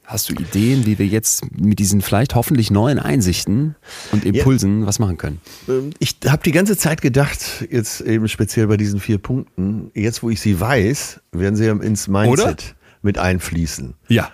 [0.03, 3.75] hast du Ideen, wie wir jetzt mit diesen vielleicht hoffentlich neuen Einsichten
[4.11, 4.87] und Impulsen ja.
[4.87, 5.41] was machen können?
[5.67, 10.23] Ähm, ich habe die ganze Zeit gedacht, jetzt eben speziell bei diesen vier Punkten, jetzt
[10.23, 12.57] wo ich sie weiß, werden sie ins Mindset Oder?
[13.01, 13.95] mit einfließen.
[14.07, 14.31] Ja.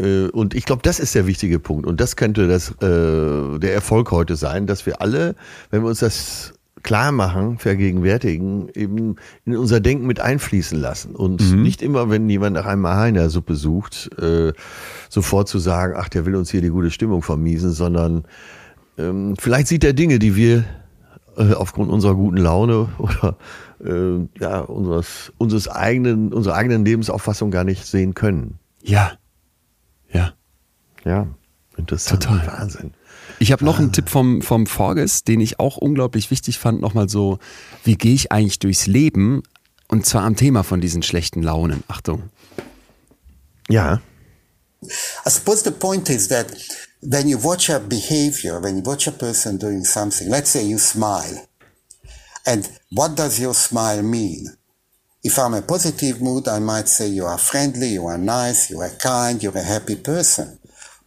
[0.00, 1.86] Äh, und ich glaube, das ist der wichtige Punkt.
[1.86, 5.34] Und das könnte das, äh, der Erfolg heute sein, dass wir alle,
[5.70, 11.14] wenn wir uns das klar machen, vergegenwärtigen, eben in unser Denken mit einfließen lassen.
[11.14, 11.62] Und mhm.
[11.62, 14.52] nicht immer, wenn jemand nach einem Aha in der Suppe sucht, äh,
[15.08, 18.24] sofort zu sagen, ach, der will uns hier die gute Stimmung vermiesen, sondern
[18.96, 20.64] ähm, vielleicht sieht er Dinge, die wir
[21.36, 23.36] äh, aufgrund unserer guten Laune oder
[23.84, 28.58] äh, ja, unseres, unseres eigenen, unserer eigenen Lebensauffassung gar nicht sehen können.
[28.82, 29.12] Ja.
[30.12, 30.32] Ja.
[31.04, 31.26] Ja.
[31.76, 32.24] Interessant.
[32.24, 32.46] Total.
[32.46, 32.92] Wahnsinn.
[33.40, 37.08] Ich habe noch einen Tipp vom, vom Forges, den ich auch unglaublich wichtig fand, nochmal
[37.08, 37.38] so,
[37.84, 39.42] wie gehe ich eigentlich durchs Leben?
[39.88, 41.82] Und zwar am Thema von diesen schlechten Launen.
[41.88, 42.24] Achtung.
[43.68, 44.00] Ja.
[44.82, 46.46] I suppose the point is that
[47.00, 50.78] when you watch a behavior, when you watch a person doing something, let's say you
[50.78, 51.46] smile.
[52.44, 54.56] And what does your smile mean?
[55.22, 58.80] If I'm a positive mood, I might say you are friendly, you are nice, you
[58.80, 60.57] are kind, you're a happy person.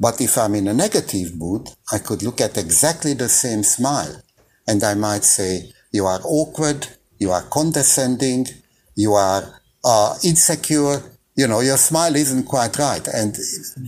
[0.02, 4.23] But if I'm in a negative mood, I could look at exactly the same smile
[4.68, 6.88] and I might say, you are awkward,
[7.19, 8.48] you are condescending,
[8.95, 9.44] you are
[9.86, 11.03] uh, insecure,
[11.36, 13.07] you know, your smile isn't quite right.
[13.14, 13.38] And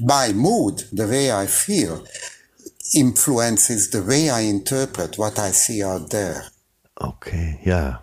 [0.04, 2.06] my mood, the way I feel,
[2.94, 6.44] influences the way I interpret what I see out there.
[7.02, 8.02] Okay, ja.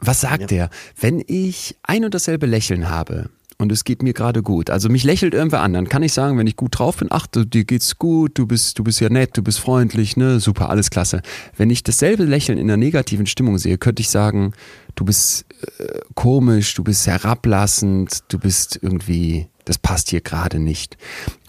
[0.00, 0.64] Was sagt ja.
[0.64, 0.70] er?
[1.00, 5.04] Wenn ich ein und dasselbe Lächeln habe und es geht mir gerade gut, also mich
[5.04, 7.98] lächelt irgendwer an, dann kann ich sagen, wenn ich gut drauf bin, ach, dir geht's
[7.98, 11.22] gut, du bist, du bist ja nett, du bist freundlich, ne, super, alles klasse.
[11.56, 14.52] Wenn ich dasselbe Lächeln in einer negativen Stimmung sehe, könnte ich sagen,
[14.94, 15.46] du bist
[15.78, 20.96] äh, komisch, du bist herablassend, du bist irgendwie das passt hier gerade nicht.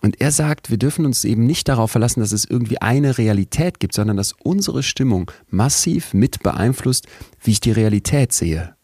[0.01, 3.79] Und er sagt, wir dürfen uns eben nicht darauf verlassen, dass es irgendwie eine Realität
[3.79, 7.07] gibt, sondern dass unsere Stimmung massiv mit beeinflusst,
[7.41, 8.75] wie ich die Realität sehe.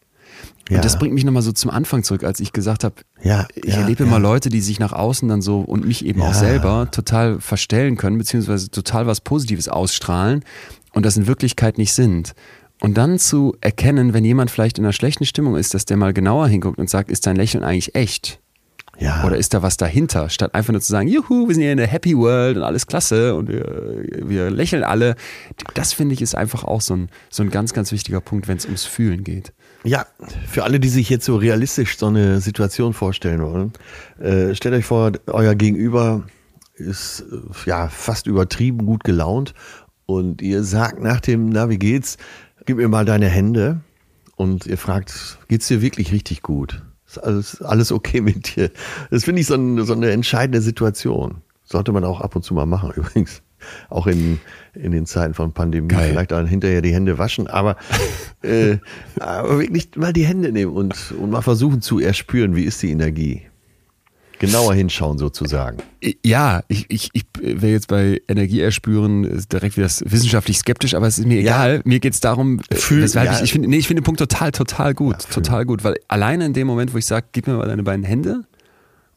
[0.68, 0.76] Ja.
[0.76, 3.74] Und das bringt mich nochmal so zum Anfang zurück, als ich gesagt habe, ja, ich
[3.74, 6.88] ja, erlebe immer Leute, die sich nach außen dann so und mich eben auch selber
[6.90, 10.42] total verstellen können, beziehungsweise total was Positives ausstrahlen
[10.94, 12.34] und das in Wirklichkeit nicht sind.
[12.80, 16.12] Und dann zu erkennen, wenn jemand vielleicht in einer schlechten Stimmung ist, dass der mal
[16.12, 18.40] genauer hinguckt und sagt, ist dein Lächeln eigentlich echt?
[18.98, 19.24] Ja.
[19.24, 20.28] Oder ist da was dahinter?
[20.28, 22.86] Statt einfach nur zu sagen, juhu, wir sind hier in der Happy World und alles
[22.86, 25.16] klasse und wir, wir lächeln alle.
[25.74, 28.56] Das finde ich ist einfach auch so ein, so ein ganz, ganz wichtiger Punkt, wenn
[28.56, 29.52] es ums Fühlen geht.
[29.84, 30.06] Ja,
[30.48, 33.72] für alle, die sich jetzt so realistisch so eine Situation vorstellen wollen,
[34.18, 36.24] äh, stellt euch vor, euer Gegenüber
[36.74, 39.54] ist äh, ja fast übertrieben gut gelaunt
[40.06, 42.16] und ihr sagt nach dem, na, wie geht's?
[42.64, 43.80] Gib mir mal deine Hände
[44.36, 46.82] und ihr fragt, geht's dir wirklich richtig gut?
[47.06, 48.70] Ist alles, alles okay mit dir?
[49.10, 51.42] Das finde ich so, ein, so eine entscheidende Situation.
[51.62, 53.42] Sollte man auch ab und zu mal machen, übrigens.
[53.88, 54.40] Auch in,
[54.74, 55.88] in den Zeiten von Pandemie.
[55.88, 56.10] Geil.
[56.10, 57.76] Vielleicht dann hinterher die Hände waschen, aber,
[58.42, 58.78] äh,
[59.20, 62.90] aber wirklich mal die Hände nehmen und, und mal versuchen zu erspüren, wie ist die
[62.90, 63.42] Energie
[64.38, 65.78] genauer hinschauen sozusagen.
[66.24, 71.18] Ja, ich, ich, ich wäre jetzt bei Energie erspüren direkt wieder wissenschaftlich skeptisch, aber es
[71.18, 71.76] ist mir egal.
[71.76, 71.82] Ja.
[71.84, 73.32] Mir geht es darum, äh, Fühl, ja.
[73.34, 75.22] ich, ich finde nee, ich finde den Punkt total, total gut.
[75.22, 77.82] Ja, total gut, weil alleine in dem Moment, wo ich sage, gib mir mal deine
[77.82, 78.44] beiden Hände,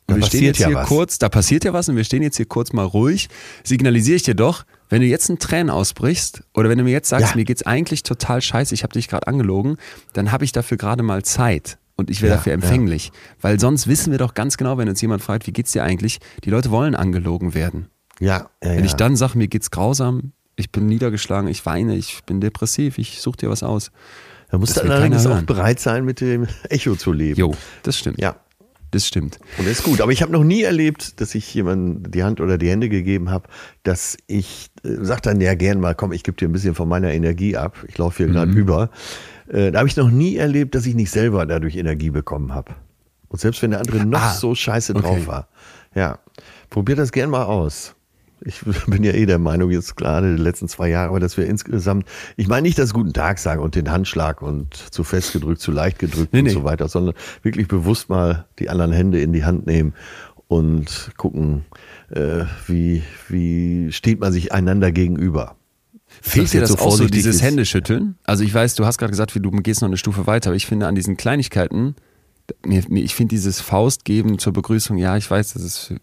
[0.07, 0.88] und wir stehen jetzt hier was.
[0.88, 3.27] kurz, da passiert ja was und wir stehen jetzt hier kurz mal ruhig,
[3.63, 7.09] signalisiere ich dir doch, wenn du jetzt einen Tränen ausbrichst oder wenn du mir jetzt
[7.09, 7.35] sagst, ja.
[7.35, 9.77] mir geht's eigentlich total scheiße, ich habe dich gerade angelogen,
[10.13, 13.07] dann habe ich dafür gerade mal Zeit und ich wäre ja, dafür empfänglich.
[13.07, 13.13] Ja.
[13.41, 16.19] Weil sonst wissen wir doch ganz genau, wenn uns jemand fragt, wie geht's dir eigentlich,
[16.45, 17.88] die Leute wollen angelogen werden.
[18.19, 18.49] Ja.
[18.63, 22.39] ja wenn ich dann sage, mir geht's grausam, ich bin niedergeschlagen, ich weine, ich bin
[22.39, 23.91] depressiv, ich suche dir was aus.
[24.49, 27.39] Da musst du allerdings auch bereit sein, mit dem Echo zu leben.
[27.39, 27.53] Jo,
[27.84, 28.21] das stimmt.
[28.21, 28.38] Ja.
[28.91, 29.39] Das stimmt.
[29.57, 29.99] Und das ist gut.
[29.99, 33.30] Aber ich habe noch nie erlebt, dass ich jemandem die Hand oder die Hände gegeben
[33.30, 33.49] habe,
[33.84, 36.88] dass ich äh, sag dann ja gern mal, komm, ich gebe dir ein bisschen von
[36.88, 37.77] meiner Energie ab.
[37.88, 38.34] Ich laufe hier mhm.
[38.34, 38.89] gerade über.
[39.49, 42.76] Äh, da habe ich noch nie erlebt, dass ich nicht selber dadurch Energie bekommen habe.
[43.27, 45.01] Und selbst wenn der andere noch ah, so scheiße okay.
[45.01, 45.47] drauf war.
[45.93, 46.19] Ja,
[46.69, 47.93] probier das gern mal aus.
[48.41, 51.45] Ich bin ja eh der Meinung, jetzt gerade die letzten zwei Jahre, aber dass wir
[51.47, 55.61] insgesamt, ich meine nicht das Guten Tag sagen und den Handschlag und zu fest gedrückt,
[55.61, 56.51] zu leicht gedrückt nee, und nee.
[56.51, 59.93] so weiter, sondern wirklich bewusst mal die anderen Hände in die Hand nehmen
[60.47, 61.65] und gucken,
[62.09, 65.55] äh, wie, wie steht man sich einander gegenüber.
[66.22, 67.41] Fehlt dir das so auch so, dieses ist.
[67.41, 68.15] Händeschütteln?
[68.23, 70.55] Also ich weiß, du hast gerade gesagt, wie du gehst noch eine Stufe weiter, aber
[70.55, 71.95] ich finde an diesen Kleinigkeiten,
[72.65, 75.93] mir, mir, ich finde dieses Faustgeben zur Begrüßung, ja, ich weiß, das ist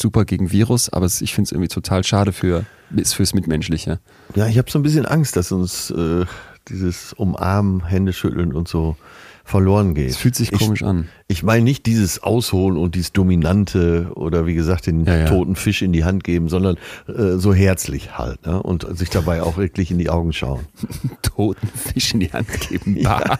[0.00, 2.64] super gegen Virus, aber ich finde es irgendwie total schade für,
[3.04, 4.00] fürs Mitmenschliche.
[4.34, 6.24] Ja, ich habe so ein bisschen Angst, dass uns äh,
[6.68, 8.96] dieses Umarmen, Händeschütteln und so
[9.44, 10.08] verloren geht.
[10.08, 11.08] Es fühlt sich komisch ich, an.
[11.28, 15.26] Ich meine nicht dieses Ausholen und dieses Dominante oder wie gesagt den ja, ja.
[15.26, 16.76] toten Fisch in die Hand geben, sondern
[17.06, 18.62] äh, so herzlich halt ne?
[18.62, 20.64] und sich dabei auch wirklich in die Augen schauen.
[21.22, 22.96] toten Fisch in die Hand geben.
[23.00, 23.38] ja.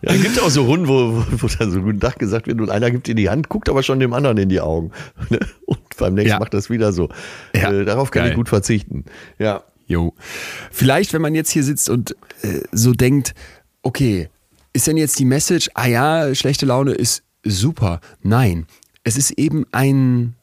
[0.00, 2.90] ja, gibt auch so Runden, wo, wo dann so guten Tag gesagt wird und einer
[2.90, 4.90] gibt in die Hand, guckt aber schon dem anderen in die Augen.
[5.30, 5.38] Ne?
[5.66, 6.38] Und beim nächsten ja.
[6.40, 7.08] macht das wieder so.
[7.54, 7.72] Ja.
[7.72, 8.30] Äh, darauf kann Geil.
[8.32, 9.04] ich gut verzichten.
[9.38, 9.62] Ja.
[9.86, 10.14] Jo.
[10.70, 13.34] Vielleicht, wenn man jetzt hier sitzt und äh, so denkt,
[13.82, 14.28] okay,
[14.72, 18.00] ist denn jetzt die Message, ah ja, schlechte Laune ist super?
[18.22, 18.66] Nein,
[19.04, 20.34] es ist eben ein,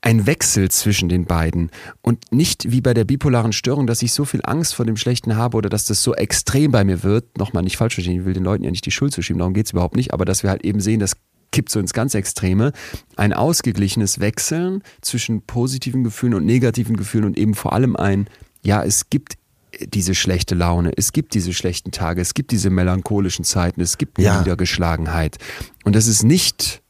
[0.00, 1.70] ein Wechsel zwischen den beiden
[2.02, 5.36] und nicht wie bei der bipolaren Störung, dass ich so viel Angst vor dem Schlechten
[5.36, 7.38] habe oder dass das so extrem bei mir wird.
[7.38, 9.66] Nochmal nicht falsch verstehen, ich will den Leuten ja nicht die Schuld zuschieben, darum geht
[9.66, 11.16] es überhaupt nicht, aber dass wir halt eben sehen, das
[11.52, 12.72] kippt so ins ganz Extreme.
[13.16, 18.28] Ein ausgeglichenes Wechseln zwischen positiven Gefühlen und negativen Gefühlen und eben vor allem ein,
[18.62, 19.38] ja, es gibt
[19.80, 24.18] diese schlechte Laune, es gibt diese schlechten Tage, es gibt diese melancholischen Zeiten, es gibt
[24.18, 24.38] eine ja.
[24.38, 25.36] Niedergeschlagenheit.
[25.84, 26.82] Und das ist nicht,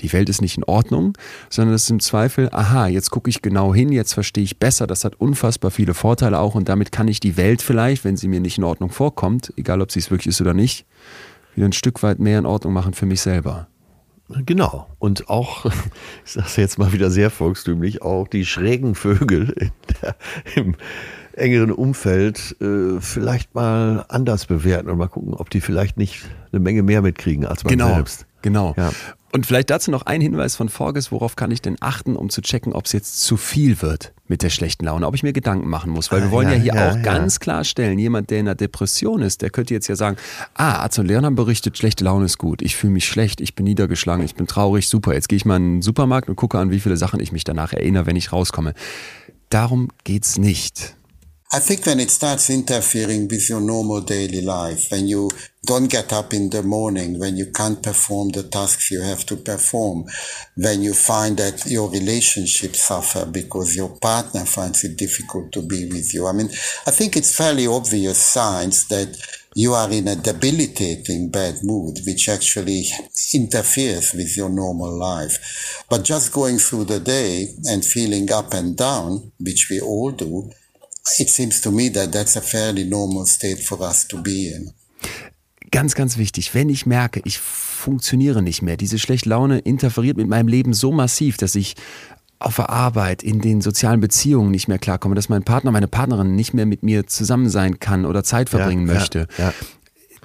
[0.00, 1.16] die Welt ist nicht in Ordnung,
[1.50, 4.86] sondern das ist im Zweifel, aha, jetzt gucke ich genau hin, jetzt verstehe ich besser,
[4.86, 8.28] das hat unfassbar viele Vorteile auch und damit kann ich die Welt vielleicht, wenn sie
[8.28, 10.86] mir nicht in Ordnung vorkommt, egal ob sie es wirklich ist oder nicht,
[11.54, 13.68] wieder ein Stück weit mehr in Ordnung machen für mich selber.
[14.46, 14.88] Genau.
[14.98, 15.64] Und auch,
[16.24, 19.70] ich sage es jetzt mal wieder sehr volkstümlich, auch die schrägen Vögel
[20.02, 20.16] der,
[20.56, 20.76] im
[21.36, 26.60] engeren Umfeld äh, vielleicht mal anders bewerten und mal gucken, ob die vielleicht nicht eine
[26.60, 28.26] Menge mehr mitkriegen als man genau, selbst.
[28.42, 28.74] Genau.
[28.76, 28.92] Ja.
[29.32, 32.40] Und vielleicht dazu noch ein Hinweis von Forges, worauf kann ich denn achten, um zu
[32.40, 35.68] checken, ob es jetzt zu viel wird mit der schlechten Laune, ob ich mir Gedanken
[35.68, 36.12] machen muss.
[36.12, 37.02] Weil wir Ah, wollen ja, ja, hier ja, auch ja.
[37.02, 40.18] ganz klarstellen, jemand, der in einer Depression ist, der könnte jetzt ja sagen,
[40.54, 43.56] ah, Arzt und Lehrer haben berichtet, schlechte Laune ist gut, ich fühle mich schlecht, ich
[43.56, 46.56] bin niedergeschlagen, ich bin traurig, super, jetzt gehe ich mal in den Supermarkt und gucke
[46.56, 48.72] an, wie viele Sachen ich mich danach erinnere, wenn ich rauskomme.
[49.50, 50.96] Darum geht's nicht.
[51.52, 55.30] I think when it starts interfering with your normal daily life, when you
[55.64, 59.36] don't get up in the morning, when you can't perform the tasks you have to
[59.36, 60.04] perform,
[60.56, 65.86] when you find that your relationships suffer because your partner finds it difficult to be
[65.86, 66.26] with you.
[66.26, 66.48] I mean,
[66.86, 69.16] I think it's fairly obvious signs that
[69.54, 72.84] you are in a debilitating bad mood, which actually
[73.32, 75.84] interferes with your normal life.
[75.88, 80.50] But just going through the day and feeling up and down, which we all do,
[81.18, 84.72] it seems to me that that's a fairly normal state for us to be in.
[85.70, 90.28] Ganz, ganz wichtig, wenn ich merke, ich funktioniere nicht mehr, diese schlechte Laune interferiert mit
[90.28, 91.74] meinem Leben so massiv, dass ich
[92.38, 96.34] auf der Arbeit, in den sozialen Beziehungen nicht mehr klarkomme, dass mein Partner, meine Partnerin
[96.34, 99.54] nicht mehr mit mir zusammen sein kann oder Zeit verbringen Ja, ja, möchte, ja.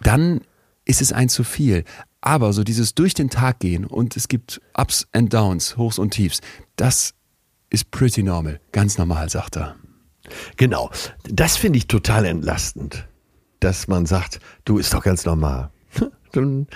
[0.04, 0.42] dann
[0.86, 1.84] ist es ein zu viel.
[2.22, 6.12] Aber so dieses durch den Tag gehen und es gibt Ups and Downs, Hochs und
[6.12, 6.42] Tiefs,
[6.76, 7.14] das
[7.70, 9.76] ist pretty normal, ganz normal, sagt er.
[10.58, 10.90] Genau.
[11.24, 13.08] Das finde ich total entlastend,
[13.60, 15.70] dass man sagt, du ist doch ganz normal.
[16.32, 16.68] Du,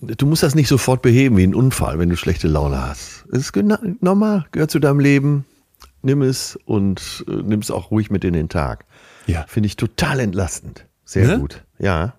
[0.00, 3.26] du musst das nicht sofort beheben wie ein Unfall, wenn du schlechte Laune hast.
[3.30, 3.52] Es ist
[4.00, 5.44] normal, gehört zu deinem Leben.
[6.00, 8.86] Nimm es und äh, nimm es auch ruhig mit in den Tag.
[9.26, 9.44] Ja.
[9.48, 10.86] Finde ich total entlastend.
[11.04, 11.38] Sehr Ne?
[11.40, 11.62] gut.
[11.78, 12.14] Ja.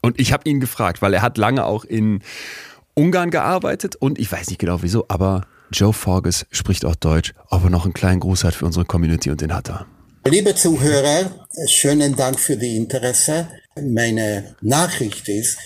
[0.00, 2.22] Und ich habe ihn gefragt, weil er hat lange auch in
[2.94, 5.42] Ungarn gearbeitet und ich weiß nicht genau wieso, aber
[5.72, 9.30] Joe Forges spricht auch Deutsch, ob er noch einen kleinen Gruß hat für unsere Community
[9.30, 9.86] und den hat er.
[10.24, 13.48] Liebe Zuhörer, schönen Dank für die Interesse.
[13.80, 15.58] Meine Nachricht ist,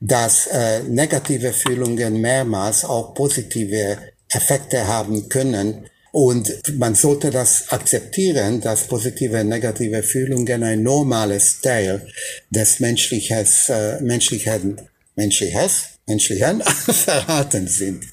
[0.00, 3.98] dass äh, negative Fühlungen mehrmals auch positive
[4.30, 5.86] Effekte haben können.
[6.10, 12.06] Und man sollte das akzeptieren, dass positive und negative Fühlungen ein normales Teil
[12.50, 14.80] des menschliches, äh, menschlichen,
[15.16, 18.04] menschliches, menschlichen Verhalten sind.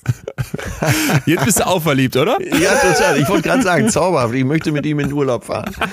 [1.25, 2.37] Jetzt bist du auch verliebt, oder?
[2.41, 3.19] Ja, total.
[3.19, 4.33] Ich wollte gerade sagen, zauberhaft.
[4.35, 5.73] Ich möchte mit ihm in Urlaub fahren.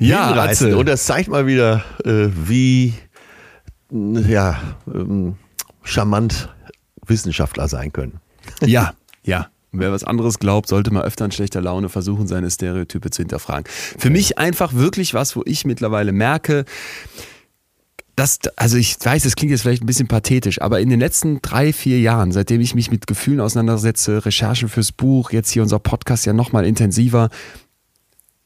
[0.00, 0.32] Ja.
[0.34, 0.76] Atze.
[0.76, 2.94] Und das zeigt mal wieder, äh, wie
[3.90, 4.60] ja,
[4.92, 5.36] ähm,
[5.82, 6.48] charmant
[7.06, 8.20] Wissenschaftler sein können.
[8.62, 9.48] Ja, ja.
[9.72, 13.64] Wer was anderes glaubt, sollte mal öfter in schlechter Laune versuchen, seine Stereotype zu hinterfragen.
[13.68, 16.64] Für mich einfach wirklich was, wo ich mittlerweile merke,
[18.20, 21.40] das, also ich weiß, das klingt jetzt vielleicht ein bisschen pathetisch, aber in den letzten
[21.40, 25.78] drei, vier Jahren, seitdem ich mich mit Gefühlen auseinandersetze, Recherchen fürs Buch, jetzt hier unser
[25.78, 27.30] Podcast ja nochmal intensiver,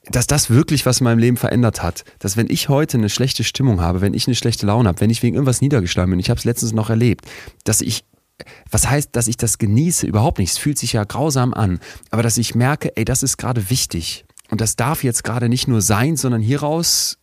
[0.07, 2.05] dass das wirklich was in meinem Leben verändert hat.
[2.21, 5.11] Dass wenn ich heute eine schlechte Stimmung habe, wenn ich eine schlechte Laune habe, wenn
[5.11, 7.27] ich wegen irgendwas niedergeschlagen bin, ich habe es letztens noch erlebt,
[7.65, 8.05] dass ich,
[8.71, 10.07] was heißt, dass ich das genieße?
[10.07, 10.53] Überhaupt nicht.
[10.53, 11.81] Es fühlt sich ja grausam an.
[12.11, 14.25] Aber dass ich merke, ey, das ist gerade wichtig.
[14.51, 17.19] Und das darf jetzt gerade nicht nur sein, sondern hieraus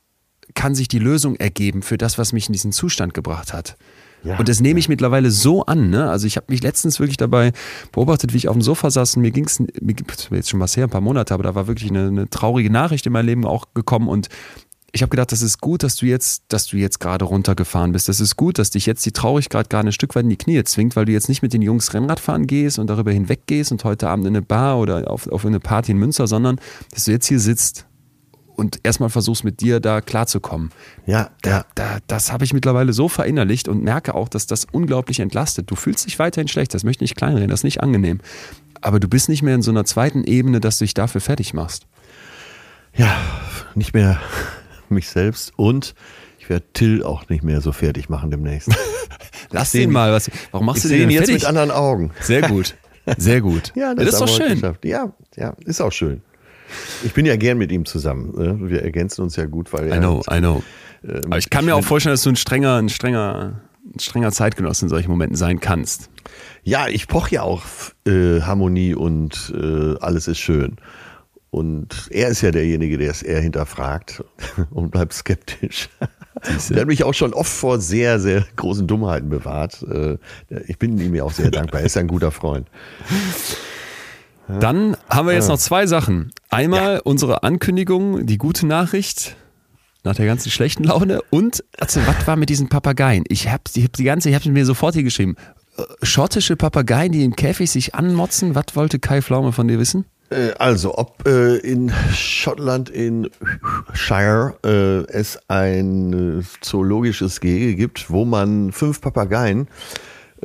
[0.53, 3.77] kann sich die Lösung ergeben für das, was mich in diesen Zustand gebracht hat.
[4.23, 5.89] Ja, und das nehme ich mittlerweile so an.
[5.89, 6.09] Ne?
[6.09, 7.53] Also ich habe mich letztens wirklich dabei
[7.91, 9.95] beobachtet, wie ich auf dem Sofa saß und mir ging es, mir
[10.31, 13.05] jetzt schon was her, ein paar Monate, aber da war wirklich eine, eine traurige Nachricht
[13.07, 14.29] in mein Leben auch gekommen und
[14.93, 18.09] ich habe gedacht, das ist gut, dass du jetzt, dass du jetzt gerade runtergefahren bist.
[18.09, 20.61] Das ist gut, dass dich jetzt die Traurigkeit gerade ein Stück weit in die Knie
[20.65, 23.71] zwingt, weil du jetzt nicht mit den Jungs Rennrad fahren gehst und darüber hinweg gehst
[23.71, 26.59] und heute Abend in eine Bar oder auf, auf eine Party in Münster, sondern
[26.93, 27.85] dass du jetzt hier sitzt
[28.61, 30.69] und erstmal versuchst mit dir da klarzukommen.
[31.05, 31.65] Ja, Da, ja.
[31.75, 35.69] da, das habe ich mittlerweile so verinnerlicht und merke auch, dass das unglaublich entlastet.
[35.69, 38.19] Du fühlst dich weiterhin schlecht, das möchte ich nicht kleinreden, das ist nicht angenehm.
[38.79, 41.53] Aber du bist nicht mehr in so einer zweiten Ebene, dass du dich dafür fertig
[41.53, 41.85] machst.
[42.95, 43.15] Ja,
[43.75, 44.19] nicht mehr
[44.89, 45.95] mich selbst und
[46.39, 48.69] ich werde Till auch nicht mehr so fertig machen demnächst.
[49.51, 50.11] Lass den ihn- mal.
[50.13, 51.35] Was, warum machst du den jetzt fertig?
[51.41, 52.11] mit anderen Augen.
[52.21, 52.75] Sehr gut.
[53.17, 53.71] Sehr gut.
[53.75, 54.75] Ja, das, ist doch wir heute schön.
[54.83, 56.21] Ja, ja, ist auch schön.
[57.03, 58.33] Ich bin ja gern mit ihm zusammen.
[58.37, 58.69] ne?
[58.69, 60.63] Wir ergänzen uns ja gut, weil I er know, I know.
[61.07, 63.61] ähm, Aber ich kann mir auch vorstellen, dass du ein strenger, ein strenger,
[63.93, 66.09] ein strenger Zeitgenosse in solchen Momenten sein kannst.
[66.63, 67.63] Ja, ich poche ja auch
[68.07, 70.77] äh, Harmonie und äh, alles ist schön.
[71.49, 74.23] Und er ist ja derjenige, der es eher hinterfragt
[74.69, 75.89] und bleibt skeptisch.
[76.69, 79.83] Der hat mich auch schon oft vor sehr, sehr großen Dummheiten bewahrt.
[79.83, 80.17] Äh,
[80.67, 81.81] Ich bin ihm ja auch sehr dankbar.
[81.81, 82.67] Er ist ein guter Freund.
[84.59, 86.31] Dann haben wir jetzt noch zwei Sachen.
[86.49, 89.35] Einmal unsere Ankündigung, die gute Nachricht.
[90.03, 91.21] nach der ganzen schlechten Laune.
[91.29, 93.23] Und, also, was war mit diesen Papageien?
[93.27, 95.35] Ich habe hab die ganze, ich habe mir sofort hier geschrieben.
[95.77, 98.55] Äh, Schottische Papageien, die im Käfig sich anmotzen.
[98.55, 100.05] Was wollte Kai Pflaume von dir wissen?
[100.31, 103.29] Äh, Also, ob äh, in Schottland, in
[103.93, 109.67] Shire, äh, es ein äh, zoologisches Gehege gibt, wo man fünf Papageien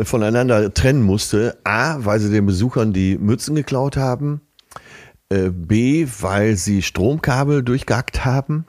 [0.05, 1.59] voneinander trennen musste.
[1.64, 4.40] A, weil sie den Besuchern die Mützen geklaut haben.
[5.28, 8.64] Äh, B, weil sie Stromkabel durchgehackt haben.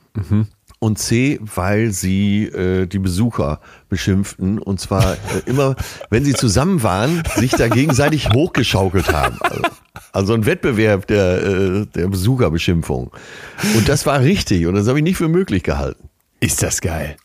[0.79, 4.59] Und C, weil sie äh, die Besucher beschimpften.
[4.59, 5.75] Und zwar äh, immer,
[6.09, 9.37] wenn sie zusammen waren, sich da gegenseitig hochgeschaukelt haben.
[9.41, 9.61] Also,
[10.11, 13.11] also ein Wettbewerb der, äh, der Besucherbeschimpfung.
[13.75, 14.67] Und das war richtig.
[14.67, 16.09] Und das habe ich nicht für möglich gehalten.
[16.39, 17.17] Ist das geil.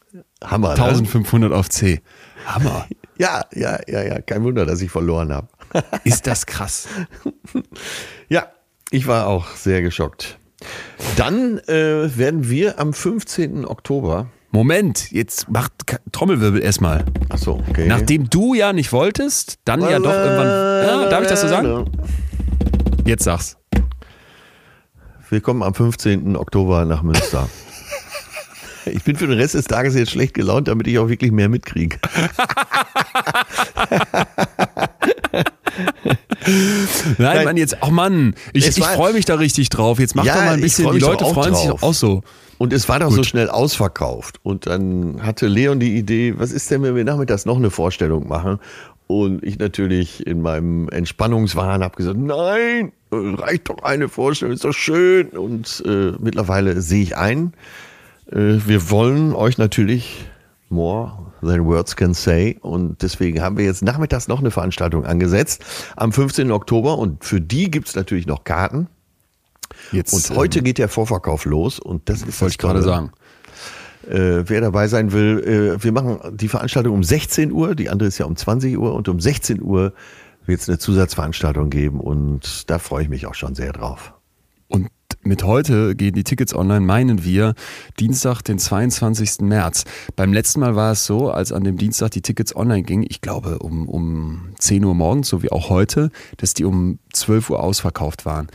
[0.42, 0.74] Hammer.
[0.74, 0.84] Ne?
[0.84, 2.00] 1500 auf C.
[2.46, 2.86] Hammer.
[3.22, 4.20] Ja, ja, ja, ja.
[4.20, 5.46] Kein Wunder, dass ich verloren habe.
[6.04, 6.88] Ist das krass.
[8.28, 8.48] Ja,
[8.90, 10.40] ich war auch sehr geschockt.
[11.16, 13.64] Dann äh, werden wir am 15.
[13.64, 14.26] Oktober.
[14.50, 15.72] Moment, jetzt macht
[16.10, 17.04] Trommelwirbel erstmal.
[17.28, 17.86] Ach so, okay.
[17.86, 20.46] Nachdem du ja nicht wolltest, dann ja doch irgendwann.
[20.46, 21.92] Ja, darf ich das so sagen?
[23.06, 23.56] Jetzt sag's.
[25.30, 26.36] Wir kommen am 15.
[26.36, 27.48] Oktober nach Münster.
[28.92, 31.48] Ich bin für den Rest des Tages jetzt schlecht gelaunt, damit ich auch wirklich mehr
[31.48, 31.98] mitkriege.
[36.44, 37.44] Nein, Nein.
[37.44, 39.98] Mann, jetzt, oh Mann, ich, ich freue mich da richtig drauf.
[39.98, 41.80] Jetzt mach Ja, doch mal ein bisschen, die Leute freuen sich drauf.
[41.80, 42.22] doch auch so.
[42.58, 44.38] Und es war doch so schnell ausverkauft.
[44.42, 48.28] Und dann hatte Leon die Idee, was ist denn, wenn wir nachmittags noch eine Vorstellung
[48.28, 48.58] machen?
[49.08, 54.72] Und ich natürlich in meinem Entspannungswahn habe gesagt, nein, reicht doch eine Vorstellung, ist doch
[54.72, 55.28] schön.
[55.28, 57.52] Und äh, mittlerweile sehe ich ein,
[58.34, 60.26] wir wollen euch natürlich
[60.68, 62.58] more than words can say.
[62.60, 65.64] Und deswegen haben wir jetzt nachmittags noch eine Veranstaltung angesetzt
[65.96, 66.50] am 15.
[66.50, 66.98] Oktober.
[66.98, 68.88] Und für die gibt's natürlich noch Karten.
[69.90, 73.12] Jetzt Und heute geht der Vorverkauf los und das ist wollte ich gerade sagen.
[74.08, 78.08] Äh, wer dabei sein will, äh, wir machen die Veranstaltung um 16 Uhr, die andere
[78.08, 79.92] ist ja um 20 Uhr und um 16 Uhr
[80.44, 84.12] wird es eine Zusatzveranstaltung geben und da freue ich mich auch schon sehr drauf.
[84.66, 84.88] Und
[85.22, 87.54] mit heute gehen die Tickets online, meinen wir,
[87.98, 89.40] Dienstag, den 22.
[89.40, 89.84] März.
[90.16, 93.20] Beim letzten Mal war es so, als an dem Dienstag die Tickets online gingen, ich
[93.20, 97.62] glaube um, um 10 Uhr morgens, so wie auch heute, dass die um 12 Uhr
[97.62, 98.48] ausverkauft waren.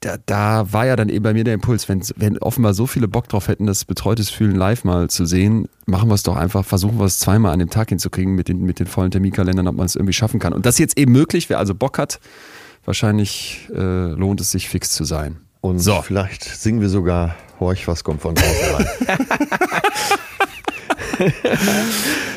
[0.00, 3.08] Da, da war ja dann eben bei mir der Impuls, wenn, wenn offenbar so viele
[3.08, 6.64] Bock drauf hätten, das betreutes Fühlen live mal zu sehen, machen wir es doch einfach,
[6.64, 9.76] versuchen wir es zweimal an dem Tag hinzukriegen mit den, mit den vollen Terminkalendern, ob
[9.76, 10.52] man es irgendwie schaffen kann.
[10.52, 12.20] Und das jetzt eben möglich, wer also Bock hat,
[12.84, 15.38] wahrscheinlich äh, lohnt es sich fix zu sein.
[15.66, 16.00] Und So.
[16.02, 18.86] vielleicht singen wir sogar Horch, was kommt von draußen rein.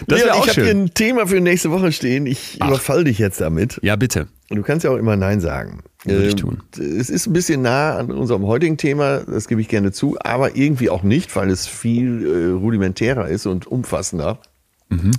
[0.08, 2.26] Das Leon, auch ich habe hier ein Thema für nächste Woche stehen.
[2.26, 3.78] Ich überfall dich jetzt damit.
[3.84, 4.28] Ja, bitte.
[4.50, 5.82] Und du kannst ja auch immer Nein sagen.
[6.06, 6.64] Würde ich Ähm, tun.
[6.80, 10.56] Es ist ein bisschen nah an unserem heutigen Thema, das gebe ich gerne zu, aber
[10.56, 14.40] irgendwie auch nicht, weil es viel äh, rudimentärer ist und umfassender.
[14.90, 15.12] Mhm.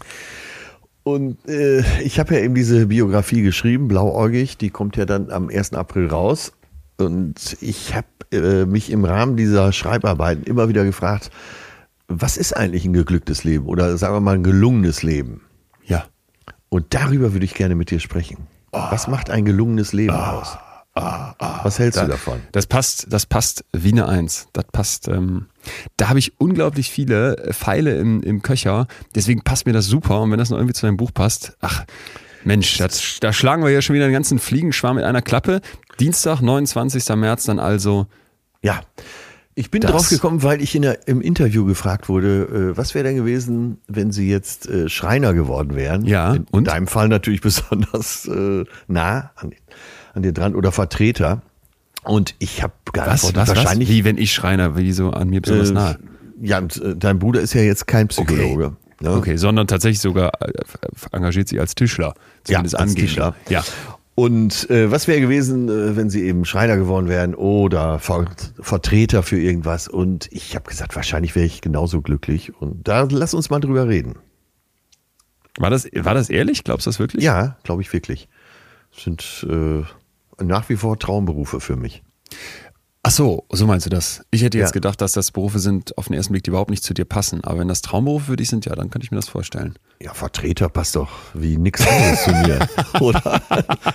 [1.05, 5.51] Und äh, ich habe ja eben diese Biografie geschrieben, Blauäugig, die kommt ja dann am
[5.51, 5.74] 1.
[5.74, 6.53] April raus.
[7.01, 11.31] Und ich habe äh, mich im Rahmen dieser Schreibarbeiten immer wieder gefragt,
[12.09, 15.43] was ist eigentlich ein geglücktes Leben oder sagen wir mal ein gelungenes Leben?
[15.85, 16.05] Ja.
[16.68, 18.47] Und darüber würde ich gerne mit dir sprechen.
[18.72, 20.59] Was macht ein gelungenes Leben aus?
[20.94, 22.40] Was hältst du davon?
[22.52, 24.48] Das passt, das passt wie eine Eins.
[24.52, 25.09] Das passt.
[25.09, 25.47] Ähm,
[25.97, 28.86] da habe ich unglaublich viele Pfeile im, im Köcher.
[29.14, 30.20] Deswegen passt mir das super.
[30.20, 31.85] Und wenn das noch irgendwie zu deinem Buch passt, ach
[32.44, 35.60] Mensch, das, da schlagen wir ja schon wieder einen ganzen Fliegenschwarm mit einer Klappe.
[36.01, 37.09] Dienstag, 29.
[37.16, 38.06] März dann also.
[38.62, 38.81] Ja,
[39.55, 42.94] ich bin Das- drauf gekommen, weil ich in der, im Interview gefragt wurde, äh, was
[42.94, 46.05] wäre denn gewesen, wenn Sie jetzt äh, Schreiner geworden wären?
[46.05, 49.52] Ja, In, in deinem Fall natürlich besonders äh, nah an,
[50.14, 51.43] an dir dran oder Vertreter.
[52.05, 53.56] Und ich habe Was, geantwortet, was, was?
[53.56, 53.89] wahrscheinlich.
[53.90, 55.98] Wie wenn ich Schreiner, wie so an mir besonders äh, nahe.
[56.40, 58.77] Ja, äh, dein Bruder ist ja jetzt kein Psychologe.
[59.02, 59.10] Ne?
[59.16, 60.52] Okay, sondern tatsächlich sogar äh,
[61.12, 62.14] engagiert sich als Tischler.
[62.44, 63.09] Zumindest als angehend.
[63.09, 63.35] Tischler.
[63.51, 63.62] Ja.
[64.15, 68.27] Und äh, was wäre gewesen, äh, wenn sie eben Schreiner geworden wären oder Ver
[68.59, 69.89] Vertreter für irgendwas?
[69.89, 72.55] Und ich habe gesagt, wahrscheinlich wäre ich genauso glücklich.
[72.55, 74.16] Und da lass uns mal drüber reden.
[75.59, 76.65] War das, war das ehrlich?
[76.65, 77.24] Glaubst du das wirklich?
[77.24, 78.28] Ja, glaube ich wirklich.
[78.95, 79.85] Das sind äh,
[80.43, 82.03] nach wie vor Traumberufe für mich.
[83.02, 84.22] Ach so, so meinst du das?
[84.31, 84.72] Ich hätte jetzt Ja.
[84.72, 87.43] gedacht, dass das Berufe sind auf den ersten Blick, die überhaupt nicht zu dir passen.
[87.44, 89.74] Aber wenn das Traumberufe für dich sind, ja, dann könnte ich mir das vorstellen.
[90.02, 92.59] Ja, Vertreter passt doch wie nix anderes zu mir.
[93.01, 93.40] Oder?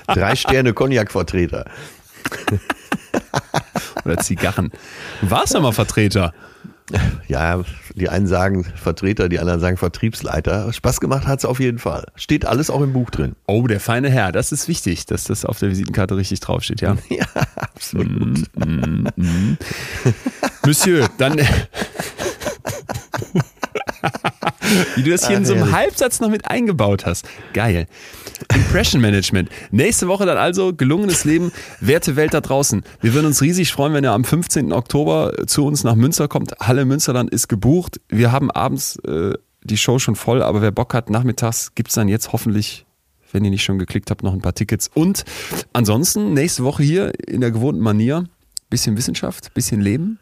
[0.07, 1.65] Drei Sterne Cognac-Vertreter.
[4.03, 4.71] Oder Zigarren.
[5.21, 6.33] Du warst doch mal Vertreter.
[7.27, 7.63] Ja,
[7.95, 10.71] die einen sagen Vertreter, die anderen sagen Vertriebsleiter.
[10.73, 12.05] Spaß gemacht hat's auf jeden Fall.
[12.15, 13.35] Steht alles auch im Buch drin.
[13.47, 14.31] Oh, der feine Herr.
[14.31, 16.97] Das ist wichtig, dass das auf der Visitenkarte richtig draufsteht, ja.
[17.09, 18.43] Ja, absolut.
[20.65, 21.39] Monsieur, dann
[24.95, 25.75] Wie du das hier Ach, in so einem herrlich.
[25.75, 27.25] Halbsatz noch mit eingebaut hast.
[27.53, 27.87] Geil.
[28.53, 29.49] Impression Management.
[29.71, 31.51] Nächste Woche dann also gelungenes Leben.
[31.79, 32.83] Werte Welt da draußen.
[33.01, 34.73] Wir würden uns riesig freuen, wenn ihr am 15.
[34.73, 36.53] Oktober zu uns nach Münster kommt.
[36.59, 37.99] Halle Münsterland ist gebucht.
[38.09, 39.33] Wir haben abends äh,
[39.63, 42.85] die Show schon voll, aber wer Bock hat, nachmittags gibt's dann jetzt hoffentlich,
[43.31, 44.89] wenn ihr nicht schon geklickt habt, noch ein paar Tickets.
[44.93, 45.25] Und
[45.73, 48.25] ansonsten nächste Woche hier in der gewohnten Manier.
[48.69, 50.19] Bisschen Wissenschaft, bisschen Leben.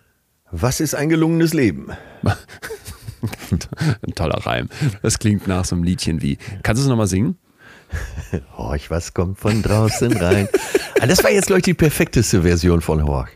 [0.51, 1.87] Was ist ein gelungenes Leben?
[4.01, 4.67] Ein toller Reim.
[5.01, 6.37] Das klingt nach so einem Liedchen wie.
[6.61, 7.37] Kannst du es nochmal singen?
[8.57, 10.47] Horch, was kommt von draußen rein?
[10.99, 13.29] ah, das war jetzt, glaube ich, die perfekteste Version von Horch.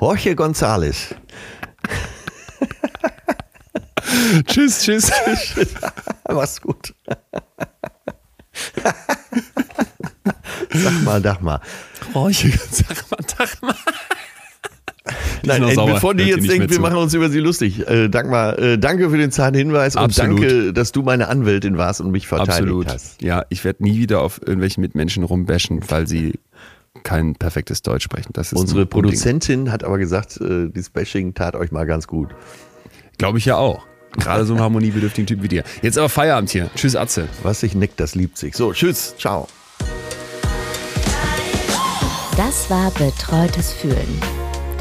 [0.00, 1.14] Jorge González.
[4.46, 5.12] tschüss, tschüss.
[6.28, 6.94] Mach's gut.
[10.74, 11.60] Sag mal, sag mal.
[12.28, 13.74] Ich sag mal, sag mal.
[15.44, 15.94] Nein, ey, sauer.
[15.94, 17.86] bevor die jetzt mehr wir machen uns über sie lustig.
[17.88, 20.40] Äh, Dagmar, äh, danke für den zarten Hinweis Absolut.
[20.40, 22.88] und danke, dass du meine Anwältin warst und mich verteidigt Absolut.
[22.88, 23.22] hast.
[23.22, 26.38] Ja, ich werde nie wieder auf irgendwelchen Mitmenschen rumbashen, weil sie
[27.02, 28.30] kein perfektes Deutsch sprechen.
[28.32, 28.86] Das ist Unsere.
[28.86, 32.28] Produzentin hat aber gesagt, äh, dieses Bashing tat euch mal ganz gut.
[33.18, 33.86] Glaube ich ja auch.
[34.18, 35.64] Gerade so ein harmoniebedürftigen Typ wie dir.
[35.80, 36.70] Jetzt aber Feierabend hier.
[36.74, 37.28] Tschüss, Atze.
[37.42, 38.54] Was sich neckt, das liebt sich.
[38.54, 39.48] So, tschüss, ciao.
[42.36, 44.41] Das war Betreutes Fühlen.